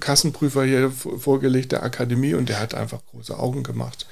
Kassenprüfer 0.00 0.64
hier 0.64 0.90
vorgelegt 0.90 1.72
der 1.72 1.84
Akademie 1.84 2.34
und 2.34 2.48
der 2.48 2.60
hat 2.60 2.74
einfach 2.74 3.00
große 3.10 3.38
Augen 3.38 3.62
gemacht. 3.62 4.06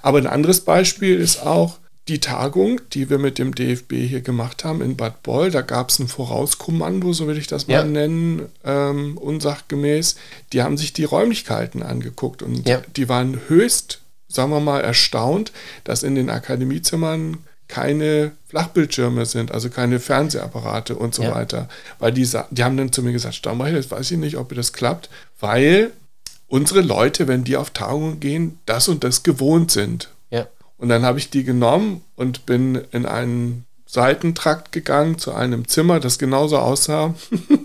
Aber 0.00 0.18
ein 0.18 0.26
anderes 0.26 0.60
Beispiel 0.60 1.18
ist 1.18 1.44
auch 1.44 1.78
die 2.08 2.20
Tagung, 2.20 2.80
die 2.92 3.10
wir 3.10 3.18
mit 3.18 3.38
dem 3.38 3.54
DFB 3.54 3.92
hier 3.94 4.22
gemacht 4.22 4.64
haben 4.64 4.80
in 4.80 4.96
Bad 4.96 5.22
Boll. 5.22 5.50
Da 5.50 5.60
gab 5.60 5.90
es 5.90 5.98
ein 5.98 6.08
Vorauskommando, 6.08 7.12
so 7.12 7.26
will 7.26 7.36
ich 7.36 7.48
das 7.48 7.68
mal 7.68 7.74
ja. 7.74 7.84
nennen, 7.84 8.46
ähm, 8.64 9.18
unsachgemäß. 9.18 10.16
Die 10.52 10.62
haben 10.62 10.78
sich 10.78 10.92
die 10.94 11.04
Räumlichkeiten 11.04 11.82
angeguckt 11.82 12.42
und 12.42 12.66
ja. 12.66 12.80
die 12.96 13.08
waren 13.08 13.40
höchst, 13.48 14.00
sagen 14.28 14.50
wir 14.50 14.60
mal, 14.60 14.80
erstaunt, 14.80 15.52
dass 15.84 16.02
in 16.02 16.14
den 16.14 16.30
Akademiezimmern 16.30 17.38
keine 17.68 18.32
Flachbildschirme 18.48 19.26
sind, 19.26 19.52
also 19.52 19.68
keine 19.68 20.00
Fernsehapparate 20.00 20.96
und 20.96 21.14
so 21.14 21.22
ja. 21.22 21.34
weiter. 21.34 21.68
Weil 21.98 22.12
die, 22.12 22.28
die 22.50 22.64
haben 22.64 22.76
dann 22.76 22.92
zu 22.92 23.02
mir 23.02 23.12
gesagt, 23.12 23.34
Stammreich, 23.34 23.74
jetzt 23.74 23.90
weiß 23.90 24.10
ich 24.10 24.18
nicht, 24.18 24.36
ob 24.36 24.54
das 24.54 24.72
klappt, 24.72 25.10
weil 25.38 25.92
unsere 26.48 26.80
Leute, 26.80 27.28
wenn 27.28 27.44
die 27.44 27.56
auf 27.56 27.70
Tagungen 27.70 28.20
gehen, 28.20 28.58
das 28.66 28.88
und 28.88 29.04
das 29.04 29.22
gewohnt 29.22 29.70
sind. 29.70 30.08
Ja. 30.30 30.46
Und 30.78 30.88
dann 30.88 31.04
habe 31.04 31.18
ich 31.18 31.30
die 31.30 31.44
genommen 31.44 32.02
und 32.16 32.46
bin 32.46 32.80
in 32.90 33.04
einen 33.04 33.66
Seitentrakt 33.86 34.70
gegangen 34.72 35.18
zu 35.18 35.32
einem 35.32 35.66
Zimmer, 35.66 35.98
das 35.98 36.18
genauso 36.18 36.58
aussah 36.58 37.14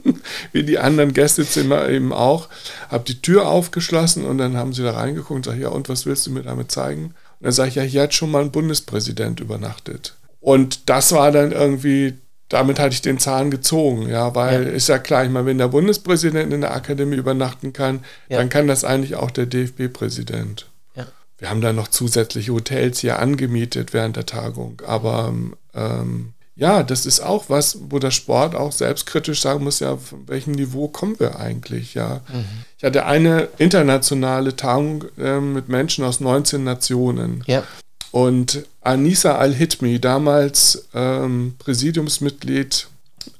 wie 0.53 0.63
die 0.63 0.79
anderen 0.79 1.13
Gästezimmer 1.13 1.89
eben 1.89 2.13
auch. 2.13 2.47
Habe 2.89 3.03
die 3.03 3.21
Tür 3.21 3.47
aufgeschlossen 3.47 4.25
und 4.25 4.37
dann 4.37 4.55
haben 4.55 4.73
sie 4.73 4.83
da 4.83 4.91
reingeguckt 4.91 5.31
und 5.31 5.41
gesagt, 5.43 5.61
ja, 5.61 5.69
und 5.69 5.89
was 5.89 6.05
willst 6.05 6.25
du 6.27 6.31
mir 6.31 6.43
damit 6.43 6.71
zeigen? 6.71 7.13
Und 7.43 7.47
dann 7.47 7.53
sage 7.53 7.69
ich, 7.69 7.75
ja, 7.75 7.83
hier 7.83 8.03
hat 8.03 8.13
schon 8.13 8.31
mal 8.31 8.41
ein 8.41 8.51
Bundespräsident 8.51 9.41
übernachtet. 9.41 10.15
Und 10.39 10.89
das 10.89 11.11
war 11.11 11.31
dann 11.31 11.51
irgendwie 11.51 12.15
damit 12.53 12.79
hatte 12.79 12.93
ich 12.93 13.01
den 13.01 13.17
Zahn 13.17 13.49
gezogen, 13.49 14.07
ja, 14.09 14.35
weil 14.35 14.63
ja. 14.63 14.69
ist 14.69 14.87
ja 14.87 14.99
klar, 14.99 15.25
ich 15.25 15.31
meine, 15.31 15.47
wenn 15.47 15.57
der 15.57 15.69
Bundespräsident 15.69 16.53
in 16.53 16.61
der 16.61 16.75
Akademie 16.75 17.15
übernachten 17.15 17.73
kann, 17.73 18.03
ja. 18.29 18.37
dann 18.37 18.49
kann 18.49 18.67
das 18.67 18.83
eigentlich 18.83 19.15
auch 19.15 19.31
der 19.31 19.47
DFB-Präsident. 19.47 20.67
Ja. 20.95 21.07
Wir 21.39 21.49
haben 21.49 21.61
da 21.61 21.73
noch 21.73 21.87
zusätzliche 21.87 22.53
Hotels 22.53 22.99
hier 22.99 23.17
angemietet 23.19 23.91
während 23.91 24.17
der 24.17 24.27
Tagung, 24.27 24.81
aber 24.85 25.33
ähm, 25.73 26.33
ja, 26.55 26.83
das 26.83 27.05
ist 27.05 27.19
auch 27.19 27.45
was, 27.47 27.77
wo 27.89 27.97
der 27.97 28.11
Sport 28.11 28.53
auch 28.53 28.71
selbstkritisch 28.71 29.41
sagen 29.41 29.63
muss, 29.63 29.79
ja, 29.79 29.97
von 29.97 30.27
welchem 30.27 30.53
Niveau 30.53 30.87
kommen 30.87 31.19
wir 31.19 31.39
eigentlich, 31.39 31.95
ja. 31.95 32.21
Mhm. 32.31 32.45
Ich 32.77 32.83
hatte 32.83 33.05
eine 33.05 33.47
internationale 33.57 34.55
Tagung 34.55 35.05
äh, 35.17 35.39
mit 35.39 35.67
Menschen 35.67 36.05
aus 36.05 36.19
19 36.19 36.63
Nationen. 36.63 37.43
Ja. 37.47 37.63
Und 38.11 38.65
Anissa 38.81 39.37
Al-Hitmi, 39.37 39.99
damals 39.99 40.87
ähm, 40.93 41.55
Präsidiumsmitglied 41.57 42.87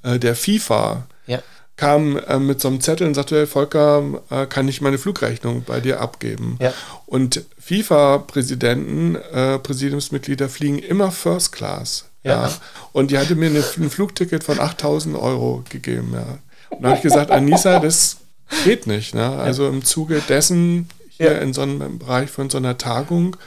äh, 0.02 0.18
der 0.18 0.36
FIFA, 0.36 1.06
ja. 1.28 1.44
kam 1.76 2.18
äh, 2.18 2.40
mit 2.40 2.62
so 2.62 2.70
einem 2.70 2.82
Zettel 2.82 3.06
und 3.06 3.14
sagte, 3.14 3.36
hey 3.36 3.46
Volker, 3.46 4.24
äh, 4.32 4.48
kann 4.48 4.68
ich 4.68 4.82
meine 4.82 4.98
Flugrechnung 4.98 5.64
bei 5.64 5.80
dir 5.80 6.02
abgeben? 6.02 6.58
Ja. 6.60 6.74
Und 7.06 7.46
FIFA-Präsidenten, 7.60 9.16
äh, 9.16 9.60
Präsidiumsmitglieder 9.60 10.50
fliegen 10.50 10.80
immer 10.80 11.12
First 11.12 11.52
Class. 11.52 12.06
Ja. 12.24 12.52
Und 12.92 13.12
die 13.12 13.18
hatte 13.18 13.36
mir 13.36 13.48
eine, 13.50 13.64
ein 13.78 13.90
Flugticket 13.90 14.44
von 14.44 14.60
8000 14.60 15.16
Euro 15.16 15.64
gegeben. 15.70 16.12
Ja. 16.14 16.40
Und 16.70 16.82
da 16.82 16.90
habe 16.90 16.98
ich 16.98 17.04
gesagt, 17.04 17.32
Anissa, 17.32 17.80
das 17.80 18.18
geht 18.64 18.88
nicht. 18.88 19.14
Ne? 19.14 19.30
Also 19.30 19.68
im 19.68 19.84
Zuge 19.84 20.22
dessen 20.28 20.90
hier 21.10 21.42
in 21.42 21.54
so 21.54 21.62
einem 21.62 22.00
Bereich 22.00 22.30
von 22.30 22.50
so 22.50 22.58
einer 22.58 22.78
Tagung 22.78 23.38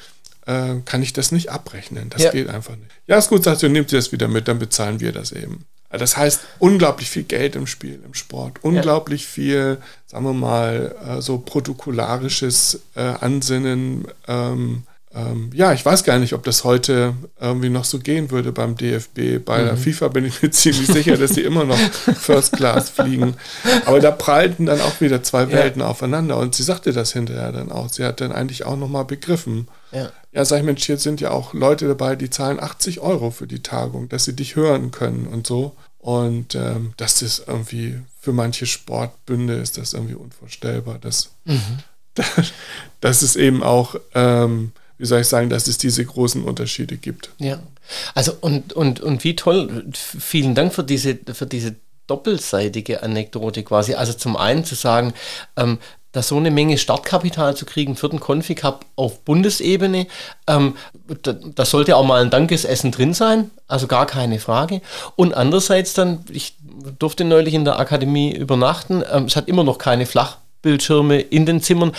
äh, 0.46 0.76
kann 0.84 1.02
ich 1.02 1.12
das 1.12 1.32
nicht 1.32 1.50
abrechnen. 1.50 2.10
Das 2.10 2.30
geht 2.32 2.48
einfach 2.48 2.76
nicht. 2.76 2.90
Ja, 3.06 3.18
ist 3.18 3.28
gut, 3.28 3.44
sagst 3.44 3.62
du, 3.62 3.68
nehmt 3.68 3.90
sie 3.90 3.96
das 3.96 4.12
wieder 4.12 4.28
mit, 4.28 4.48
dann 4.48 4.58
bezahlen 4.58 5.00
wir 5.00 5.12
das 5.12 5.32
eben. 5.32 5.64
Das 5.90 6.16
heißt, 6.16 6.40
unglaublich 6.58 7.08
viel 7.10 7.22
Geld 7.22 7.56
im 7.56 7.66
Spiel, 7.66 8.00
im 8.04 8.14
Sport. 8.14 8.58
Unglaublich 8.62 9.22
ja. 9.22 9.28
viel, 9.28 9.78
sagen 10.06 10.24
wir 10.24 10.32
mal, 10.32 10.94
äh, 11.06 11.22
so 11.22 11.38
protokollarisches 11.38 12.80
äh, 12.94 13.00
Ansinnen. 13.00 14.06
Ähm, 14.26 14.82
ähm, 15.16 15.50
ja, 15.54 15.72
ich 15.72 15.84
weiß 15.84 16.04
gar 16.04 16.18
nicht, 16.18 16.34
ob 16.34 16.44
das 16.44 16.62
heute 16.62 17.14
irgendwie 17.40 17.70
noch 17.70 17.86
so 17.86 17.98
gehen 17.98 18.30
würde 18.30 18.52
beim 18.52 18.76
DFB. 18.76 19.42
Bei 19.42 19.62
mhm. 19.62 19.66
der 19.66 19.76
FIFA 19.78 20.08
bin 20.08 20.26
ich 20.26 20.42
mir 20.42 20.50
ziemlich 20.52 20.88
sicher, 20.88 21.16
dass 21.16 21.34
sie 21.34 21.40
immer 21.40 21.64
noch 21.64 21.78
First 21.78 22.52
Class 22.52 22.90
fliegen. 22.90 23.34
Aber 23.86 24.00
da 24.00 24.10
prallten 24.10 24.66
dann 24.66 24.80
auch 24.82 25.00
wieder 25.00 25.22
zwei 25.22 25.50
Welten 25.50 25.80
ja. 25.80 25.88
aufeinander. 25.88 26.36
Und 26.36 26.54
sie 26.54 26.64
sagte 26.64 26.92
das 26.92 27.14
hinterher 27.14 27.50
dann 27.50 27.72
auch. 27.72 27.88
Sie 27.88 28.04
hat 28.04 28.20
dann 28.20 28.30
eigentlich 28.30 28.66
auch 28.66 28.76
nochmal 28.76 29.06
begriffen. 29.06 29.68
Ja. 29.90 30.10
ja, 30.32 30.44
sag 30.44 30.58
ich, 30.58 30.64
Mensch, 30.64 30.84
hier 30.84 30.98
sind 30.98 31.22
ja 31.22 31.30
auch 31.30 31.54
Leute 31.54 31.88
dabei, 31.88 32.14
die 32.14 32.28
zahlen 32.28 32.60
80 32.60 33.00
Euro 33.00 33.30
für 33.30 33.46
die 33.46 33.62
Tagung, 33.62 34.10
dass 34.10 34.24
sie 34.24 34.36
dich 34.36 34.54
hören 34.54 34.90
können 34.90 35.26
und 35.26 35.46
so. 35.46 35.76
Und 35.98 36.54
ähm, 36.54 36.92
das 36.98 37.22
ist 37.22 37.44
irgendwie, 37.46 38.00
für 38.20 38.32
manche 38.32 38.66
Sportbünde 38.66 39.54
ist 39.54 39.78
das 39.78 39.94
irgendwie 39.94 40.14
unvorstellbar, 40.14 40.98
dass, 40.98 41.30
mhm. 41.46 41.78
dass, 42.14 42.52
dass 43.00 43.22
es 43.22 43.34
eben 43.34 43.62
auch 43.62 43.96
ähm, 44.14 44.72
wie 44.98 45.06
soll 45.06 45.20
ich 45.20 45.28
sagen, 45.28 45.50
dass 45.50 45.66
es 45.66 45.78
diese 45.78 46.04
großen 46.04 46.42
Unterschiede 46.42 46.96
gibt. 46.96 47.30
Ja, 47.38 47.58
also 48.14 48.32
und, 48.40 48.72
und, 48.72 49.00
und 49.00 49.24
wie 49.24 49.36
toll, 49.36 49.84
vielen 49.92 50.54
Dank 50.54 50.74
für 50.74 50.84
diese, 50.84 51.18
für 51.32 51.46
diese 51.46 51.76
doppelseitige 52.06 53.02
Anekdote 53.02 53.62
quasi. 53.62 53.94
Also 53.94 54.12
zum 54.12 54.36
einen 54.36 54.64
zu 54.64 54.74
sagen, 54.74 55.12
ähm, 55.56 55.78
da 56.12 56.22
so 56.22 56.38
eine 56.38 56.50
Menge 56.50 56.78
Startkapital 56.78 57.54
zu 57.56 57.66
kriegen 57.66 57.94
für 57.94 58.08
den 58.08 58.20
Config 58.20 58.64
Hub 58.64 58.86
auf 58.96 59.20
Bundesebene, 59.20 60.06
ähm, 60.46 60.76
da, 61.22 61.34
da, 61.34 61.64
sollte 61.66 61.94
auch 61.94 62.06
mal 62.06 62.22
ein 62.22 62.30
Dankesessen 62.30 62.90
drin 62.90 63.12
sein, 63.12 63.50
also 63.68 63.86
gar 63.86 64.06
keine 64.06 64.38
Frage. 64.38 64.80
Und 65.16 65.34
andererseits 65.34 65.92
dann, 65.92 66.24
ich 66.30 66.56
durfte 66.98 67.24
neulich 67.24 67.52
in 67.52 67.66
der 67.66 67.78
Akademie 67.78 68.34
übernachten, 68.34 69.04
ähm, 69.12 69.24
es 69.24 69.36
hat 69.36 69.46
immer 69.46 69.62
noch 69.62 69.76
keine 69.76 70.06
Flach 70.06 70.38
Bildschirme 70.62 71.20
in 71.20 71.44
den 71.44 71.60
Zimmern 71.60 71.92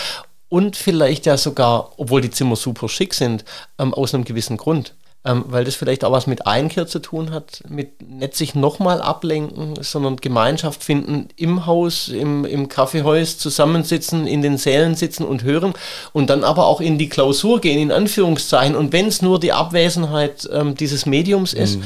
und 0.49 0.75
vielleicht 0.75 1.25
ja 1.25 1.37
sogar, 1.37 1.91
obwohl 1.97 2.21
die 2.21 2.31
Zimmer 2.31 2.55
super 2.55 2.89
schick 2.89 3.13
sind, 3.13 3.45
ähm, 3.79 3.93
aus 3.93 4.13
einem 4.13 4.23
gewissen 4.23 4.57
Grund 4.57 4.93
ähm, 5.27 5.43
weil 5.47 5.65
das 5.65 5.75
vielleicht 5.75 6.05
auch 6.05 6.11
was 6.11 6.25
mit 6.25 6.47
Einkehr 6.47 6.87
zu 6.87 6.99
tun 6.99 7.31
hat, 7.31 7.61
mit 7.67 8.01
nicht 8.01 8.35
sich 8.35 8.55
nochmal 8.55 9.01
ablenken, 9.01 9.73
sondern 9.81 10.15
Gemeinschaft 10.17 10.83
finden 10.83 11.27
im 11.35 11.65
Haus, 11.65 12.07
im, 12.07 12.45
im 12.45 12.69
Kaffeehaus, 12.69 13.37
zusammensitzen, 13.37 14.25
in 14.25 14.41
den 14.41 14.57
Sälen 14.57 14.95
sitzen 14.95 15.25
und 15.25 15.43
hören 15.43 15.73
und 16.13 16.29
dann 16.29 16.45
aber 16.45 16.65
auch 16.65 16.79
in 16.79 16.97
die 16.97 17.09
Klausur 17.09 17.59
gehen, 17.59 17.79
in 17.79 17.91
Anführungszeichen. 17.91 18.75
Und 18.75 18.93
wenn 18.93 19.07
es 19.07 19.21
nur 19.21 19.39
die 19.39 19.51
Abwesenheit 19.51 20.47
ähm, 20.51 20.75
dieses 20.75 21.05
Mediums 21.05 21.53
ist, 21.53 21.77
mhm. 21.77 21.83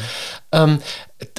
ähm, 0.51 0.79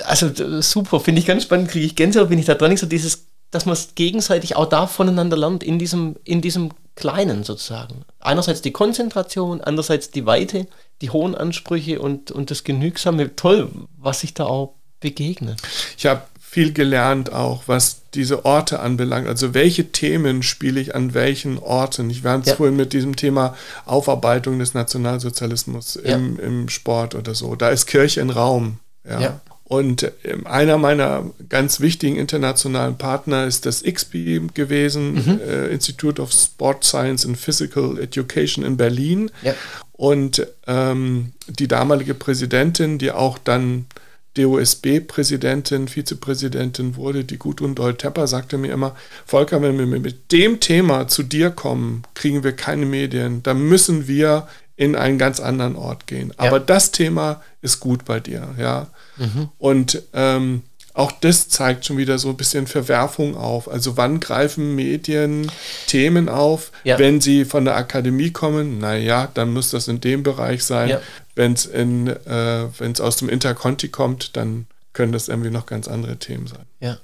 also 0.05 0.61
super, 0.61 0.99
finde 0.99 1.21
ich 1.21 1.27
ganz 1.27 1.45
spannend, 1.45 1.71
kriege 1.71 1.87
ich 1.87 1.95
Gänsehaut, 1.95 2.31
bin 2.31 2.39
ich 2.39 2.47
da 2.47 2.55
dran, 2.55 2.77
so 2.77 2.87
dieses 2.87 3.27
dass 3.53 3.67
man 3.67 3.75
es 3.75 3.95
gegenseitig 3.95 4.57
auch 4.57 4.65
da 4.65 4.87
voneinander 4.87 5.37
lernt, 5.37 5.63
in 5.63 5.79
diesem, 5.79 6.17
in 6.25 6.41
diesem 6.41 6.71
Kleinen 6.95 7.45
sozusagen. 7.45 8.05
Einerseits 8.21 8.63
die 8.63 8.73
Konzentration, 8.73 9.61
andererseits 9.61 10.11
die 10.11 10.27
Weite, 10.27 10.67
die 11.01 11.11
hohen 11.11 11.35
Ansprüche 11.35 12.01
und, 12.01 12.31
und 12.31 12.51
das 12.51 12.65
Genügsame. 12.65 13.35
Toll, 13.35 13.71
was 13.99 14.21
sich 14.21 14.35
da 14.35 14.45
auch 14.45 14.75
begegnet. 15.01 15.61
Ich 15.97 16.07
habe 16.07 16.23
viel 16.41 16.75
gelernt 16.75 17.33
auch, 17.33 17.63
was 17.67 18.03
diese 18.13 18.45
Orte 18.45 18.81
anbelangt. 18.81 19.27
Also 19.27 19.55
welche 19.55 19.91
Themen 19.91 20.43
spiele 20.43 20.81
ich 20.81 20.95
an 20.95 21.15
welchen 21.15 21.59
Orten? 21.59 22.11
Ich 22.11 22.25
war 22.25 22.43
ja. 22.45 22.55
vorhin 22.55 22.77
mit 22.77 22.93
diesem 22.93 23.17
Thema 23.17 23.57
Aufarbeitung 23.87 24.59
des 24.59 24.75
Nationalsozialismus 24.75 25.99
ja. 26.05 26.15
im, 26.15 26.39
im 26.39 26.69
Sport 26.69 27.15
oder 27.15 27.35
so. 27.35 27.57
Da 27.57 27.71
ist 27.71 27.87
Kirche 27.87 28.21
ein 28.21 28.29
Raum. 28.29 28.81
Ja. 29.09 29.21
ja. 29.21 29.41
Und 29.73 30.13
ähm, 30.25 30.47
einer 30.47 30.77
meiner 30.77 31.31
ganz 31.49 31.81
wichtigen 31.81 32.17
internationalen 32.17 32.99
Partner 32.99 33.47
ist 33.47 33.65
das 33.65 33.81
IXPI 33.81 34.49
gewesen, 34.53 35.15
mhm. 35.15 35.41
äh, 35.41 35.69
Institute 35.69 36.21
of 36.21 36.31
Sport 36.31 36.85
Science 36.85 37.25
and 37.25 37.39
Physical 37.39 37.99
Education 37.99 38.67
in 38.67 38.77
Berlin. 38.77 39.31
Ja. 39.41 39.55
Und 39.93 40.47
ähm, 40.67 41.33
die 41.49 41.69
damalige 41.69 42.13
Präsidentin, 42.13 42.99
die 42.99 43.13
auch 43.13 43.39
dann 43.39 43.87
DOSB-Präsidentin, 44.35 45.89
Vizepräsidentin 45.89 46.97
wurde, 46.97 47.25
die 47.25 47.39
Gudrun 47.39 47.75
Doll-Tepper, 47.75 48.27
sagte 48.27 48.59
mir 48.59 48.75
immer, 48.75 48.95
Volker, 49.25 49.63
wenn 49.63 49.79
wir 49.79 49.87
mit 49.87 50.33
dem 50.33 50.61
Thema 50.61 51.09
zu 51.09 51.23
dir 51.23 51.49
kommen, 51.49 52.03
kriegen 52.13 52.45
wir 52.45 52.53
keine 52.53 52.85
Medien. 52.85 53.43
Da 53.43 53.55
müssen 53.55 54.07
wir 54.07 54.49
in 54.77 54.97
einen 54.97 55.17
ganz 55.17 55.41
anderen 55.41 55.77
Ort 55.77 56.07
gehen. 56.07 56.35
Aber 56.37 56.59
ja. 56.59 56.65
das 56.65 56.91
Thema 56.91 57.41
ist 57.63 57.81
gut 57.81 58.05
bei 58.05 58.21
dir, 58.21 58.51
ja. 58.59 58.89
Mhm. 59.17 59.49
Und 59.59 60.03
ähm, 60.13 60.63
auch 60.95 61.13
das 61.13 61.49
zeigt 61.49 61.87
schon 61.87 61.97
wieder 61.97 62.19
so 62.19 62.29
ein 62.29 62.37
bisschen 62.37 62.67
Verwerfung 62.67 63.35
auf. 63.35 63.71
Also 63.71 63.97
wann 63.97 64.21
greifen 64.21 64.75
Medien 64.75 65.51
Themen 65.87 66.29
auf, 66.29 66.71
ja. 66.85 66.99
wenn 66.99 67.21
sie 67.21 67.47
von 67.47 67.65
der 67.65 67.77
Akademie 67.77 68.31
kommen? 68.31 68.79
Naja, 68.79 69.29
dann 69.33 69.53
muss 69.53 69.71
das 69.71 69.89
in 69.89 70.01
dem 70.01 70.23
Bereich 70.23 70.65
sein. 70.65 70.91
Ja. 70.91 71.01
Wenn 71.35 71.55
es 71.55 71.67
äh, 71.67 73.03
aus 73.03 73.17
dem 73.17 73.31
Interconti 73.31 73.89
kommt, 73.89 74.37
dann 74.37 74.67
können 74.93 75.13
das 75.13 75.29
irgendwie 75.29 75.51
noch 75.51 75.65
ganz 75.65 75.89
andere 75.89 76.19
Themen 76.19 76.47
sein. 76.47 76.67
Ja. 76.81 76.99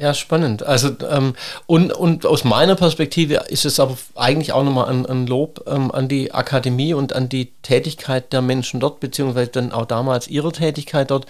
Ja, 0.00 0.14
spannend. 0.14 0.62
Also 0.62 0.92
ähm, 1.10 1.34
und, 1.66 1.92
und 1.92 2.24
aus 2.24 2.42
meiner 2.42 2.74
Perspektive 2.74 3.34
ist 3.48 3.66
es 3.66 3.78
aber 3.78 3.98
eigentlich 4.14 4.54
auch 4.54 4.64
nochmal 4.64 4.88
ein, 4.88 5.04
ein 5.04 5.26
Lob 5.26 5.62
ähm, 5.66 5.90
an 5.90 6.08
die 6.08 6.32
Akademie 6.32 6.94
und 6.94 7.12
an 7.12 7.28
die 7.28 7.52
Tätigkeit 7.60 8.32
der 8.32 8.40
Menschen 8.40 8.80
dort, 8.80 9.00
beziehungsweise 9.00 9.50
dann 9.50 9.72
auch 9.72 9.84
damals 9.84 10.26
ihre 10.26 10.52
Tätigkeit 10.52 11.10
dort, 11.10 11.26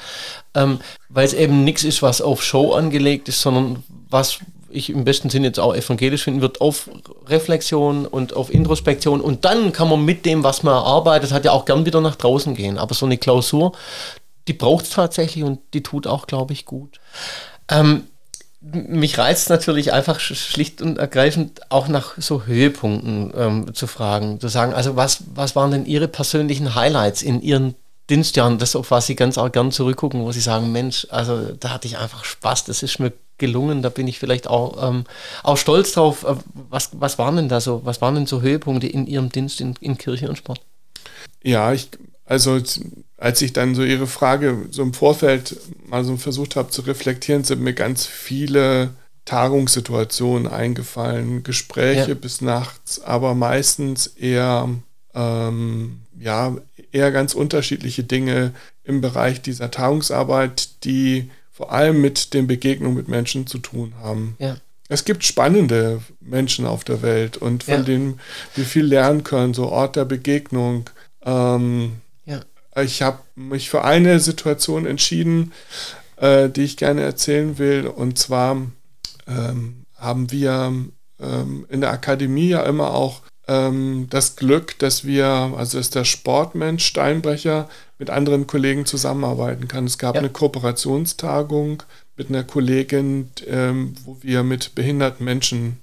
ähm, 0.55 0.79
weil 1.09 1.27
es 1.27 1.33
eben 1.33 1.65
nichts 1.65 1.83
ist, 1.83 2.01
was 2.01 2.23
auf 2.23 2.45
Show 2.45 2.73
angelegt 2.73 3.29
ist, 3.29 3.43
sondern 3.43 3.83
was 4.09 4.39
ich 4.69 4.91
im 4.91 5.03
besten 5.03 5.31
Sinne 5.31 5.49
jetzt 5.49 5.59
auch 5.59 5.75
evangelisch 5.75 6.23
finden 6.23 6.41
wird, 6.41 6.61
auf 6.61 6.89
Reflexion 7.27 8.07
und 8.07 8.37
auf 8.37 8.55
Introspektion 8.55 9.21
und 9.21 9.45
dann 9.45 9.73
kann 9.73 9.89
man 9.89 10.05
mit 10.05 10.25
dem, 10.25 10.45
was 10.45 10.63
man 10.63 10.75
erarbeitet 10.75 11.33
hat, 11.33 11.45
ja 11.45 11.51
auch 11.51 11.65
gern 11.65 11.87
wieder 11.87 12.01
nach 12.01 12.15
draußen 12.15 12.55
gehen. 12.55 12.79
Aber 12.79 12.95
so 12.95 13.05
eine 13.05 13.19
Klausur, 13.19 13.73
die 14.47 14.53
braucht 14.53 14.85
es 14.85 14.91
tatsächlich 14.91 15.43
und 15.43 15.59
die 15.75 15.83
tut 15.83 16.07
auch, 16.07 16.29
glaube 16.29 16.53
ich, 16.53 16.67
gut. 16.67 17.01
Ähm, 17.69 18.05
mich 18.61 19.17
reizt 19.17 19.49
natürlich 19.49 19.93
einfach 19.93 20.21
schlicht 20.21 20.83
und 20.83 20.99
ergreifend 20.99 21.61
auch 21.71 21.89
nach 21.89 22.15
so 22.19 22.45
Höhepunkten 22.45 23.33
ähm, 23.35 23.75
zu 23.75 23.87
fragen, 23.87 24.39
zu 24.39 24.49
sagen, 24.49 24.75
also 24.75 24.97
was, 24.97 25.25
was 25.35 25.57
waren 25.57 25.71
denn 25.71 25.87
Ihre 25.87 26.09
persönlichen 26.09 26.75
Highlights 26.75 27.23
in 27.23 27.41
Ihren 27.41 27.75
Dienstjahren, 28.11 28.59
das 28.59 28.77
auf 28.77 28.91
was 28.91 29.07
Sie 29.07 29.17
ganz 29.17 29.39
auch 29.39 29.51
gern 29.51 29.73
zurückgucken, 29.73 30.23
wo 30.23 30.33
Sie 30.33 30.41
sagen, 30.41 30.73
Mensch, 30.73 31.07
also 31.11 31.53
da 31.59 31.71
hatte 31.71 31.87
ich 31.87 31.97
einfach 31.97 32.25
Spaß, 32.25 32.65
das 32.65 32.83
ist 32.83 32.99
mir 32.99 33.13
gelungen, 33.39 33.81
da 33.81 33.89
bin 33.89 34.07
ich 34.07 34.19
vielleicht 34.19 34.47
auch, 34.47 34.91
ähm, 34.91 35.05
auch 35.43 35.57
stolz 35.57 35.93
drauf. 35.93 36.25
Äh, 36.25 36.35
was, 36.69 36.91
was 36.93 37.19
waren 37.19 37.37
denn 37.37 37.49
da 37.49 37.61
so, 37.61 37.81
was 37.85 38.03
waren 38.03 38.15
denn 38.15 38.27
so 38.27 38.43
Höhepunkte 38.43 38.87
in 38.87 39.07
Ihrem 39.07 39.31
Dienst 39.31 39.61
in, 39.61 39.75
in 39.81 39.97
Kirche 39.97 40.29
und 40.29 40.37
Sport? 40.37 40.61
Ja, 41.43 41.73
ich, 41.73 41.89
also 42.31 42.61
als 43.17 43.43
ich 43.43 43.53
dann 43.53 43.75
so 43.75 43.83
Ihre 43.83 44.07
Frage 44.07 44.67
so 44.71 44.83
im 44.83 44.95
Vorfeld 44.95 45.57
mal 45.89 46.05
so 46.05 46.17
versucht 46.17 46.55
habe 46.55 46.71
zu 46.71 46.83
reflektieren, 46.83 47.43
sind 47.43 47.61
mir 47.61 47.73
ganz 47.75 48.07
viele 48.07 48.91
Tagungssituationen 49.25 50.47
eingefallen, 50.47 51.43
Gespräche 51.43 52.11
ja. 52.11 52.15
bis 52.15 52.41
nachts, 52.41 53.03
aber 53.03 53.35
meistens 53.35 54.07
eher, 54.07 54.69
ähm, 55.13 56.03
ja, 56.21 56.57
eher 56.93 57.11
ganz 57.11 57.35
unterschiedliche 57.35 58.05
Dinge 58.05 58.53
im 58.85 59.01
Bereich 59.01 59.43
dieser 59.43 59.73
Tagungsarbeit, 59.73 60.85
die 60.85 61.33
vor 61.51 61.73
allem 61.73 62.01
mit 62.01 62.33
den 62.33 62.47
Begegnungen 62.47 62.97
mit 62.97 63.09
Menschen 63.09 63.49
zu 63.49 63.59
tun 63.59 63.95
haben. 64.01 64.37
Ja. 64.39 64.57
Es 64.89 65.05
gibt 65.05 65.25
spannende 65.25 66.01
Menschen 66.21 66.65
auf 66.65 66.85
der 66.85 67.03
Welt 67.03 67.37
und 67.39 67.65
von 67.65 67.75
ja. 67.75 67.83
denen 67.83 68.21
wir 68.55 68.65
viel 68.65 68.85
lernen 68.85 69.25
können, 69.25 69.53
so 69.53 69.67
Ort 69.69 69.97
der 69.97 70.05
Begegnung. 70.05 70.89
Ähm, 71.25 71.97
ich 72.83 73.03
habe 73.03 73.19
mich 73.35 73.71
für 73.71 73.85
eine 73.85 74.21
Situation 74.21 74.87
entschieden, 74.87 75.53
äh, 76.17 76.49
die 76.49 76.63
ich 76.63 76.77
gerne 76.77 77.03
erzählen 77.03 77.59
will. 77.59 77.87
Und 77.87 78.19
zwar 78.19 78.57
ähm, 79.27 79.85
haben 79.97 80.31
wir 80.31 80.73
ähm, 81.21 81.67
in 81.69 81.81
der 81.81 81.91
Akademie 81.91 82.49
ja 82.49 82.63
immer 82.63 82.95
auch 82.95 83.23
ähm, 83.49 84.07
das 84.11 84.37
Glück, 84.37 84.79
dass 84.79 85.05
wir, 85.05 85.27
also 85.57 85.79
dass 85.79 85.91
der 85.91 86.05
Sportmensch 86.05 86.85
Steinbrecher 86.85 87.69
mit 87.99 88.11
anderen 88.11 88.47
Kollegen 88.47 88.87
zusammenarbeiten 88.87 89.69
kann. 89.69 89.87
Es 89.87 89.99
gab 89.99 90.15
ja. 90.15 90.21
eine 90.21 90.31
Kooperationstagung 90.31 91.83
mit 92.17 92.29
einer 92.29 92.45
Kollegin, 92.45 93.31
ähm, 93.47 93.95
wo 94.05 94.17
wir 94.21 94.43
mit 94.43 94.75
behinderten 94.75 95.25
Menschen, 95.25 95.79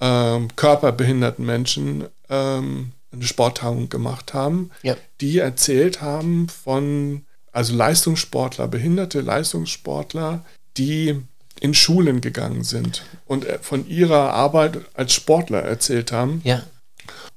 ähm, 0.00 0.48
körperbehinderten 0.56 1.44
Menschen 1.44 2.04
ähm, 2.28 2.92
eine 3.12 3.24
Sporttagung 3.24 3.88
gemacht 3.88 4.34
haben, 4.34 4.70
ja. 4.82 4.96
die 5.20 5.38
erzählt 5.38 6.02
haben 6.02 6.48
von, 6.48 7.24
also 7.52 7.74
Leistungssportler, 7.74 8.68
behinderte 8.68 9.20
Leistungssportler, 9.20 10.44
die 10.76 11.22
in 11.60 11.74
Schulen 11.74 12.20
gegangen 12.20 12.64
sind 12.64 13.02
und 13.26 13.46
äh, 13.46 13.58
von 13.60 13.88
ihrer 13.88 14.32
Arbeit 14.32 14.80
als 14.94 15.12
Sportler 15.12 15.62
erzählt 15.62 16.12
haben. 16.12 16.42
Ja. 16.44 16.62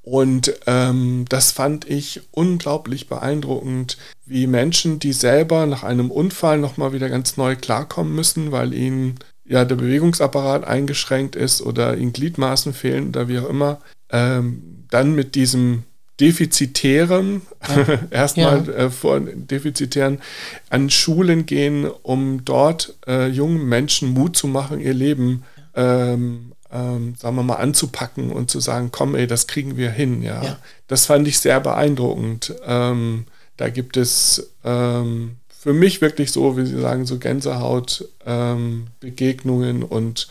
Und 0.02 0.54
ähm, 0.66 1.26
das 1.28 1.52
fand 1.52 1.88
ich 1.88 2.22
unglaublich 2.30 3.08
beeindruckend, 3.08 3.98
wie 4.24 4.46
Menschen, 4.46 4.98
die 4.98 5.12
selber 5.12 5.66
nach 5.66 5.82
einem 5.82 6.10
Unfall 6.10 6.58
nochmal 6.58 6.92
wieder 6.92 7.08
ganz 7.08 7.36
neu 7.36 7.54
klarkommen 7.56 8.14
müssen, 8.14 8.50
weil 8.50 8.72
ihnen 8.72 9.18
ja 9.44 9.64
der 9.64 9.76
Bewegungsapparat 9.76 10.64
eingeschränkt 10.64 11.36
ist 11.36 11.60
oder 11.60 11.96
ihnen 11.96 12.12
Gliedmaßen 12.12 12.72
fehlen 12.72 13.08
oder 13.08 13.28
wie 13.28 13.38
auch 13.38 13.48
immer, 13.48 13.80
ähm, 14.10 14.79
dann 14.90 15.14
mit 15.14 15.34
diesem 15.34 15.84
defizitären, 16.20 17.42
ja. 17.66 17.98
erstmal 18.10 18.66
ja. 18.66 18.72
äh, 18.74 18.90
vor 18.90 19.20
defizitären, 19.20 20.20
an 20.68 20.90
Schulen 20.90 21.46
gehen, 21.46 21.86
um 22.02 22.44
dort 22.44 22.94
äh, 23.06 23.28
jungen 23.28 23.66
Menschen 23.68 24.10
Mut 24.10 24.36
zu 24.36 24.46
machen, 24.46 24.80
ihr 24.80 24.94
Leben, 24.94 25.44
ähm, 25.74 26.52
ähm, 26.72 27.14
sagen 27.18 27.36
wir 27.36 27.42
mal, 27.42 27.56
anzupacken 27.56 28.30
und 28.30 28.50
zu 28.50 28.60
sagen, 28.60 28.90
komm, 28.92 29.14
ey, 29.14 29.26
das 29.26 29.46
kriegen 29.46 29.76
wir 29.76 29.90
hin. 29.90 30.22
Ja, 30.22 30.42
ja. 30.42 30.58
das 30.86 31.06
fand 31.06 31.26
ich 31.26 31.38
sehr 31.38 31.60
beeindruckend. 31.60 32.54
Ähm, 32.66 33.24
da 33.56 33.70
gibt 33.70 33.96
es 33.96 34.52
ähm, 34.64 35.36
für 35.48 35.72
mich 35.72 36.00
wirklich 36.00 36.32
so, 36.32 36.56
wie 36.56 36.64
Sie 36.64 36.80
sagen, 36.80 37.06
so 37.06 37.18
Gänsehaut, 37.18 38.08
ähm, 38.24 38.86
Begegnungen 39.00 39.82
und 39.82 40.28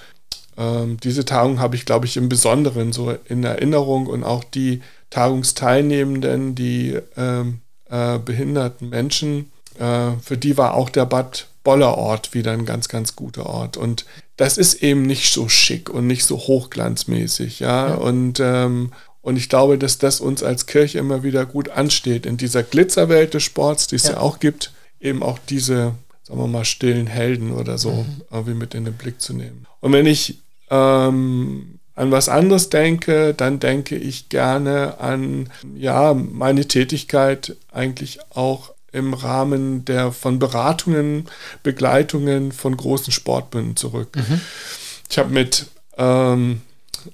ähm, 0.60 0.98
diese 1.02 1.24
Tagung 1.24 1.60
habe 1.60 1.78
ich, 1.78 1.86
glaube 1.86 2.06
ich, 2.06 2.17
im 2.17 2.28
Besonderen 2.28 2.91
so 2.91 3.15
in 3.26 3.43
Erinnerung 3.43 4.08
und 4.08 4.24
auch 4.24 4.43
die 4.43 4.82
Tagungsteilnehmenden, 5.10 6.54
die 6.54 7.00
ähm, 7.15 7.62
äh, 7.90 8.19
behinderten 8.19 8.90
Menschen, 8.90 9.52
äh, 9.79 10.12
für 10.21 10.38
die 10.38 10.58
war 10.58 10.75
auch 10.75 10.90
der 10.90 11.06
Bad 11.06 11.48
Boller 11.63 11.98
Ort 11.98 12.33
wieder 12.33 12.52
ein 12.52 12.65
ganz, 12.65 12.90
ganz 12.90 13.15
guter 13.15 13.46
Ort. 13.46 13.77
Und 13.77 14.06
das 14.38 14.58
ist 14.58 14.81
eben 14.81 15.04
nicht 15.04 15.31
so 15.33 15.50
schick 15.50 15.90
und 15.90 16.08
nicht 16.08 16.25
so 16.25 16.38
hochglanzmäßig, 16.38 17.60
ja. 17.60 17.90
ja. 17.90 17.96
Und, 17.96 18.40
ähm, 18.40 18.92
und 19.21 19.38
ich 19.38 19.50
glaube, 19.50 19.77
dass 19.77 19.98
das 19.98 20.19
uns 20.19 20.44
als 20.44 20.65
Kirche 20.65 21.00
immer 21.00 21.23
wieder 21.23 21.46
gut 21.46 21.69
ansteht. 21.69 22.25
In 22.25 22.38
dieser 22.38 22.63
Glitzerwelt 22.63 23.33
des 23.33 23.44
Sports, 23.44 23.88
die 23.88 23.96
es 23.96 24.04
ja. 24.04 24.13
ja 24.13 24.19
auch 24.19 24.40
gibt, 24.40 24.73
eben 25.00 25.23
auch 25.23 25.40
diese, 25.50 25.94
sagen 26.23 26.40
wir 26.40 26.48
mal, 26.48 26.65
stillen 26.65 27.08
Helden 27.08 27.52
oder 27.52 27.77
so 27.77 27.92
mhm. 27.92 28.21
irgendwie 28.31 28.54
mit 28.56 28.73
in 28.73 28.86
den 28.86 28.96
Blick 28.96 29.21
zu 29.21 29.33
nehmen. 29.33 29.65
Und 29.81 29.94
wenn 29.94 30.06
ich 30.06 30.40
ähm, 30.70 31.80
an 31.96 32.12
was 32.12 32.30
anderes 32.30 32.70
denke, 32.70 33.34
dann 33.34 33.60
denke 33.60 33.96
ich 33.96 34.30
gerne 34.30 35.00
an 35.00 35.50
ja, 35.76 36.13
meine 36.13 36.65
Tätigkeit 36.65 37.58
eigentlich 37.74 38.20
auch 38.30 38.72
im 38.92 39.13
Rahmen 39.13 39.86
der 39.86 40.12
von 40.12 40.40
Beratungen, 40.40 41.26
Begleitungen 41.62 42.52
von 42.52 42.76
großen 42.76 43.12
Sportbünden 43.12 43.76
zurück. 43.76 44.15
Mhm. 44.15 44.42
Ich 45.10 45.17
habe 45.17 45.30
mit 45.30 45.67
ähm, 45.98 46.62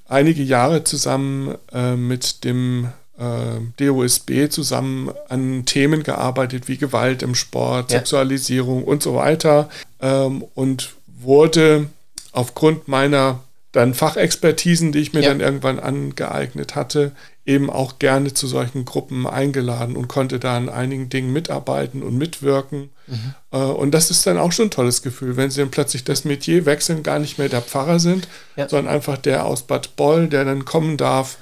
einige 0.07 0.43
Jahre 0.43 0.83
zusammen 0.83 1.55
äh, 1.73 1.95
mit 1.95 2.43
dem 2.43 2.89
äh, 3.17 3.59
DOSB 3.77 4.49
zusammen 4.49 5.11
an 5.29 5.65
Themen 5.65 6.03
gearbeitet 6.03 6.67
wie 6.67 6.77
Gewalt 6.77 7.23
im 7.23 7.35
Sport, 7.35 7.91
ja. 7.91 7.99
Sexualisierung 7.99 8.83
und 8.83 9.01
so 9.01 9.15
weiter 9.15 9.69
ähm, 10.01 10.43
und 10.53 10.93
wurde 11.07 11.87
aufgrund 12.31 12.87
meiner 12.87 13.39
dann 13.75 13.93
Fachexpertisen, 13.93 14.93
die 14.93 14.99
ich 14.99 15.11
mir 15.11 15.21
ja. 15.21 15.29
dann 15.29 15.41
irgendwann 15.41 15.79
angeeignet 15.79 16.75
hatte, 16.75 17.11
eben 17.45 17.69
auch 17.69 17.99
gerne 17.99 18.33
zu 18.33 18.47
solchen 18.47 18.85
Gruppen 18.85 19.27
eingeladen 19.27 19.97
und 19.97 20.07
konnte 20.07 20.39
da 20.39 20.55
an 20.55 20.69
einigen 20.69 21.09
Dingen 21.09 21.33
mitarbeiten 21.33 22.01
und 22.01 22.17
mitwirken. 22.17 22.89
Mhm. 23.07 23.33
Äh, 23.51 23.57
und 23.57 23.91
das 23.91 24.11
ist 24.11 24.25
dann 24.25 24.37
auch 24.37 24.53
schon 24.53 24.67
ein 24.67 24.71
tolles 24.71 25.01
Gefühl, 25.01 25.35
wenn 25.35 25.51
sie 25.51 25.59
dann 25.59 25.71
plötzlich 25.71 26.05
das 26.05 26.23
Metier 26.23 26.65
wechseln, 26.65 27.03
gar 27.03 27.19
nicht 27.19 27.37
mehr 27.37 27.49
der 27.49 27.61
Pfarrer 27.61 27.99
sind, 27.99 28.29
ja. 28.55 28.69
sondern 28.69 28.93
einfach 28.93 29.17
der 29.17 29.45
aus 29.45 29.63
Bad 29.63 29.97
Boll, 29.97 30.29
der 30.29 30.45
dann 30.45 30.63
kommen 30.63 30.95
darf 30.95 31.37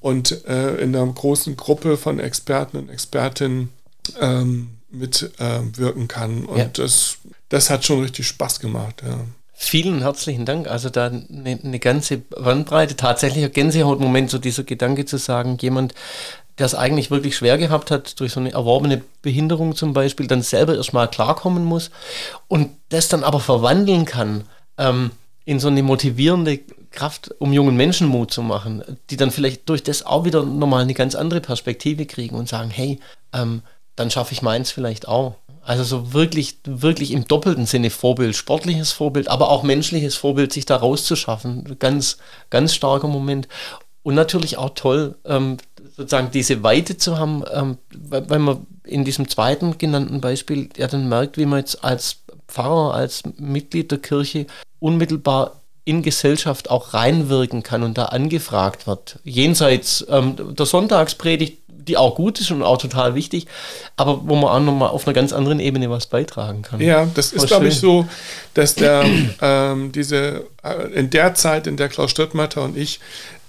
und 0.00 0.46
äh, 0.46 0.76
in 0.76 0.96
einer 0.96 1.06
großen 1.06 1.54
Gruppe 1.54 1.98
von 1.98 2.18
Experten 2.18 2.78
und 2.78 2.88
Expertinnen 2.88 3.68
ähm, 4.20 4.70
mitwirken 4.90 6.04
äh, 6.04 6.08
kann. 6.08 6.46
Und 6.46 6.58
ja. 6.58 6.64
das, 6.72 7.18
das 7.50 7.68
hat 7.68 7.84
schon 7.84 8.00
richtig 8.00 8.26
Spaß 8.26 8.58
gemacht. 8.60 9.02
Ja. 9.06 9.20
Vielen 9.56 10.02
herzlichen 10.02 10.44
Dank. 10.44 10.68
Also 10.68 10.90
da 10.90 11.06
eine, 11.06 11.58
eine 11.62 11.78
ganze 11.78 12.18
Bandbreite, 12.18 12.96
tatsächlich 12.96 13.44
ein 13.44 13.52
Gänsehautmoment, 13.52 14.28
so 14.28 14.38
dieser 14.38 14.64
Gedanke 14.64 15.04
zu 15.04 15.16
sagen, 15.16 15.56
jemand, 15.60 15.94
der 16.58 16.66
es 16.66 16.74
eigentlich 16.74 17.10
wirklich 17.10 17.36
schwer 17.36 17.56
gehabt 17.56 17.90
hat, 17.90 18.18
durch 18.20 18.32
so 18.32 18.40
eine 18.40 18.52
erworbene 18.52 19.02
Behinderung 19.22 19.76
zum 19.76 19.92
Beispiel, 19.92 20.26
dann 20.26 20.42
selber 20.42 20.74
erstmal 20.74 21.08
klarkommen 21.08 21.64
muss 21.64 21.90
und 22.48 22.70
das 22.88 23.08
dann 23.08 23.24
aber 23.24 23.40
verwandeln 23.40 24.04
kann 24.04 24.44
ähm, 24.76 25.12
in 25.44 25.60
so 25.60 25.68
eine 25.68 25.82
motivierende 25.82 26.60
Kraft, 26.90 27.34
um 27.38 27.52
jungen 27.52 27.76
Menschen 27.76 28.08
Mut 28.08 28.32
zu 28.32 28.42
machen, 28.42 28.82
die 29.10 29.16
dann 29.16 29.30
vielleicht 29.30 29.68
durch 29.68 29.82
das 29.82 30.06
auch 30.06 30.24
wieder 30.24 30.44
nochmal 30.44 30.82
eine 30.82 30.94
ganz 30.94 31.14
andere 31.14 31.40
Perspektive 31.40 32.06
kriegen 32.06 32.36
und 32.36 32.48
sagen, 32.48 32.70
hey, 32.70 33.00
ähm, 33.32 33.62
dann 33.96 34.10
schaffe 34.10 34.32
ich 34.32 34.42
meins 34.42 34.70
vielleicht 34.70 35.08
auch. 35.08 35.34
Also 35.62 35.82
so 35.82 36.12
wirklich, 36.12 36.58
wirklich 36.64 37.12
im 37.12 37.26
doppelten 37.26 37.64
Sinne 37.64 37.88
Vorbild, 37.90 38.36
sportliches 38.36 38.92
Vorbild, 38.92 39.28
aber 39.28 39.50
auch 39.50 39.62
menschliches 39.62 40.14
Vorbild, 40.14 40.52
sich 40.52 40.66
da 40.66 40.76
rauszuschaffen. 40.76 41.76
Ganz, 41.78 42.18
ganz 42.50 42.74
starker 42.74 43.08
Moment. 43.08 43.48
Und 44.02 44.14
natürlich 44.14 44.58
auch 44.58 44.70
toll, 44.74 45.16
ähm, 45.24 45.56
sozusagen 45.96 46.30
diese 46.30 46.62
Weite 46.62 46.98
zu 46.98 47.18
haben, 47.18 47.44
ähm, 47.52 47.78
weil, 47.94 48.38
man 48.38 48.66
in 48.84 49.04
diesem 49.04 49.28
zweiten 49.28 49.78
genannten 49.78 50.20
Beispiel 50.20 50.68
ja 50.76 50.86
dann 50.86 51.08
merkt, 51.08 51.38
wie 51.38 51.46
man 51.46 51.60
jetzt 51.60 51.82
als 51.82 52.18
Pfarrer, 52.46 52.92
als 52.92 53.22
Mitglied 53.38 53.90
der 53.90 53.98
Kirche 53.98 54.46
unmittelbar 54.80 55.62
in 55.86 56.02
Gesellschaft 56.02 56.70
auch 56.70 56.94
reinwirken 56.94 57.62
kann 57.62 57.82
und 57.82 57.98
da 57.98 58.06
angefragt 58.06 58.86
wird. 58.86 59.18
Jenseits 59.24 60.04
ähm, 60.08 60.54
der 60.54 60.66
Sonntagspredigt 60.66 61.63
die 61.88 61.96
auch 61.96 62.14
gut 62.14 62.40
ist 62.40 62.50
und 62.50 62.62
auch 62.62 62.78
total 62.78 63.14
wichtig, 63.14 63.46
aber 63.96 64.20
wo 64.24 64.34
man 64.34 64.50
auch 64.50 64.60
nochmal 64.60 64.88
auf 64.90 65.06
einer 65.06 65.14
ganz 65.14 65.32
anderen 65.32 65.60
Ebene 65.60 65.90
was 65.90 66.06
beitragen 66.06 66.62
kann. 66.62 66.80
Ja, 66.80 67.06
das 67.14 67.32
ist, 67.32 67.46
glaube 67.46 67.68
ich, 67.68 67.78
so, 67.78 68.06
dass 68.54 68.74
der, 68.74 69.04
ähm, 69.40 69.92
diese, 69.92 70.46
äh, 70.62 70.92
in 70.92 71.10
der 71.10 71.34
Zeit, 71.34 71.66
in 71.66 71.76
der 71.76 71.88
Klaus 71.88 72.10
Stürtmatter 72.10 72.62
und 72.62 72.76
ich 72.76 73.00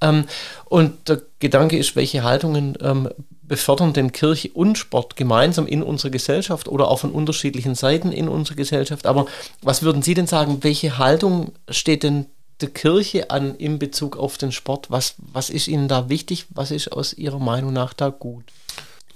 Ähm, 0.00 0.26
und 0.66 1.08
der 1.08 1.22
Gedanke 1.40 1.78
ist, 1.78 1.96
welche 1.96 2.22
Haltungen 2.22 2.76
ähm, 2.80 3.08
befördern 3.42 3.92
denn 3.92 4.12
Kirche 4.12 4.50
und 4.52 4.78
Sport 4.78 5.16
gemeinsam 5.16 5.66
in 5.66 5.82
unserer 5.82 6.10
Gesellschaft 6.10 6.68
oder 6.68 6.88
auch 6.88 7.00
von 7.00 7.12
unterschiedlichen 7.12 7.74
Seiten 7.74 8.12
in 8.12 8.28
unserer 8.28 8.56
Gesellschaft. 8.56 9.06
Aber 9.06 9.26
was 9.62 9.82
würden 9.82 10.02
Sie 10.02 10.14
denn 10.14 10.26
sagen, 10.26 10.58
welche 10.62 10.98
Haltung 10.98 11.52
steht 11.68 12.02
denn 12.02 12.26
der 12.60 12.70
Kirche 12.70 13.30
an 13.30 13.54
in 13.56 13.78
Bezug 13.78 14.16
auf 14.16 14.38
den 14.38 14.52
Sport? 14.52 14.90
Was, 14.90 15.14
was 15.18 15.50
ist 15.50 15.68
Ihnen 15.68 15.88
da 15.88 16.08
wichtig? 16.08 16.46
Was 16.50 16.70
ist 16.70 16.92
aus 16.92 17.12
Ihrer 17.12 17.38
Meinung 17.38 17.72
nach 17.72 17.92
da 17.92 18.08
gut? 18.08 18.44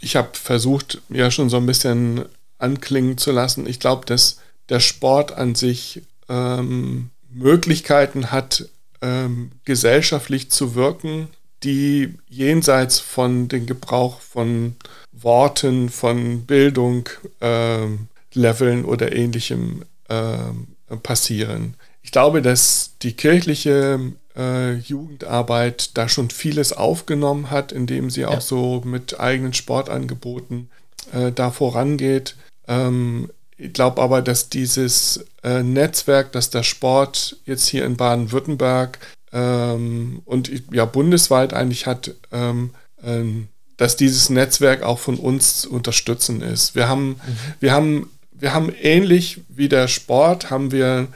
Ich 0.00 0.16
habe 0.16 0.30
versucht, 0.32 1.00
ja 1.08 1.30
schon 1.30 1.50
so 1.50 1.56
ein 1.56 1.66
bisschen 1.66 2.24
anklingen 2.58 3.18
zu 3.18 3.32
lassen. 3.32 3.66
Ich 3.66 3.80
glaube, 3.80 4.06
dass 4.06 4.38
der 4.68 4.80
Sport 4.80 5.32
an 5.32 5.54
sich 5.54 6.02
ähm, 6.28 7.10
Möglichkeiten 7.30 8.30
hat, 8.30 8.68
ähm, 9.00 9.52
gesellschaftlich 9.64 10.50
zu 10.50 10.74
wirken, 10.74 11.28
die 11.62 12.14
jenseits 12.28 13.00
von 13.00 13.48
dem 13.48 13.66
Gebrauch 13.66 14.20
von 14.20 14.76
Worten, 15.12 15.88
von 15.88 16.42
Bildung, 16.42 17.08
ähm, 17.40 18.08
Leveln 18.34 18.84
oder 18.84 19.14
ähnlichem 19.14 19.84
ähm, 20.08 20.68
passieren. 21.02 21.74
Ich 22.02 22.12
glaube, 22.12 22.42
dass 22.42 22.92
die 23.02 23.12
kirchliche 23.12 24.00
äh, 24.38 24.74
Jugendarbeit 24.74 25.96
da 25.98 26.08
schon 26.08 26.30
vieles 26.30 26.72
aufgenommen 26.72 27.50
hat, 27.50 27.72
indem 27.72 28.08
sie 28.08 28.22
ja. 28.22 28.28
auch 28.28 28.40
so 28.40 28.82
mit 28.84 29.18
eigenen 29.18 29.52
Sportangeboten 29.52 30.70
äh, 31.12 31.32
da 31.32 31.50
vorangeht. 31.50 32.36
Ähm, 32.66 33.30
ich 33.56 33.72
glaube 33.72 34.00
aber, 34.00 34.22
dass 34.22 34.48
dieses 34.48 35.24
äh, 35.42 35.62
Netzwerk, 35.62 36.30
das 36.32 36.50
der 36.50 36.62
Sport 36.62 37.36
jetzt 37.44 37.66
hier 37.66 37.84
in 37.84 37.96
Baden-Württemberg 37.96 39.00
ähm, 39.32 40.22
und 40.24 40.50
ja 40.72 40.84
bundesweit 40.84 41.52
eigentlich 41.52 41.86
hat, 41.86 42.14
ähm, 42.30 42.70
ähm, 43.02 43.48
dass 43.76 43.96
dieses 43.96 44.30
Netzwerk 44.30 44.82
auch 44.82 44.98
von 44.98 45.18
uns 45.18 45.62
zu 45.62 45.72
unterstützen 45.72 46.40
ist. 46.40 46.74
Wir 46.76 46.88
haben, 46.88 47.08
mhm. 47.08 47.16
wir 47.60 47.72
haben, 47.72 48.10
wir 48.32 48.54
haben 48.54 48.72
ähnlich 48.80 49.40
wie 49.48 49.68
der 49.68 49.88
Sport, 49.88 50.50
haben 50.50 50.70
wir 50.70 51.08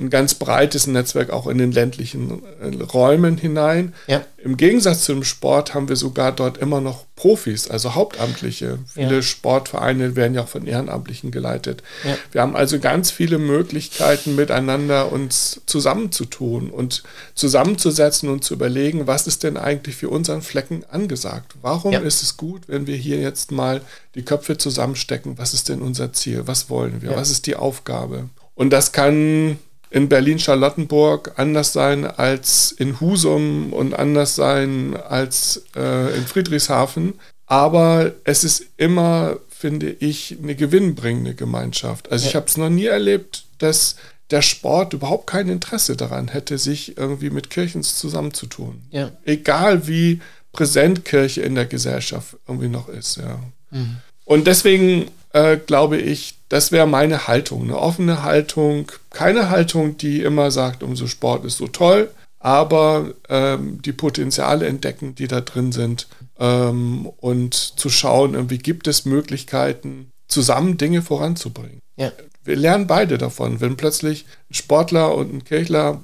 ein 0.00 0.10
ganz 0.10 0.34
breites 0.34 0.86
Netzwerk 0.86 1.30
auch 1.30 1.46
in 1.46 1.58
den 1.58 1.72
ländlichen 1.72 2.42
äh, 2.60 2.82
Räumen 2.82 3.36
hinein. 3.36 3.94
Ja. 4.06 4.24
Im 4.42 4.56
Gegensatz 4.56 5.04
zum 5.04 5.22
Sport 5.22 5.74
haben 5.74 5.88
wir 5.88 5.96
sogar 5.96 6.32
dort 6.32 6.56
immer 6.58 6.80
noch 6.80 7.04
Profis, 7.14 7.68
also 7.68 7.94
Hauptamtliche. 7.94 8.78
Viele 8.86 9.16
ja. 9.16 9.22
Sportvereine 9.22 10.16
werden 10.16 10.34
ja 10.34 10.42
auch 10.42 10.48
von 10.48 10.66
Ehrenamtlichen 10.66 11.30
geleitet. 11.30 11.82
Ja. 12.04 12.16
Wir 12.32 12.40
haben 12.40 12.56
also 12.56 12.78
ganz 12.78 13.10
viele 13.10 13.36
Möglichkeiten, 13.36 14.36
miteinander 14.36 15.12
uns 15.12 15.60
zusammenzutun 15.66 16.70
und 16.70 17.02
zusammenzusetzen 17.34 18.30
und 18.30 18.42
zu 18.42 18.54
überlegen, 18.54 19.06
was 19.06 19.26
ist 19.26 19.42
denn 19.42 19.58
eigentlich 19.58 19.96
für 19.96 20.08
unseren 20.08 20.40
Flecken 20.40 20.84
angesagt? 20.90 21.56
Warum 21.60 21.92
ist 21.92 22.22
es 22.22 22.38
gut, 22.38 22.62
wenn 22.68 22.86
wir 22.86 22.96
hier 22.96 23.20
jetzt 23.20 23.52
mal 23.52 23.82
die 24.14 24.24
Köpfe 24.24 24.56
zusammenstecken? 24.56 25.36
Was 25.36 25.52
ist 25.52 25.68
denn 25.68 25.82
unser 25.82 26.14
Ziel? 26.14 26.46
Was 26.46 26.70
wollen 26.70 27.02
wir? 27.02 27.14
Was 27.14 27.30
ist 27.30 27.46
die 27.46 27.56
Aufgabe? 27.56 28.30
Und 28.54 28.70
das 28.70 28.92
kann 28.92 29.58
in 29.90 30.08
Berlin-Charlottenburg 30.08 31.32
anders 31.36 31.72
sein 31.72 32.06
als 32.06 32.72
in 32.72 33.00
Husum 33.00 33.72
und 33.72 33.92
anders 33.94 34.36
sein 34.36 34.96
als 34.96 35.64
äh, 35.76 36.16
in 36.16 36.26
Friedrichshafen. 36.26 37.14
Aber 37.46 38.12
es 38.22 38.44
ist 38.44 38.66
immer, 38.76 39.38
finde 39.48 39.90
ich, 39.90 40.36
eine 40.40 40.54
gewinnbringende 40.54 41.34
Gemeinschaft. 41.34 42.12
Also 42.12 42.28
ich 42.28 42.36
habe 42.36 42.46
es 42.46 42.56
noch 42.56 42.70
nie 42.70 42.86
erlebt, 42.86 43.44
dass 43.58 43.96
der 44.30 44.42
Sport 44.42 44.92
überhaupt 44.92 45.26
kein 45.26 45.48
Interesse 45.48 45.96
daran 45.96 46.28
hätte, 46.28 46.56
sich 46.58 46.96
irgendwie 46.96 47.30
mit 47.30 47.50
Kirchen 47.50 47.82
zusammenzutun. 47.82 48.82
Ja. 48.90 49.10
Egal 49.24 49.88
wie 49.88 50.20
präsent 50.52 51.04
Kirche 51.04 51.42
in 51.42 51.56
der 51.56 51.66
Gesellschaft 51.66 52.36
irgendwie 52.46 52.68
noch 52.68 52.88
ist. 52.88 53.16
Ja. 53.16 53.40
Mhm. 53.70 53.96
Und 54.24 54.46
deswegen 54.46 55.10
äh, 55.32 55.56
glaube 55.56 55.98
ich, 55.98 56.34
das 56.48 56.72
wäre 56.72 56.86
meine 56.86 57.28
Haltung, 57.28 57.62
eine 57.62 57.78
offene 57.78 58.22
Haltung, 58.22 58.90
keine 59.10 59.50
Haltung, 59.50 59.96
die 59.96 60.22
immer 60.22 60.50
sagt, 60.50 60.82
umso 60.82 61.06
Sport 61.06 61.44
ist 61.44 61.58
so 61.58 61.68
toll, 61.68 62.10
aber 62.40 63.14
ähm, 63.28 63.80
die 63.82 63.92
Potenziale 63.92 64.66
entdecken, 64.66 65.14
die 65.14 65.28
da 65.28 65.40
drin 65.40 65.72
sind 65.72 66.08
ähm, 66.38 67.06
und 67.18 67.54
zu 67.54 67.90
schauen, 67.90 68.50
wie 68.50 68.58
gibt 68.58 68.88
es 68.88 69.04
Möglichkeiten, 69.04 70.10
zusammen 70.26 70.78
Dinge 70.78 71.02
voranzubringen. 71.02 71.80
Ja. 71.96 72.12
Wir 72.42 72.56
lernen 72.56 72.86
beide 72.86 73.18
davon. 73.18 73.60
Wenn 73.60 73.76
plötzlich 73.76 74.24
ein 74.50 74.54
Sportler 74.54 75.14
und 75.14 75.32
ein 75.32 75.44
Kirchler, 75.44 76.00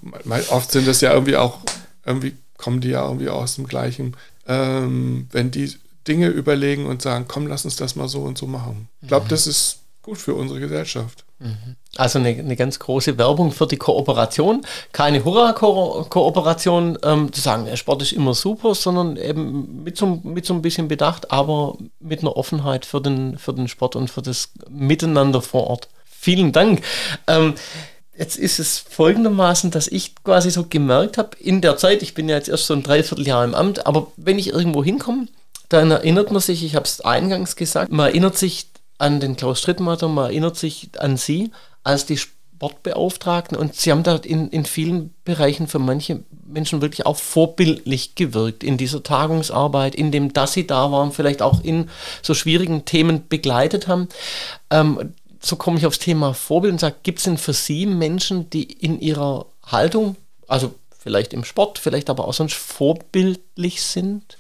oft 0.51 0.71
sind 0.71 0.87
das 0.87 1.01
ja 1.01 1.13
irgendwie 1.13 1.37
auch, 1.37 1.61
irgendwie 2.05 2.35
kommen 2.59 2.81
die 2.81 2.91
ja 2.91 3.05
irgendwie 3.07 3.31
aus 3.31 3.55
dem 3.57 3.67
gleichen, 3.67 4.17
ähm, 4.47 5.29
wenn 5.33 5.51
die 5.51 5.73
Dinge 6.09 6.29
überlegen 6.29 6.87
und 6.87 7.03
sagen, 7.03 7.27
komm, 7.29 7.47
lass 7.47 7.65
uns 7.65 7.77
das 7.77 7.97
mal 7.97 8.09
so 8.09 8.21
und 8.21 8.39
so 8.39 8.47
machen. 8.47 8.89
Ich 9.03 9.09
glaube, 9.09 9.27
mhm. 9.27 9.31
das 9.31 9.47
ist 9.47 9.81
gut 10.03 10.19
für 10.19 10.35
unsere 10.35 10.61
Gesellschaft. 10.61 11.25
Mhm. 11.39 11.77
Also 11.97 12.19
eine, 12.19 12.29
eine, 12.29 12.57
ganz 12.57 12.79
große 12.79 13.19
Werbung 13.19 13.53
für 13.53 13.67
die 13.67 13.77
Kooperation. 13.77 14.65
Keine 14.93 15.25
Hurra-Kooperation, 15.25 16.99
ähm, 17.03 17.33
zu 17.33 17.41
sagen, 17.41 17.67
der 17.67 17.77
Sport 17.77 18.03
ist 18.03 18.13
immer 18.13 18.33
super, 18.33 18.75
sondern 18.75 19.17
eben 19.17 19.83
mit 19.83 19.97
so, 19.97 20.21
mit 20.23 20.47
so 20.47 20.55
ein 20.55 20.63
bisschen 20.63 20.89
Bedacht, 20.89 21.31
aber 21.31 21.77
mit 21.99 22.21
einer 22.21 22.37
Offenheit 22.37 22.87
für 22.87 23.03
den, 23.03 23.37
für 23.37 23.53
den 23.53 23.69
Sport 23.69 23.97
und 23.97 24.09
für 24.09 24.23
das 24.23 24.51
Miteinander 24.71 25.43
vor 25.43 25.67
Ort. 25.67 25.89
Vielen 26.05 26.53
Dank. 26.53 26.83
Ähm, 27.27 27.55
jetzt 28.17 28.37
ist 28.37 28.59
es 28.59 28.79
folgendermaßen, 28.79 29.71
dass 29.71 29.89
ich 29.89 30.15
quasi 30.23 30.51
so 30.51 30.67
gemerkt 30.67 31.19
habe, 31.19 31.37
in 31.39 31.61
der 31.61 31.77
Zeit, 31.77 32.03
ich 32.03 32.15
bin 32.15 32.29
ja 32.29 32.37
jetzt 32.37 32.49
erst 32.49 32.67
so 32.67 32.75
ein 32.75 32.83
Dreivierteljahr 32.83 33.45
im 33.45 33.55
Amt, 33.55 33.87
aber 33.87 34.13
wenn 34.17 34.39
ich 34.39 34.49
irgendwo 34.49 34.83
hinkomme, 34.83 35.27
dann 35.69 35.91
erinnert 35.91 36.31
man 36.31 36.41
sich, 36.41 36.65
ich 36.65 36.75
habe 36.75 36.85
es 36.85 37.01
eingangs 37.01 37.57
gesagt, 37.57 37.91
man 37.91 38.09
erinnert 38.09 38.37
sich 38.37 38.69
an 38.99 39.21
den 39.21 39.37
Klaus 39.37 39.59
Strittmatter, 39.59 40.09
man 40.09 40.27
erinnert 40.27 40.57
sich 40.57 40.91
an 40.99 41.17
Sie 41.17 41.51
als 41.83 42.07
die 42.07 42.17
Sportbeauftragten 42.17 43.57
und 43.57 43.75
Sie 43.75 43.91
haben 43.91 44.03
da 44.03 44.17
in, 44.17 44.49
in 44.49 44.65
vielen 44.65 45.15
Bereichen 45.25 45.69
für 45.69 45.79
manche 45.79 46.25
Menschen 46.47 46.81
wirklich 46.81 47.05
auch 47.05 47.17
vorbildlich 47.17 48.15
gewirkt 48.15 48.65
in 48.65 48.77
dieser 48.77 49.03
Tagungsarbeit, 49.03 49.95
in 49.95 50.11
dem, 50.11 50.33
dass 50.33 50.53
Sie 50.53 50.67
da 50.67 50.91
waren, 50.91 51.13
vielleicht 51.13 51.43
auch 51.43 51.63
in 51.63 51.91
so 52.23 52.35
schwierigen 52.35 52.85
Themen 52.85 53.29
begleitet 53.29 53.89
haben. 53.89 54.09
Ähm, 54.71 55.15
so 55.41 55.57
komme 55.57 55.79
ich 55.79 55.87
aufs 55.87 55.99
Thema 55.99 56.35
Vorbild 56.35 56.73
und 56.73 56.79
sage, 56.81 56.97
gibt 57.03 57.19
es 57.19 57.25
denn 57.25 57.39
für 57.39 57.53
Sie 57.53 57.87
Menschen, 57.87 58.51
die 58.51 58.65
in 58.65 59.01
ihrer 59.01 59.47
Haltung, 59.65 60.17
also 60.49 60.75
vielleicht 60.99 61.35
im 61.35 61.45
Sport, 61.45 61.79
vielleicht 61.79 62.11
aber 62.11 62.27
auch 62.27 62.35
sonst 62.35 62.55
vorbildlich 62.55 63.83
sind? 63.83 64.36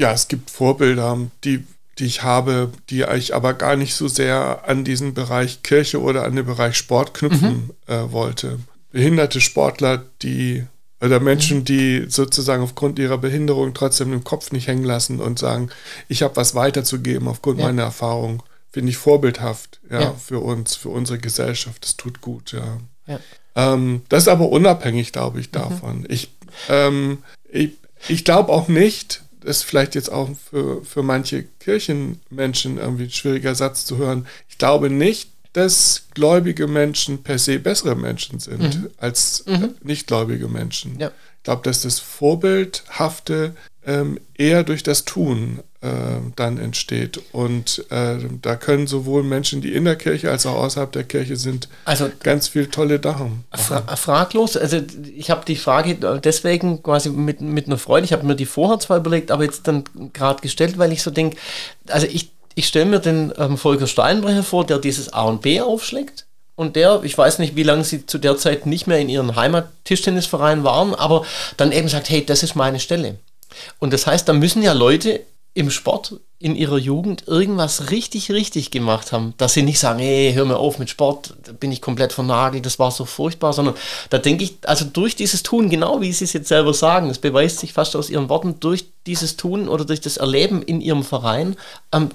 Ja, 0.00 0.12
es 0.12 0.28
gibt 0.28 0.48
Vorbilder, 0.48 1.18
die, 1.44 1.62
die 1.98 2.06
ich 2.06 2.22
habe, 2.22 2.72
die 2.88 3.02
ich 3.02 3.34
aber 3.34 3.52
gar 3.52 3.76
nicht 3.76 3.94
so 3.94 4.08
sehr 4.08 4.62
an 4.66 4.82
diesen 4.82 5.12
Bereich 5.12 5.62
Kirche 5.62 6.00
oder 6.00 6.24
an 6.24 6.36
den 6.36 6.46
Bereich 6.46 6.76
Sport 6.76 7.12
knüpfen 7.12 7.70
mhm. 7.86 7.94
äh, 7.94 8.10
wollte. 8.10 8.60
Behinderte 8.92 9.42
Sportler, 9.42 10.02
die 10.22 10.64
oder 11.02 11.20
Menschen, 11.20 11.58
mhm. 11.58 11.64
die 11.66 12.06
sozusagen 12.08 12.62
aufgrund 12.62 12.98
ihrer 12.98 13.18
Behinderung 13.18 13.74
trotzdem 13.74 14.10
den 14.10 14.24
Kopf 14.24 14.52
nicht 14.52 14.68
hängen 14.68 14.84
lassen 14.84 15.20
und 15.20 15.38
sagen, 15.38 15.68
ich 16.08 16.22
habe 16.22 16.34
was 16.34 16.54
weiterzugeben 16.54 17.28
aufgrund 17.28 17.58
ja. 17.58 17.66
meiner 17.66 17.82
Erfahrung, 17.82 18.42
finde 18.70 18.88
ich 18.88 18.96
vorbildhaft, 18.96 19.80
ja, 19.90 20.00
ja, 20.00 20.14
für 20.14 20.40
uns, 20.40 20.76
für 20.76 20.88
unsere 20.88 21.18
Gesellschaft. 21.18 21.84
Das 21.84 21.98
tut 21.98 22.22
gut, 22.22 22.52
ja. 22.52 22.78
ja. 23.06 23.20
Ähm, 23.54 24.00
das 24.08 24.22
ist 24.22 24.28
aber 24.28 24.48
unabhängig, 24.48 25.12
glaube 25.12 25.40
ich, 25.40 25.48
mhm. 25.48 25.52
davon. 25.52 25.98
Mhm. 25.98 26.06
Ich, 26.08 26.32
ähm, 26.70 27.18
ich, 27.52 27.72
ich 28.08 28.24
glaube 28.24 28.50
auch 28.50 28.68
nicht, 28.68 29.24
ist 29.44 29.62
vielleicht 29.62 29.94
jetzt 29.94 30.10
auch 30.10 30.30
für, 30.50 30.84
für 30.84 31.02
manche 31.02 31.44
Kirchenmenschen 31.44 32.78
irgendwie 32.78 33.04
ein 33.04 33.10
schwieriger 33.10 33.54
Satz 33.54 33.84
zu 33.84 33.98
hören. 33.98 34.26
Ich 34.48 34.58
glaube 34.58 34.90
nicht, 34.90 35.30
dass 35.52 36.06
gläubige 36.14 36.66
Menschen 36.68 37.22
per 37.22 37.38
se 37.38 37.58
bessere 37.58 37.96
Menschen 37.96 38.38
sind 38.38 38.82
mhm. 38.82 38.90
als 38.98 39.44
mhm. 39.46 39.74
nichtgläubige 39.82 40.48
Menschen. 40.48 40.98
Ja. 40.98 41.08
Ich 41.38 41.44
glaube, 41.44 41.62
dass 41.62 41.82
das 41.82 41.98
Vorbildhafte 41.98 43.56
ähm, 43.84 44.20
eher 44.34 44.62
durch 44.62 44.82
das 44.82 45.04
Tun 45.04 45.58
äh, 45.58 45.69
dann 46.36 46.58
entsteht. 46.58 47.20
Und 47.32 47.86
äh, 47.90 48.18
da 48.42 48.56
können 48.56 48.86
sowohl 48.86 49.22
Menschen, 49.22 49.62
die 49.62 49.72
in 49.72 49.86
der 49.86 49.96
Kirche 49.96 50.30
als 50.30 50.44
auch 50.44 50.56
außerhalb 50.56 50.92
der 50.92 51.04
Kirche 51.04 51.36
sind, 51.36 51.68
also, 51.86 52.10
ganz 52.22 52.48
viel 52.48 52.66
tolle 52.66 53.00
Sachen. 53.02 53.44
Fra 53.54 53.80
fraglos, 53.96 54.58
also 54.58 54.78
ich 55.16 55.30
habe 55.30 55.44
die 55.46 55.56
Frage 55.56 55.94
deswegen 56.22 56.82
quasi 56.82 57.08
mit, 57.08 57.40
mit 57.40 57.66
einer 57.66 57.78
Freude, 57.78 58.04
ich 58.04 58.12
habe 58.12 58.26
mir 58.26 58.36
die 58.36 58.46
vorher 58.46 58.78
zwar 58.78 58.98
überlegt, 58.98 59.30
aber 59.30 59.44
jetzt 59.44 59.66
dann 59.68 59.84
gerade 60.12 60.42
gestellt, 60.42 60.76
weil 60.76 60.92
ich 60.92 61.02
so 61.02 61.10
denke, 61.10 61.38
also 61.88 62.06
ich, 62.06 62.30
ich 62.54 62.66
stelle 62.66 62.86
mir 62.86 63.00
den 63.00 63.32
ähm, 63.38 63.56
Volker 63.56 63.86
Steinbrecher 63.86 64.42
vor, 64.42 64.66
der 64.66 64.78
dieses 64.78 65.12
A 65.12 65.22
und 65.22 65.40
B 65.40 65.62
aufschlägt 65.62 66.26
und 66.56 66.76
der, 66.76 67.00
ich 67.04 67.16
weiß 67.16 67.38
nicht, 67.38 67.56
wie 67.56 67.62
lange 67.62 67.84
sie 67.84 68.04
zu 68.04 68.18
der 68.18 68.36
Zeit 68.36 68.66
nicht 68.66 68.86
mehr 68.86 68.98
in 68.98 69.08
ihrem 69.08 69.34
Heimat-Tischtennisverein 69.34 70.62
waren, 70.62 70.94
aber 70.94 71.24
dann 71.56 71.72
eben 71.72 71.88
sagt, 71.88 72.10
hey, 72.10 72.22
das 72.22 72.42
ist 72.42 72.54
meine 72.54 72.80
Stelle. 72.80 73.16
Und 73.78 73.94
das 73.94 74.06
heißt, 74.06 74.28
da 74.28 74.34
müssen 74.34 74.62
ja 74.62 74.74
Leute 74.74 75.20
im 75.54 75.70
Sport 75.70 76.20
in 76.38 76.56
ihrer 76.56 76.78
Jugend 76.78 77.28
irgendwas 77.28 77.90
richtig, 77.90 78.30
richtig 78.30 78.70
gemacht 78.70 79.12
haben, 79.12 79.34
dass 79.36 79.52
sie 79.52 79.62
nicht 79.62 79.78
sagen, 79.78 79.98
hey, 79.98 80.32
hör 80.32 80.46
mir 80.46 80.56
auf 80.56 80.78
mit 80.78 80.88
Sport, 80.88 81.34
da 81.44 81.52
bin 81.52 81.70
ich 81.70 81.82
komplett 81.82 82.14
vernagelt, 82.14 82.64
das 82.64 82.78
war 82.78 82.90
so 82.90 83.04
furchtbar, 83.04 83.52
sondern 83.52 83.74
da 84.08 84.16
denke 84.16 84.44
ich, 84.44 84.56
also 84.62 84.86
durch 84.86 85.16
dieses 85.16 85.42
Tun, 85.42 85.68
genau 85.68 86.00
wie 86.00 86.12
sie 86.12 86.24
es 86.24 86.32
jetzt 86.32 86.48
selber 86.48 86.72
sagen, 86.72 87.08
das 87.08 87.18
beweist 87.18 87.58
sich 87.58 87.74
fast 87.74 87.94
aus 87.94 88.08
ihren 88.08 88.30
Worten, 88.30 88.58
durch 88.58 88.86
dieses 89.06 89.36
Tun 89.36 89.68
oder 89.68 89.84
durch 89.84 90.00
das 90.00 90.16
Erleben 90.16 90.62
in 90.62 90.80
ihrem 90.80 91.04
Verein, 91.04 91.56
ähm, 91.92 92.08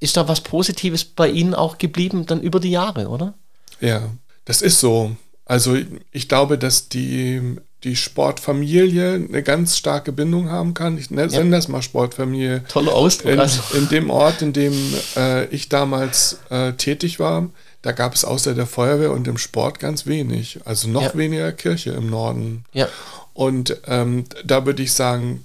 ist 0.00 0.16
da 0.16 0.26
was 0.26 0.40
Positives 0.40 1.04
bei 1.04 1.28
ihnen 1.28 1.54
auch 1.54 1.78
geblieben 1.78 2.26
dann 2.26 2.40
über 2.40 2.58
die 2.58 2.70
Jahre, 2.70 3.08
oder? 3.08 3.34
Ja, 3.80 4.10
das 4.44 4.62
ist 4.62 4.80
so. 4.80 5.16
Also 5.44 5.76
ich 6.10 6.28
glaube, 6.28 6.58
dass 6.58 6.88
die 6.88 7.58
die 7.84 7.94
Sportfamilie 7.94 9.14
eine 9.14 9.42
ganz 9.42 9.76
starke 9.76 10.12
Bindung 10.12 10.50
haben 10.50 10.74
kann. 10.74 10.98
Ich 10.98 11.10
nenne 11.10 11.32
ja. 11.32 11.44
das 11.44 11.68
mal 11.68 11.82
Sportfamilie. 11.82 12.64
Tolle 12.68 12.92
Ausdruck. 12.92 13.32
In, 13.32 13.40
also. 13.40 13.62
in 13.74 13.88
dem 13.88 14.10
Ort, 14.10 14.42
in 14.42 14.52
dem 14.52 14.74
äh, 15.16 15.46
ich 15.46 15.68
damals 15.68 16.38
äh, 16.50 16.72
tätig 16.72 17.20
war, 17.20 17.48
da 17.82 17.92
gab 17.92 18.14
es 18.14 18.24
außer 18.24 18.54
der 18.54 18.66
Feuerwehr 18.66 19.12
und 19.12 19.26
dem 19.26 19.38
Sport 19.38 19.78
ganz 19.78 20.06
wenig. 20.06 20.60
Also 20.64 20.88
noch 20.88 21.02
ja. 21.02 21.14
weniger 21.14 21.52
Kirche 21.52 21.90
im 21.90 22.10
Norden. 22.10 22.64
Ja. 22.72 22.88
Und 23.32 23.76
ähm, 23.86 24.24
da 24.44 24.66
würde 24.66 24.82
ich 24.82 24.92
sagen, 24.92 25.44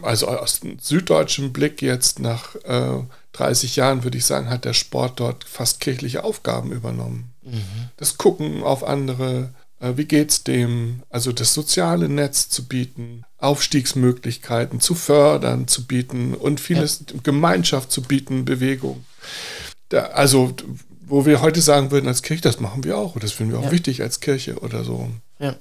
also 0.00 0.28
aus 0.28 0.60
dem 0.60 0.78
süddeutschen 0.78 1.52
Blick 1.52 1.82
jetzt 1.82 2.18
nach 2.18 2.54
äh, 2.64 3.02
30 3.34 3.76
Jahren, 3.76 4.04
würde 4.04 4.16
ich 4.16 4.24
sagen, 4.24 4.48
hat 4.48 4.64
der 4.64 4.72
Sport 4.72 5.20
dort 5.20 5.44
fast 5.44 5.80
kirchliche 5.80 6.24
Aufgaben 6.24 6.72
übernommen. 6.72 7.30
Mhm. 7.42 7.90
Das 7.98 8.16
Gucken 8.16 8.62
auf 8.62 8.84
andere, 8.84 9.50
wie 9.96 10.04
geht 10.04 10.30
es 10.30 10.44
dem? 10.44 11.02
Also 11.10 11.32
das 11.32 11.54
soziale 11.54 12.08
Netz 12.08 12.48
zu 12.48 12.66
bieten, 12.66 13.24
Aufstiegsmöglichkeiten 13.38 14.80
zu 14.80 14.94
fördern, 14.94 15.68
zu 15.68 15.86
bieten 15.86 16.34
und 16.34 16.60
vieles 16.60 17.04
ja. 17.10 17.20
Gemeinschaft 17.22 17.90
zu 17.90 18.02
bieten, 18.02 18.44
Bewegung. 18.44 19.04
Da, 19.88 20.06
also 20.06 20.54
wo 21.06 21.26
wir 21.26 21.42
heute 21.42 21.60
sagen 21.60 21.90
würden 21.90 22.08
als 22.08 22.22
Kirche, 22.22 22.42
das 22.42 22.60
machen 22.60 22.84
wir 22.84 22.96
auch, 22.96 23.18
das 23.18 23.32
finden 23.32 23.52
wir 23.52 23.58
auch 23.60 23.64
ja. 23.64 23.72
wichtig 23.72 24.02
als 24.02 24.20
Kirche 24.20 24.58
oder 24.60 24.84
so. 24.84 25.10
Ja. 25.38 25.56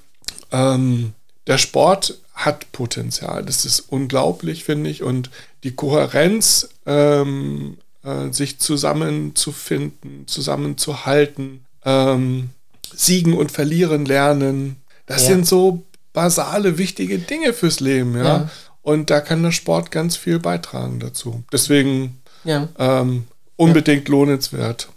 Ähm, 0.52 1.14
der 1.48 1.58
Sport 1.58 2.20
hat 2.34 2.72
Potenzial, 2.72 3.44
das 3.44 3.66
ist 3.66 3.82
unglaublich, 3.82 4.64
finde 4.64 4.90
ich, 4.90 5.04
und 5.04 5.30
die 5.64 5.76
Kohärenz, 5.76 6.70
ähm, 6.86 7.78
äh, 8.04 8.32
sich 8.32 8.60
zusammenzufinden, 8.60 10.28
zusammenzuhalten, 10.28 11.66
ähm, 11.86 12.50
Siegen 12.96 13.34
und 13.34 13.52
Verlieren 13.52 14.06
lernen. 14.06 14.78
Das 15.06 15.24
ja. 15.24 15.30
sind 15.30 15.48
so 15.48 15.84
basale, 16.14 16.78
wichtige 16.78 17.20
Dinge 17.20 17.54
fürs 17.54 17.80
Leben, 17.80 18.18
ja? 18.18 18.24
ja. 18.24 18.50
Und 18.82 19.10
da 19.10 19.22
kann 19.22 19.44
der 19.44 19.52
Sport 19.52 19.92
ganz 19.92 20.16
viel 20.18 20.40
beitragen 20.40 21.00
dazu. 21.00 21.44
Deswegen 21.52 22.22
ja. 22.44 22.68
ähm, 22.78 23.26
unbedingt 23.56 24.08
lohnenswert. 24.10 24.90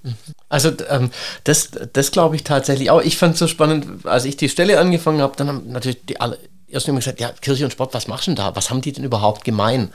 Also 0.49 0.73
ähm, 0.89 1.11
das, 1.45 1.71
das 1.93 2.11
glaube 2.11 2.37
ich 2.37 2.45
tatsächlich 2.45 2.91
auch. 2.91 3.01
Ich 3.01 3.17
fand 3.17 3.35
es 3.35 3.39
so 3.39 3.47
spannend, 3.47 4.07
als 4.07 4.25
ich 4.25 4.37
die 4.37 4.49
Stelle 4.49 4.79
angefangen 4.79 5.21
habe, 5.21 5.37
dann 5.37 5.49
haben 5.49 5.71
natürlich 5.71 6.05
die 6.07 6.21
alle 6.21 6.39
erst 6.69 6.89
immer 6.89 6.99
gesagt, 6.99 7.21
ja, 7.21 7.31
Kirche 7.41 7.65
und 7.65 7.71
Sport, 7.71 7.95
was 7.95 8.09
machst 8.09 8.27
du 8.27 8.31
denn 8.31 8.37
da? 8.37 8.57
Was 8.57 8.71
haben 8.71 8.81
die 8.81 8.93
denn 8.93 9.05
überhaupt 9.05 9.45
gemein? 9.45 9.93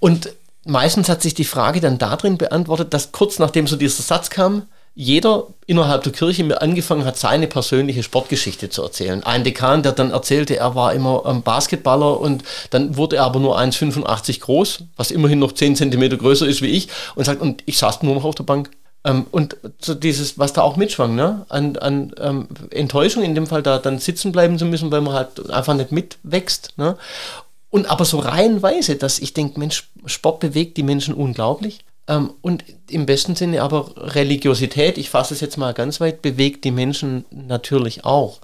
Und 0.00 0.30
meistens 0.64 1.08
hat 1.08 1.22
sich 1.22 1.34
die 1.34 1.44
Frage 1.44 1.80
dann 1.80 1.98
darin 1.98 2.38
beantwortet, 2.38 2.92
dass 2.92 3.12
kurz 3.12 3.38
nachdem 3.38 3.66
so 3.66 3.76
dieser 3.76 4.02
Satz 4.02 4.30
kam, 4.30 4.66
jeder 4.98 5.48
innerhalb 5.66 6.04
der 6.04 6.12
Kirche 6.12 6.42
mir 6.42 6.62
angefangen 6.62 7.04
hat, 7.04 7.18
seine 7.18 7.46
persönliche 7.46 8.02
Sportgeschichte 8.02 8.70
zu 8.70 8.82
erzählen. 8.82 9.22
Ein 9.22 9.44
Dekan, 9.44 9.82
der 9.82 9.92
dann 9.92 10.10
erzählte, 10.10 10.56
er 10.56 10.74
war 10.74 10.94
immer 10.94 11.22
ähm, 11.26 11.42
Basketballer 11.42 12.18
und 12.18 12.42
dann 12.70 12.96
wurde 12.96 13.16
er 13.16 13.24
aber 13.24 13.38
nur 13.38 13.58
1,85 13.60 14.40
groß, 14.40 14.84
was 14.96 15.10
immerhin 15.10 15.38
noch 15.38 15.52
10 15.52 15.76
Zentimeter 15.76 16.16
größer 16.16 16.46
ist 16.46 16.62
wie 16.62 16.68
ich 16.68 16.88
und 17.14 17.24
sagt, 17.24 17.42
und 17.42 17.62
ich 17.66 17.76
saß 17.76 18.02
nur 18.02 18.14
noch 18.14 18.24
auf 18.24 18.34
der 18.34 18.44
Bank. 18.44 18.70
Ähm, 19.04 19.26
und 19.30 19.58
so 19.78 19.94
dieses, 19.94 20.38
was 20.38 20.54
da 20.54 20.62
auch 20.62 20.76
mitschwang, 20.78 21.14
ne? 21.14 21.44
an, 21.50 21.76
an 21.76 22.14
ähm, 22.18 22.48
Enttäuschung 22.70 23.22
in 23.22 23.34
dem 23.34 23.46
Fall 23.46 23.62
da 23.62 23.78
dann 23.78 23.98
sitzen 23.98 24.32
bleiben 24.32 24.58
zu 24.58 24.64
müssen, 24.64 24.90
weil 24.90 25.02
man 25.02 25.12
halt 25.12 25.50
einfach 25.50 25.74
nicht 25.74 25.92
mitwächst. 25.92 26.72
Ne? 26.78 26.96
Und 27.68 27.90
aber 27.90 28.06
so 28.06 28.18
reihenweise, 28.18 28.96
dass 28.96 29.18
ich 29.18 29.34
denke, 29.34 29.60
Mensch, 29.60 29.90
Sport 30.06 30.40
bewegt 30.40 30.78
die 30.78 30.82
Menschen 30.82 31.12
unglaublich. 31.12 31.80
Ähm, 32.08 32.32
und 32.40 32.64
im 32.88 33.06
besten 33.06 33.34
Sinne 33.34 33.62
aber 33.62 33.90
Religiosität, 33.96 34.98
ich 34.98 35.10
fasse 35.10 35.34
es 35.34 35.40
jetzt 35.40 35.56
mal 35.56 35.74
ganz 35.74 36.00
weit, 36.00 36.22
bewegt 36.22 36.64
die 36.64 36.70
Menschen 36.70 37.24
natürlich 37.30 38.04
auch. 38.04 38.40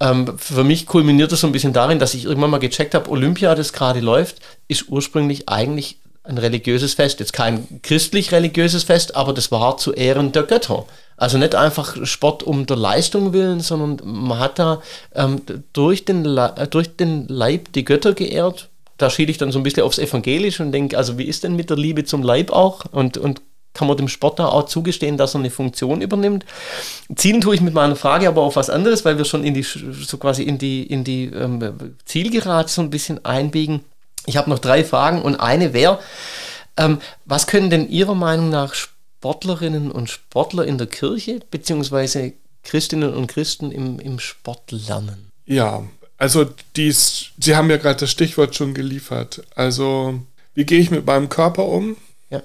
Ähm, 0.00 0.36
für 0.38 0.64
mich 0.64 0.86
kulminiert 0.86 1.32
das 1.32 1.40
so 1.40 1.46
ein 1.46 1.52
bisschen 1.52 1.72
darin, 1.72 1.98
dass 1.98 2.14
ich 2.14 2.24
irgendwann 2.24 2.50
mal 2.50 2.58
gecheckt 2.58 2.94
habe, 2.94 3.10
Olympia, 3.10 3.54
das 3.54 3.72
gerade 3.72 4.00
läuft, 4.00 4.40
ist 4.68 4.88
ursprünglich 4.88 5.48
eigentlich 5.48 5.98
ein 6.24 6.38
religiöses 6.38 6.94
Fest. 6.94 7.20
Jetzt 7.20 7.32
kein 7.32 7.80
christlich-religiöses 7.82 8.82
Fest, 8.82 9.14
aber 9.14 9.32
das 9.32 9.52
war 9.52 9.76
zu 9.76 9.92
Ehren 9.92 10.32
der 10.32 10.42
Götter. 10.42 10.86
Also 11.16 11.38
nicht 11.38 11.54
einfach 11.54 12.04
Sport 12.04 12.42
um 12.42 12.66
der 12.66 12.76
Leistung 12.76 13.32
willen, 13.32 13.60
sondern 13.60 14.00
man 14.04 14.38
hat 14.38 14.58
da 14.58 14.82
ähm, 15.14 15.40
durch, 15.72 16.04
den 16.04 16.24
durch 16.70 16.96
den 16.96 17.26
Leib 17.28 17.72
die 17.72 17.84
Götter 17.84 18.12
geehrt, 18.12 18.68
da 18.98 19.10
schiele 19.10 19.30
ich 19.30 19.38
dann 19.38 19.52
so 19.52 19.58
ein 19.58 19.62
bisschen 19.62 19.82
aufs 19.82 19.98
Evangelische 19.98 20.62
und 20.62 20.72
denke, 20.72 20.96
also 20.96 21.18
wie 21.18 21.24
ist 21.24 21.44
denn 21.44 21.56
mit 21.56 21.70
der 21.70 21.76
Liebe 21.76 22.04
zum 22.04 22.22
Leib 22.22 22.50
auch? 22.50 22.84
Und, 22.92 23.18
und 23.18 23.42
kann 23.76 23.88
man 23.88 23.96
dem 23.96 24.08
Sport 24.08 24.38
da 24.38 24.46
auch 24.46 24.64
zugestehen, 24.64 25.18
dass 25.18 25.34
er 25.34 25.40
eine 25.40 25.50
Funktion 25.50 26.00
übernimmt. 26.00 26.46
Zielen 27.14 27.42
tue 27.42 27.54
ich 27.54 27.60
mit 27.60 27.74
meiner 27.74 27.94
Frage 27.94 28.26
aber 28.26 28.40
auf 28.40 28.56
was 28.56 28.70
anderes, 28.70 29.04
weil 29.04 29.18
wir 29.18 29.26
schon 29.26 29.44
in 29.44 29.52
die, 29.52 29.62
so 29.62 30.16
quasi 30.16 30.42
in 30.42 30.56
die, 30.56 30.82
in 30.82 31.04
die 31.04 31.26
ähm, 31.26 31.94
Zielgerade 32.06 32.70
so 32.70 32.80
ein 32.80 32.90
bisschen 32.90 33.24
einbiegen. 33.24 33.84
Ich 34.24 34.38
habe 34.38 34.48
noch 34.48 34.58
drei 34.58 34.82
Fragen 34.82 35.20
und 35.20 35.36
eine 35.36 35.74
wäre, 35.74 35.98
ähm, 36.78 36.98
was 37.26 37.46
können 37.46 37.70
denn 37.70 37.88
Ihrer 37.88 38.14
Meinung 38.14 38.48
nach 38.48 38.74
Sportlerinnen 38.74 39.90
und 39.90 40.10
Sportler 40.10 40.64
in 40.64 40.78
der 40.78 40.86
Kirche 40.86 41.40
beziehungsweise 41.50 42.32
Christinnen 42.62 43.14
und 43.14 43.26
Christen 43.28 43.70
im, 43.70 44.00
im 44.00 44.18
Sport 44.18 44.72
lernen? 44.72 45.30
Ja, 45.44 45.84
also 46.18 46.46
dies, 46.76 47.30
Sie 47.38 47.56
haben 47.56 47.70
ja 47.70 47.76
gerade 47.76 48.00
das 48.00 48.10
Stichwort 48.10 48.54
schon 48.54 48.74
geliefert. 48.74 49.42
Also 49.54 50.20
wie 50.54 50.64
gehe 50.64 50.80
ich 50.80 50.90
mit 50.90 51.06
meinem 51.06 51.28
Körper 51.28 51.66
um? 51.66 51.96
Ja. 52.30 52.42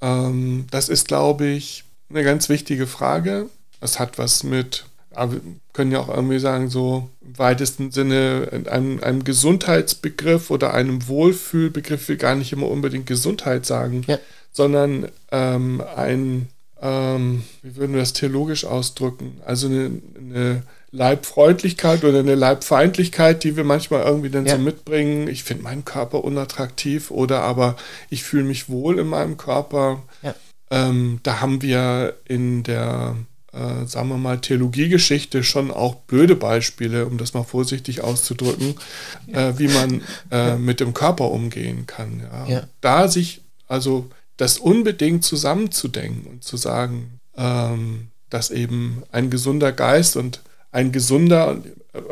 Ähm, 0.00 0.66
das 0.70 0.88
ist, 0.88 1.08
glaube 1.08 1.46
ich, 1.46 1.84
eine 2.10 2.24
ganz 2.24 2.48
wichtige 2.48 2.86
Frage. 2.86 3.48
Es 3.80 3.98
hat 3.98 4.18
was 4.18 4.42
mit, 4.42 4.84
aber 5.12 5.34
wir 5.34 5.40
können 5.72 5.92
ja 5.92 6.00
auch 6.00 6.08
irgendwie 6.08 6.40
sagen, 6.40 6.68
so 6.68 7.08
im 7.24 7.38
weitesten 7.38 7.92
Sinne 7.92 8.64
einem, 8.68 9.02
einem 9.02 9.24
Gesundheitsbegriff 9.24 10.50
oder 10.50 10.74
einem 10.74 11.06
Wohlfühlbegriff, 11.06 12.08
will 12.08 12.16
gar 12.16 12.34
nicht 12.34 12.52
immer 12.52 12.68
unbedingt 12.68 13.06
Gesundheit 13.06 13.64
sagen, 13.64 14.04
ja. 14.08 14.18
sondern 14.52 15.08
ähm, 15.30 15.82
ein, 15.96 16.48
ähm, 16.82 17.44
wie 17.62 17.76
würden 17.76 17.92
wir 17.92 18.00
das 18.00 18.12
theologisch 18.12 18.64
ausdrücken? 18.64 19.40
Also 19.46 19.68
eine, 19.68 19.90
eine 20.18 20.62
Leibfreundlichkeit 20.92 22.04
oder 22.04 22.18
eine 22.18 22.34
Leibfeindlichkeit, 22.34 23.44
die 23.44 23.56
wir 23.56 23.64
manchmal 23.64 24.04
irgendwie 24.04 24.30
dann 24.30 24.46
ja. 24.46 24.56
so 24.56 24.62
mitbringen. 24.62 25.28
Ich 25.28 25.44
finde 25.44 25.62
meinen 25.62 25.84
Körper 25.84 26.24
unattraktiv 26.24 27.10
oder 27.10 27.42
aber 27.42 27.76
ich 28.08 28.24
fühle 28.24 28.44
mich 28.44 28.68
wohl 28.68 28.98
in 28.98 29.06
meinem 29.06 29.36
Körper. 29.36 30.02
Ja. 30.22 30.34
Ähm, 30.70 31.20
da 31.22 31.40
haben 31.40 31.62
wir 31.62 32.16
in 32.26 32.64
der, 32.64 33.16
äh, 33.52 33.86
sagen 33.86 34.08
wir 34.08 34.18
mal, 34.18 34.40
Theologiegeschichte 34.40 35.44
schon 35.44 35.70
auch 35.70 35.94
blöde 35.94 36.34
Beispiele, 36.34 37.06
um 37.06 37.18
das 37.18 37.34
mal 37.34 37.44
vorsichtig 37.44 38.02
auszudrücken, 38.02 38.74
ja. 39.26 39.50
äh, 39.50 39.58
wie 39.58 39.68
man 39.68 40.02
äh, 40.32 40.56
mit 40.56 40.80
dem 40.80 40.92
Körper 40.92 41.30
umgehen 41.30 41.86
kann. 41.86 42.22
Da 42.80 43.08
sich 43.08 43.42
also 43.68 44.10
das 44.36 44.58
unbedingt 44.58 45.24
zusammenzudenken 45.24 46.26
und 46.26 46.44
zu 46.44 46.56
sagen, 46.56 47.20
ähm, 47.36 48.08
dass 48.30 48.50
eben 48.50 49.02
ein 49.12 49.30
gesunder 49.30 49.70
Geist 49.70 50.16
und 50.16 50.40
ein 50.72 50.92
gesunder, 50.92 51.58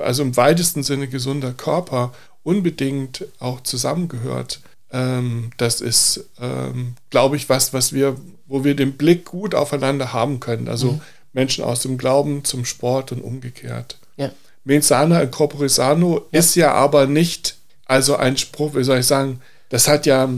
also 0.03 0.23
im 0.23 0.37
weitesten 0.37 0.83
Sinne 0.83 1.09
gesunder 1.09 1.53
Körper 1.53 2.13
unbedingt 2.43 3.27
auch 3.39 3.63
zusammengehört. 3.63 4.61
Ähm, 4.91 5.51
das 5.59 5.81
ist, 5.81 6.25
ähm, 6.41 6.95
glaube 7.11 7.37
ich, 7.37 7.49
was, 7.49 7.73
was 7.73 7.93
wir, 7.93 8.17
wo 8.47 8.65
wir 8.65 8.75
den 8.75 8.95
Blick 8.95 9.27
gut 9.27 9.55
aufeinander 9.55 10.13
haben 10.13 10.41
können. 10.41 10.69
Also 10.69 10.93
mhm. 10.93 11.01
Menschen 11.33 11.63
aus 11.63 11.83
dem 11.83 11.99
Glauben 11.99 12.45
zum 12.45 12.65
Sport 12.65 13.13
und 13.13 13.21
umgekehrt. 13.21 13.99
Ja. 14.17 14.31
Mensana 14.65 15.21
in 15.21 15.31
corpore 15.31 15.69
sano 15.69 16.27
ja. 16.33 16.39
ist 16.39 16.55
ja 16.55 16.73
aber 16.73 17.07
nicht, 17.07 17.57
also 17.85 18.17
ein 18.17 18.37
Spruch, 18.37 18.75
wie 18.75 18.85
soll 18.85 19.01
ich 19.01 19.07
sagen, 19.07 19.41
das 19.69 19.87
hat 19.87 20.07
ja 20.07 20.29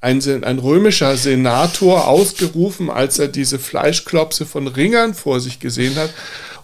ein, 0.00 0.44
ein 0.44 0.58
römischer 0.58 1.16
Senator 1.16 2.08
ausgerufen, 2.08 2.90
als 2.90 3.18
er 3.18 3.28
diese 3.28 3.58
Fleischklopse 3.58 4.44
von 4.44 4.66
Ringern 4.66 5.14
vor 5.14 5.40
sich 5.40 5.60
gesehen 5.60 5.96
hat 5.96 6.10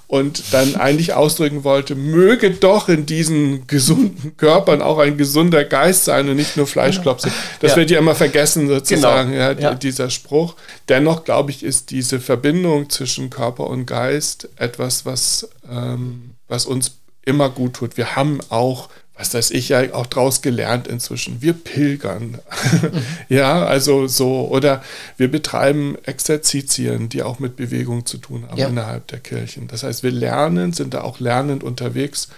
und 0.08 0.52
dann 0.52 0.76
eigentlich 0.76 1.14
ausdrücken 1.14 1.64
wollte, 1.64 1.96
möge 1.96 2.50
doch 2.52 2.88
in 2.88 3.06
diesen 3.06 3.66
gesunden 3.66 4.36
Körpern 4.36 4.80
auch 4.80 4.98
ein 4.98 5.16
gesunder 5.16 5.64
Geist 5.64 6.04
sein 6.04 6.28
und 6.28 6.36
nicht 6.36 6.56
nur 6.56 6.66
Fleischklopse. 6.66 7.30
Das 7.60 7.72
ja. 7.72 7.76
wird 7.78 7.90
ja 7.90 7.98
immer 7.98 8.14
vergessen 8.14 8.68
sozusagen, 8.68 9.32
genau. 9.32 9.42
ja, 9.42 9.52
ja. 9.52 9.74
dieser 9.74 10.10
Spruch. 10.10 10.54
Dennoch 10.88 11.24
glaube 11.24 11.50
ich, 11.50 11.64
ist 11.64 11.90
diese 11.90 12.20
Verbindung 12.20 12.88
zwischen 12.88 13.30
Körper 13.30 13.66
und 13.66 13.86
Geist 13.86 14.48
etwas, 14.56 15.04
was, 15.04 15.48
ähm, 15.68 16.34
was 16.46 16.66
uns 16.66 16.98
immer 17.24 17.50
gut 17.50 17.74
tut. 17.74 17.96
Wir 17.96 18.14
haben 18.14 18.38
auch 18.48 18.88
was 19.18 19.32
weiß 19.32 19.50
ich 19.52 19.70
ja 19.70 19.94
auch 19.94 20.06
draus 20.06 20.42
gelernt 20.42 20.86
inzwischen. 20.86 21.40
Wir 21.40 21.54
pilgern. 21.54 22.38
ja, 23.28 23.64
also 23.64 24.06
so. 24.06 24.48
Oder 24.48 24.82
wir 25.16 25.30
betreiben 25.30 25.96
Exerzitien, 26.04 27.08
die 27.08 27.22
auch 27.22 27.38
mit 27.38 27.56
Bewegung 27.56 28.04
zu 28.04 28.18
tun 28.18 28.46
haben 28.48 28.58
ja. 28.58 28.68
innerhalb 28.68 29.06
der 29.06 29.20
Kirchen. 29.20 29.68
Das 29.68 29.82
heißt, 29.82 30.02
wir 30.02 30.10
lernen, 30.10 30.72
sind 30.72 30.92
da 30.92 31.00
auch 31.00 31.18
lernend 31.18 31.64
unterwegs. 31.64 32.28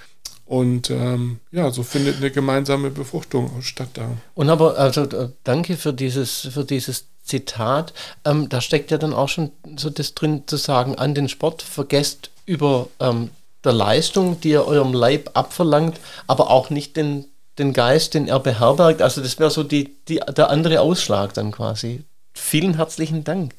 Und 0.47 0.89
ähm, 0.89 1.41
ja, 1.51 1.71
so 1.71 1.83
findet 1.83 2.19
eine 2.19 2.31
gemeinsame 2.31 2.91
Befruchtung 2.91 3.61
statt 3.61 3.91
da. 3.95 4.09
Und 4.35 4.49
aber, 4.49 4.79
also 4.79 5.03
äh, 5.03 5.29
danke 5.45 5.77
für 5.77 5.93
dieses, 5.93 6.49
für 6.53 6.65
dieses 6.65 7.07
Zitat. 7.23 7.93
Ähm, 8.25 8.49
da 8.49 8.61
steckt 8.61 8.91
ja 8.91 8.99
dann 8.99 9.13
auch 9.13 9.29
schon 9.29 9.51
so 9.77 9.91
das 9.91 10.15
drin 10.15 10.45
zu 10.47 10.57
sagen, 10.57 10.95
an 10.95 11.15
den 11.15 11.29
Sport 11.29 11.61
vergesst 11.61 12.31
über 12.47 12.89
ähm, 12.99 13.31
der 13.65 13.73
Leistung, 13.73 14.41
die 14.41 14.51
ihr 14.51 14.67
eurem 14.67 14.93
Leib 14.93 15.31
abverlangt, 15.35 15.99
aber 16.27 16.51
auch 16.51 16.71
nicht 16.71 16.97
den, 16.97 17.27
den 17.59 17.73
Geist, 17.73 18.15
den 18.15 18.29
er 18.29 18.41
beherbergt. 18.41 19.03
Also 19.03 19.21
das 19.21 19.39
wäre 19.39 19.51
so 19.51 19.63
die, 19.63 19.97
die, 20.09 20.21
der 20.37 20.51
andere 20.51 20.81
Ausschlag 20.81 21.35
dann 21.35 21.51
quasi. 21.51 22.05
Vielen 22.35 22.75
herzlichen 22.75 23.25
Dank. 23.25 23.55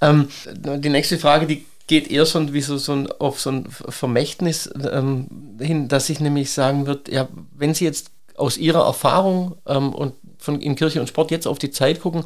Ähm, 0.00 0.28
die 0.52 0.90
nächste 0.90 1.18
Frage, 1.18 1.46
die 1.46 1.64
geht 1.86 2.10
eher 2.10 2.26
so, 2.26 2.52
wie 2.52 2.60
so, 2.60 2.76
so 2.76 2.92
ein, 2.92 3.10
auf 3.12 3.40
so 3.40 3.50
ein 3.50 3.66
Vermächtnis 3.70 4.70
ähm, 4.92 5.56
hin, 5.60 5.88
dass 5.88 6.10
ich 6.10 6.20
nämlich 6.20 6.52
sagen 6.52 6.86
würde, 6.86 7.10
ja, 7.10 7.28
wenn 7.56 7.74
Sie 7.74 7.86
jetzt 7.86 8.10
aus 8.38 8.56
Ihrer 8.56 8.84
Erfahrung 8.84 9.56
ähm, 9.66 9.94
und 9.94 10.14
von 10.38 10.60
in 10.60 10.76
Kirche 10.76 11.00
und 11.00 11.08
Sport 11.08 11.30
jetzt 11.30 11.46
auf 11.46 11.58
die 11.58 11.70
Zeit 11.70 12.00
gucken, 12.00 12.24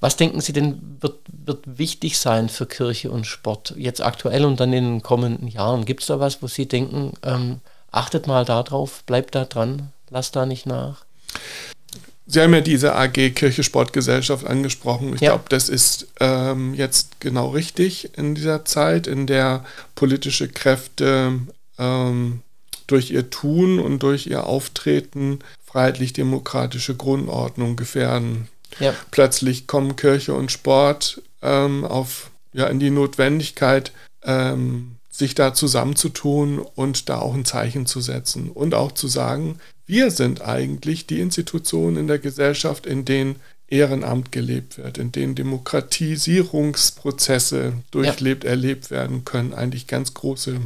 was 0.00 0.16
denken 0.16 0.40
Sie 0.40 0.52
denn 0.52 0.98
wird, 1.00 1.20
wird 1.28 1.78
wichtig 1.78 2.18
sein 2.18 2.48
für 2.48 2.66
Kirche 2.66 3.10
und 3.10 3.26
Sport 3.26 3.74
jetzt 3.76 4.02
aktuell 4.02 4.44
und 4.44 4.60
dann 4.60 4.72
in 4.72 4.84
den 4.84 5.02
kommenden 5.02 5.48
Jahren? 5.48 5.84
Gibt 5.84 6.02
es 6.02 6.08
da 6.08 6.20
was, 6.20 6.42
wo 6.42 6.48
Sie 6.48 6.66
denken, 6.66 7.12
ähm, 7.22 7.60
achtet 7.90 8.26
mal 8.26 8.44
darauf, 8.44 9.04
bleibt 9.04 9.34
da 9.34 9.44
dran, 9.44 9.92
lasst 10.10 10.34
da 10.36 10.44
nicht 10.44 10.66
nach? 10.66 11.04
Sie 12.26 12.40
haben 12.40 12.54
ja 12.54 12.60
diese 12.60 12.94
AG 12.94 13.30
Kirche 13.34 13.62
Sportgesellschaft 13.62 14.46
angesprochen. 14.46 15.14
Ich 15.14 15.20
ja. 15.20 15.30
glaube, 15.30 15.44
das 15.48 15.68
ist 15.68 16.08
ähm, 16.20 16.72
jetzt 16.74 17.20
genau 17.20 17.48
richtig 17.48 18.16
in 18.16 18.34
dieser 18.34 18.64
Zeit, 18.64 19.06
in 19.06 19.26
der 19.26 19.64
politische 19.94 20.48
Kräfte 20.48 21.32
ähm, 21.78 22.42
durch 22.92 23.10
ihr 23.10 23.30
Tun 23.30 23.78
und 23.78 24.02
durch 24.02 24.26
ihr 24.26 24.46
Auftreten 24.46 25.38
freiheitlich-demokratische 25.64 26.94
Grundordnung 26.94 27.76
gefährden. 27.76 28.48
Ja. 28.78 28.94
Plötzlich 29.10 29.66
kommen 29.66 29.96
Kirche 29.96 30.34
und 30.34 30.52
Sport 30.52 31.22
ähm, 31.40 31.86
auf, 31.86 32.30
ja, 32.52 32.66
in 32.66 32.78
die 32.78 32.90
Notwendigkeit, 32.90 33.92
ähm, 34.22 34.96
sich 35.10 35.34
da 35.34 35.54
zusammenzutun 35.54 36.58
und 36.58 37.08
da 37.08 37.18
auch 37.18 37.34
ein 37.34 37.44
Zeichen 37.44 37.86
zu 37.86 38.00
setzen 38.00 38.50
und 38.50 38.74
auch 38.74 38.92
zu 38.92 39.08
sagen, 39.08 39.58
wir 39.86 40.10
sind 40.10 40.42
eigentlich 40.42 41.06
die 41.06 41.20
Institutionen 41.20 41.96
in 41.96 42.06
der 42.06 42.18
Gesellschaft, 42.18 42.86
in 42.86 43.04
denen 43.04 43.36
Ehrenamt 43.68 44.32
gelebt 44.32 44.78
wird, 44.78 44.98
in 44.98 45.12
denen 45.12 45.34
Demokratisierungsprozesse 45.34 47.72
durchlebt, 47.90 48.44
ja. 48.44 48.50
erlebt 48.50 48.90
werden 48.90 49.24
können, 49.24 49.54
eigentlich 49.54 49.86
ganz 49.86 50.12
große 50.12 50.60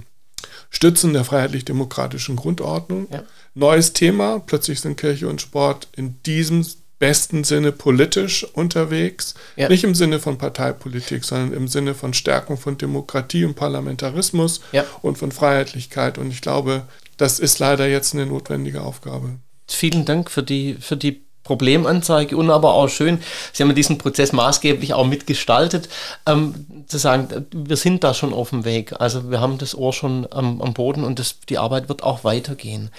Stützen 0.71 1.13
der 1.13 1.25
freiheitlich-demokratischen 1.25 2.37
Grundordnung. 2.37 3.09
Ja. 3.11 3.23
Neues 3.55 3.93
Thema, 3.93 4.41
plötzlich 4.41 4.81
sind 4.81 4.97
Kirche 4.97 5.29
und 5.29 5.41
Sport 5.41 5.89
in 5.97 6.17
diesem 6.25 6.67
besten 6.99 7.45
Sinne 7.45 7.73
politisch 7.73 8.45
unterwegs. 8.55 9.35
Ja. 9.57 9.69
Nicht 9.69 9.85
im 9.85 9.95
Sinne 9.95 10.19
von 10.19 10.39
Parteipolitik, 10.39 11.25
sondern 11.25 11.53
im 11.53 11.69
Sinne 11.69 11.95
von 11.95 12.15
Stärkung 12.15 12.57
von 12.57 12.79
Demokratie 12.79 13.45
und 13.45 13.55
Parlamentarismus 13.55 14.61
Ja. 14.73 14.85
und 15.03 15.19
von 15.19 15.33
Freiheitlichkeit. 15.33 16.19
Und 16.19 16.31
ich 16.31 16.41
glaube, 16.41 16.83
das 17.17 17.39
ist 17.39 17.59
leider 17.59 17.87
jetzt 17.87 18.15
eine 18.15 18.27
notwendige 18.27 18.83
Aufgabe. 18.83 19.37
Vielen 19.69 20.05
Dank 20.05 20.31
für 20.31 20.43
die, 20.43 20.77
für 20.81 20.97
die 20.97 21.26
Problemanzeige 21.47 22.37
und 22.37 22.51
aber 22.51 22.75
auch 22.75 22.89
schön, 22.89 23.21
Sie 23.53 23.63
haben 23.63 23.75
diesen 23.75 23.99
Prozess 23.99 24.33
maßgeblich 24.33 24.95
auch 24.95 25.07
mitgestaltet, 25.07 25.89
ähm, 26.27 26.67
zu 26.89 26.99
sagen, 26.99 27.47
wir 27.55 27.77
sind 27.77 28.03
da 28.03 28.15
schon 28.15 28.35
auf 28.35 28.51
dem 28.51 28.65
Weg. 28.65 29.01
Also 29.01 29.31
wir 29.31 29.41
haben 29.41 29.59
das 29.59 29.75
Ohr 29.77 29.93
schon 29.93 30.27
am, 30.31 30.61
am 30.61 30.75
Boden 30.75 31.05
und 31.05 31.21
das, 31.21 31.41
die 31.49 31.59
Arbeit 31.59 31.89
wird 31.89 32.03
auch 32.03 32.25
weitergehen. 32.25 32.91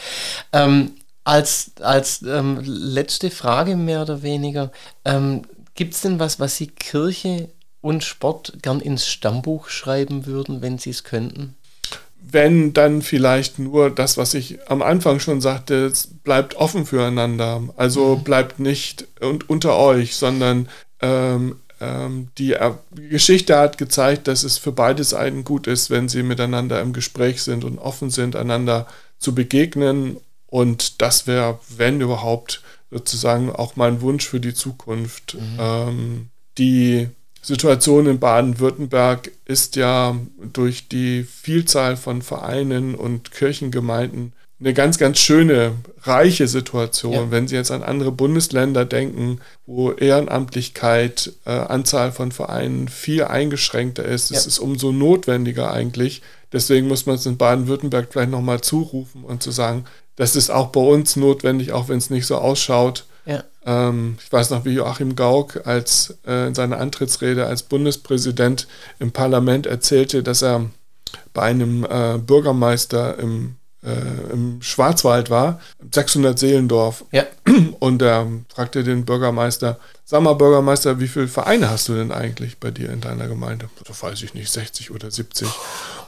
Ähm, 0.54 0.94
als 1.26 1.72
als 1.82 2.22
ähm, 2.22 2.62
letzte 2.64 3.30
Frage 3.32 3.76
mehr 3.76 4.04
oder 4.04 4.22
weniger, 4.22 4.72
ähm, 5.04 5.42
gibt 5.76 5.94
es 5.94 6.02
denn 6.02 6.20
was, 6.20 6.40
was 6.40 6.56
Sie 6.56 6.68
Kirche 6.68 7.50
und 7.82 8.06
Sport 8.06 8.54
gern 8.62 8.80
ins 8.80 9.08
Stammbuch 9.08 9.68
schreiben 9.68 10.26
würden, 10.26 10.62
wenn 10.62 10.78
Sie 10.78 10.92
es 10.92 11.04
könnten? 11.04 11.57
Wenn 12.32 12.74
dann 12.74 13.02
vielleicht 13.02 13.60
nur 13.60 13.90
das, 13.90 14.18
was 14.18 14.34
ich 14.34 14.60
am 14.70 14.82
Anfang 14.82 15.20
schon 15.20 15.42
sagte, 15.42 15.92
bleibt 16.24 16.56
offen 16.56 16.86
füreinander. 16.86 17.64
Also 17.78 18.16
bleibt 18.18 18.60
nicht 18.60 19.08
und 19.20 19.50
unter 19.50 19.78
euch, 19.78 20.16
sondern 20.16 20.70
ähm, 21.02 21.56
ähm, 21.80 22.30
die 22.38 22.56
Geschichte 23.10 23.58
hat 23.58 23.78
gezeigt, 23.78 24.28
dass 24.28 24.44
es 24.44 24.58
für 24.58 24.72
beide 24.72 25.04
Seiten 25.04 25.44
gut 25.44 25.68
ist, 25.68 25.90
wenn 25.90 26.10
sie 26.10 26.24
miteinander 26.24 26.82
im 26.82 26.94
Gespräch 26.94 27.44
sind 27.44 27.64
und 27.64 27.78
offen 27.78 28.10
sind, 28.10 28.36
einander 28.36 28.88
zu 29.20 29.36
begegnen. 29.36 30.18
Und 30.48 31.02
das 31.02 31.28
wäre, 31.28 31.60
wenn 31.76 32.02
überhaupt, 32.02 32.62
sozusagen 32.90 33.52
auch 33.52 33.76
mein 33.76 34.02
Wunsch 34.02 34.28
für 34.28 34.40
die 34.40 34.54
Zukunft. 34.54 35.38
Ähm, 35.60 36.30
die 36.58 37.10
Situation 37.48 38.08
in 38.08 38.20
Baden-Württemberg 38.20 39.32
ist 39.46 39.76
ja 39.78 40.16
durch 40.54 40.88
die 40.90 41.24
Vielzahl 41.24 41.96
von 41.96 42.22
Vereinen 42.22 42.94
und 42.94 43.32
Kirchengemeinden 43.32 44.34
eine 44.60 44.74
ganz, 44.74 44.98
ganz 44.98 45.20
schöne, 45.20 45.74
reiche 46.02 46.48
Situation. 46.48 47.14
Ja. 47.14 47.32
Wenn 47.32 47.48
Sie 47.48 47.56
jetzt 47.56 47.70
an 47.72 47.84
andere 47.84 48.12
Bundesländer 48.12 48.86
denken, 48.86 49.40
wo 49.68 49.92
Ehrenamtlichkeit, 49.92 51.32
äh, 51.46 51.52
Anzahl 51.52 52.12
von 52.12 52.32
Vereinen 52.32 52.88
viel 52.88 53.24
eingeschränkter 53.24 54.04
ist, 54.04 54.32
Ja. 54.32 54.38
es 54.38 54.48
ist 54.48 54.60
umso 54.60 54.92
notwendiger 54.92 55.72
eigentlich. 55.72 56.22
Deswegen 56.52 56.88
muss 56.88 57.06
man 57.06 57.16
es 57.16 57.26
in 57.26 57.38
Baden-Württemberg 57.38 58.08
vielleicht 58.12 58.32
nochmal 58.32 58.62
zurufen 58.62 59.24
und 59.24 59.44
zu 59.44 59.52
sagen, 59.52 59.86
das 60.16 60.36
ist 60.36 60.50
auch 60.50 60.68
bei 60.68 60.82
uns 60.82 61.16
notwendig, 61.16 61.72
auch 61.72 61.88
wenn 61.88 62.00
es 62.00 62.10
nicht 62.10 62.26
so 62.26 62.38
ausschaut. 62.38 63.06
Ja. 63.26 63.44
Ähm, 63.68 64.18
ich 64.24 64.32
weiß 64.32 64.50
noch, 64.52 64.64
wie 64.64 64.72
Joachim 64.72 65.16
Gauck 65.16 65.68
als, 65.68 66.18
äh, 66.26 66.48
in 66.48 66.56
seiner 66.56 66.80
Antrittsrede 66.80 67.46
als 67.46 67.64
Bundespräsident 67.64 68.66
im 68.98 69.12
Parlament 69.12 69.68
erzählte, 69.68 70.24
dass 70.24 70.42
er 70.42 70.66
bei 71.34 71.44
einem 71.44 71.84
äh, 71.84 72.18
Bürgermeister 72.18 73.20
im, 73.20 73.58
äh, 73.84 74.32
im 74.32 74.62
Schwarzwald 74.62 75.30
war, 75.30 75.60
600 75.94 76.40
Seelendorf. 76.40 77.04
Ja. 77.12 77.26
Und 77.80 78.02
er 78.02 78.26
fragte 78.54 78.86
den 78.86 79.04
Bürgermeister, 79.04 79.80
sag 80.06 80.22
mal 80.22 80.34
Bürgermeister, 80.34 81.02
wie 81.02 81.10
viele 81.10 81.28
Vereine 81.28 81.70
hast 81.70 81.90
du 81.90 81.96
denn 81.96 82.14
eigentlich 82.14 82.60
bei 82.60 82.72
dir 82.72 82.90
in 82.90 83.02
deiner 83.02 83.28
Gemeinde? 83.28 83.70
So 83.86 83.94
weiß 84.02 84.24
ich 84.24 84.34
nicht, 84.34 84.50
60 84.50 84.92
oder 84.92 85.12
70. 85.12 85.50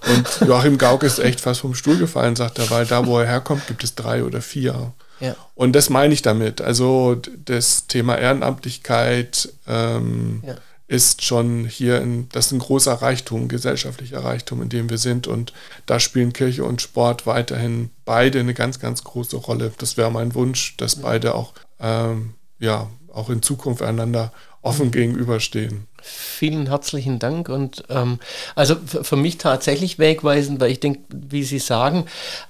Und 0.08 0.48
Joachim 0.48 0.78
Gauck 0.78 1.04
ist 1.04 1.20
echt 1.20 1.42
fast 1.42 1.60
vom 1.60 1.76
Stuhl 1.76 1.98
gefallen, 1.98 2.38
sagt 2.38 2.58
er, 2.60 2.70
weil 2.70 2.86
da, 2.86 3.06
wo 3.06 3.20
er 3.20 3.28
herkommt, 3.28 3.68
gibt 3.68 3.84
es 3.84 3.96
drei 3.96 4.24
oder 4.24 4.42
vier. 4.42 4.94
Ja. 5.20 5.36
Und 5.56 5.74
das 5.74 5.90
meine 5.90 6.14
ich 6.14 6.22
damit. 6.22 6.62
Also 6.62 7.16
das 7.46 7.88
Thema 7.88 8.18
Ehrenamtlichkeit 8.18 9.50
ähm, 9.68 10.44
Ja. 10.46 10.56
ist 10.88 11.24
schon 11.24 11.66
hier, 11.66 12.02
ein, 12.02 12.30
das 12.32 12.48
ist 12.48 12.52
ein 12.54 12.60
großer 12.60 12.94
Reichtum, 12.94 13.48
gesellschaftlicher 13.48 14.24
Reichtum, 14.24 14.62
in 14.62 14.70
dem 14.70 14.90
wir 14.90 14.98
sind. 14.98 15.28
Und 15.28 15.54
da 15.86 16.00
spielen 16.00 16.34
Kirche 16.34 16.64
und 16.64 16.82
Sport 16.82 17.26
weiterhin 17.28 17.90
beide 18.06 18.40
eine 18.40 18.54
ganz, 18.54 18.80
ganz 18.80 19.04
große 19.04 19.38
Rolle. 19.38 19.72
Das 19.78 19.98
wäre 19.98 20.12
mein 20.12 20.34
Wunsch, 20.36 20.76
dass 20.78 20.96
beide 20.96 21.36
auch, 21.36 21.54
ähm, 21.80 22.34
ja, 22.60 22.90
auch 23.14 23.30
in 23.30 23.42
Zukunft 23.42 23.82
einander 23.82 24.32
offen 24.62 24.92
gegenüberstehen. 24.92 25.88
Vielen 26.04 26.68
herzlichen 26.68 27.20
Dank 27.20 27.50
und 27.50 27.84
ähm, 27.90 28.20
also 28.56 28.76
für, 28.76 29.16
mich 29.16 29.38
tatsächlich 29.38 30.00
wegweisend, 30.00 30.60
weil 30.60 30.72
ich 30.72 30.80
denke, 30.80 31.02
wie 31.10 31.44
Sie 31.44 31.60
sagen, 31.60 32.06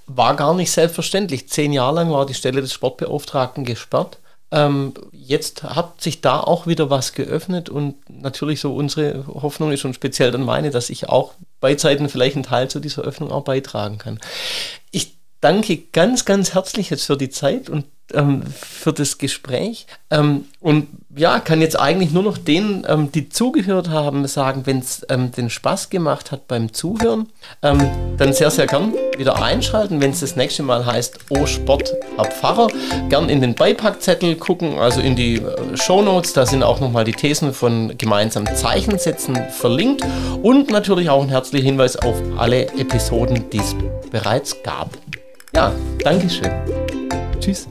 war 0.08 0.36
gar 0.36 0.54
nicht 0.54 0.72
selbstverständlich. 0.72 1.50
Zehn 1.50 1.74
Jahre 1.74 1.95
lang 1.95 2.12
war 2.12 2.26
die 2.26 2.34
Stelle 2.34 2.62
des 2.62 2.74
Sportbeauftragten 2.74 3.66
gesperrt. 3.66 4.20
Ähm, 4.52 4.93
jetzt 5.12 5.64
hat 5.64 6.02
sich 6.02 6.22
da 6.22 6.39
auch 6.39 6.66
wieder 6.66 6.89
was 6.89 7.14
geöffnet 7.14 7.70
und 7.70 7.95
natürlich 8.10 8.60
so 8.62 8.76
unsere 8.76 9.28
Hoffnung 9.28 9.72
ist 9.72 9.86
und 9.86 9.93
speziell 9.93 10.32
dann 10.32 10.43
meine, 10.43 10.72
dass 10.72 10.89
ich 10.89 11.08
auch 11.08 11.34
bei 11.60 11.76
Zeiten 11.76 12.10
vielleicht 12.10 12.36
einen 12.36 12.45
Teil 12.45 12.68
zu 12.68 12.80
dieser 12.80 13.04
Öffnung 13.04 13.32
auch 13.32 13.43
beitragen 13.43 14.00
kann. 14.00 14.20
Ich 14.91 15.18
danke 15.41 15.78
ganz, 15.78 16.26
ganz 16.26 16.54
herzlich 16.54 16.89
jetzt 16.89 17.06
für 17.06 17.18
die 17.18 17.30
Zeit 17.30 17.70
und 17.70 17.86
ähm, 18.14 18.43
für 18.45 18.93
das 18.93 19.18
Gespräch. 19.18 19.86
Ähm, 20.10 20.45
und 20.60 20.88
ja, 21.16 21.39
kann 21.39 21.60
jetzt 21.62 21.80
eigentlich 21.80 22.12
nur 22.12 22.22
noch 22.22 22.38
denen, 22.38 22.86
ähm, 22.88 23.12
die 23.12 23.30
zugehört 23.30 23.89
haben, 23.89 24.28
sagen, 24.28 24.62
wenn 24.66 24.80
es 24.80 25.05
ähm, 25.10 25.32
den 25.32 25.49
Spaß 25.49 25.89
gemacht 25.89 26.32
hat 26.32 26.47
beim 26.47 26.72
Zuhören, 26.72 27.28
ähm, 27.64 27.89
dann 28.18 28.32
sehr, 28.34 28.51
sehr 28.51 28.68
gern 28.68 28.93
wieder 29.18 29.41
einschalten, 29.41 30.01
wenn 30.01 30.12
es 30.12 30.20
das 30.20 30.36
nächste 30.36 30.62
Mal 30.62 30.86
heißt, 30.86 31.18
Oh 31.30 31.47
Sport, 31.47 31.93
Herr 32.16 32.26
Pfarrer. 32.26 32.68
Gern 33.10 33.28
in 33.28 33.41
den 33.41 33.55
Beipackzettel 33.55 34.36
gucken, 34.36 34.78
also 34.78 35.01
in 35.01 35.16
die 35.16 35.38
äh, 35.38 35.78
Shownotes, 35.78 36.34
da 36.34 36.45
sind 36.45 36.62
auch 36.62 36.80
nochmal 36.80 37.05
die 37.05 37.14
Thesen 37.14 37.53
von 37.53 37.97
gemeinsamen 37.97 38.55
Zeichensätzen 38.55 39.36
verlinkt 39.49 40.03
und 40.43 40.70
natürlich 40.70 41.10
auch 41.10 41.24
ein 41.24 41.30
herzlicher 41.30 41.66
Hinweis 41.66 41.95
auf 41.95 42.16
alle 42.38 42.68
Episoden, 42.78 43.49
die 43.49 43.60
es 43.60 43.76
bereits 44.12 44.55
gab. 44.64 44.91
Ja, 45.55 45.74
Dankeschön. 46.03 46.51
Tschüss. 47.39 47.68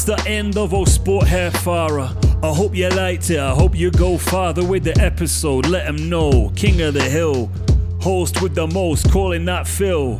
That's 0.00 0.22
the 0.24 0.30
end 0.30 0.56
of 0.56 0.72
our 0.72 0.86
sport 0.86 1.26
hair 1.26 1.50
Farah. 1.50 2.16
I 2.42 2.54
hope 2.54 2.74
you 2.74 2.88
liked 2.88 3.28
it. 3.28 3.38
I 3.38 3.50
hope 3.50 3.76
you 3.76 3.90
go 3.90 4.16
farther 4.16 4.64
with 4.64 4.82
the 4.82 4.98
episode. 4.98 5.66
Let 5.66 5.84
them 5.84 6.08
know. 6.08 6.50
King 6.56 6.80
of 6.80 6.94
the 6.94 7.02
hill. 7.02 7.50
Host 8.00 8.40
with 8.40 8.54
the 8.54 8.66
most. 8.66 9.10
Calling 9.10 9.44
that 9.44 9.68
Phil. 9.68 10.18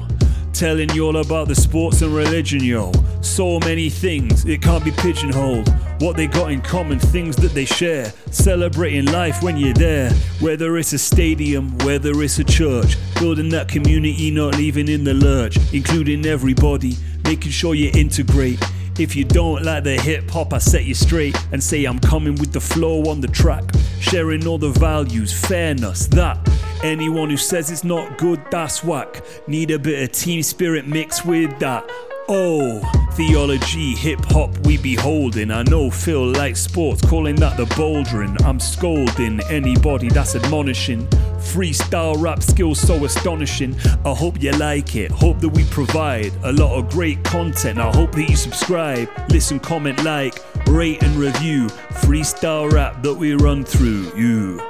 Telling 0.52 0.90
you 0.90 1.06
all 1.06 1.16
about 1.16 1.48
the 1.48 1.54
sports 1.54 2.02
and 2.02 2.14
religion, 2.14 2.62
yo. 2.62 2.92
So 3.22 3.58
many 3.60 3.88
things, 3.88 4.44
it 4.44 4.60
can't 4.60 4.84
be 4.84 4.90
pigeonholed. 4.90 5.72
What 6.02 6.14
they 6.14 6.26
got 6.26 6.50
in 6.50 6.60
common, 6.60 6.98
things 6.98 7.34
that 7.36 7.54
they 7.54 7.64
share. 7.64 8.12
Celebrating 8.30 9.06
life 9.06 9.42
when 9.42 9.56
you're 9.56 9.72
there. 9.72 10.10
Whether 10.40 10.76
it's 10.76 10.92
a 10.92 10.98
stadium, 10.98 11.78
whether 11.78 12.10
it's 12.22 12.38
a 12.38 12.44
church. 12.44 12.98
Building 13.18 13.48
that 13.50 13.68
community, 13.68 14.30
not 14.30 14.58
leaving 14.58 14.88
in 14.88 15.04
the 15.04 15.14
lurch. 15.14 15.56
Including 15.72 16.26
everybody, 16.26 16.96
making 17.24 17.52
sure 17.52 17.74
you 17.74 17.90
integrate. 17.94 18.62
If 19.00 19.16
you 19.16 19.24
don't 19.24 19.62
like 19.62 19.84
the 19.84 19.98
hip 19.98 20.30
hop, 20.30 20.52
I 20.52 20.58
set 20.58 20.84
you 20.84 20.92
straight 20.92 21.34
and 21.52 21.64
say 21.64 21.86
I'm 21.86 21.98
coming 21.98 22.34
with 22.34 22.52
the 22.52 22.60
flow 22.60 23.08
on 23.08 23.22
the 23.22 23.28
track. 23.28 23.64
Sharing 23.98 24.46
all 24.46 24.58
the 24.58 24.68
values, 24.68 25.32
fairness, 25.32 26.06
that. 26.08 26.38
Anyone 26.82 27.30
who 27.30 27.38
says 27.38 27.70
it's 27.70 27.82
not 27.82 28.18
good, 28.18 28.42
that's 28.50 28.84
whack. 28.84 29.24
Need 29.46 29.70
a 29.70 29.78
bit 29.78 30.02
of 30.02 30.12
team 30.12 30.42
spirit 30.42 30.86
mixed 30.86 31.24
with 31.24 31.58
that. 31.60 31.88
Oh, 32.28 32.80
theology, 33.14 33.94
hip 33.94 34.20
hop 34.26 34.56
we 34.58 34.76
be 34.76 34.94
holding. 34.94 35.50
I 35.50 35.62
know 35.64 35.90
Phil 35.90 36.26
likes 36.32 36.60
sports, 36.60 37.02
calling 37.04 37.34
that 37.36 37.56
the 37.56 37.64
bouldering. 37.74 38.40
I'm 38.44 38.60
scolding 38.60 39.40
anybody 39.50 40.08
that's 40.08 40.36
admonishing. 40.36 41.06
Freestyle 41.38 42.20
rap 42.20 42.42
skills 42.42 42.78
so 42.78 43.04
astonishing. 43.04 43.74
I 44.04 44.14
hope 44.14 44.40
you 44.40 44.52
like 44.52 44.94
it. 44.94 45.10
Hope 45.10 45.40
that 45.40 45.48
we 45.48 45.64
provide 45.64 46.32
a 46.44 46.52
lot 46.52 46.78
of 46.78 46.88
great 46.90 47.22
content. 47.24 47.78
I 47.80 47.90
hope 47.90 48.12
that 48.12 48.28
you 48.28 48.36
subscribe, 48.36 49.08
listen, 49.30 49.58
comment, 49.58 50.04
like, 50.04 50.40
rate, 50.68 51.02
and 51.02 51.16
review. 51.16 51.66
Freestyle 52.04 52.70
rap 52.70 53.02
that 53.02 53.14
we 53.14 53.34
run 53.34 53.64
through 53.64 54.12
you. 54.16 54.69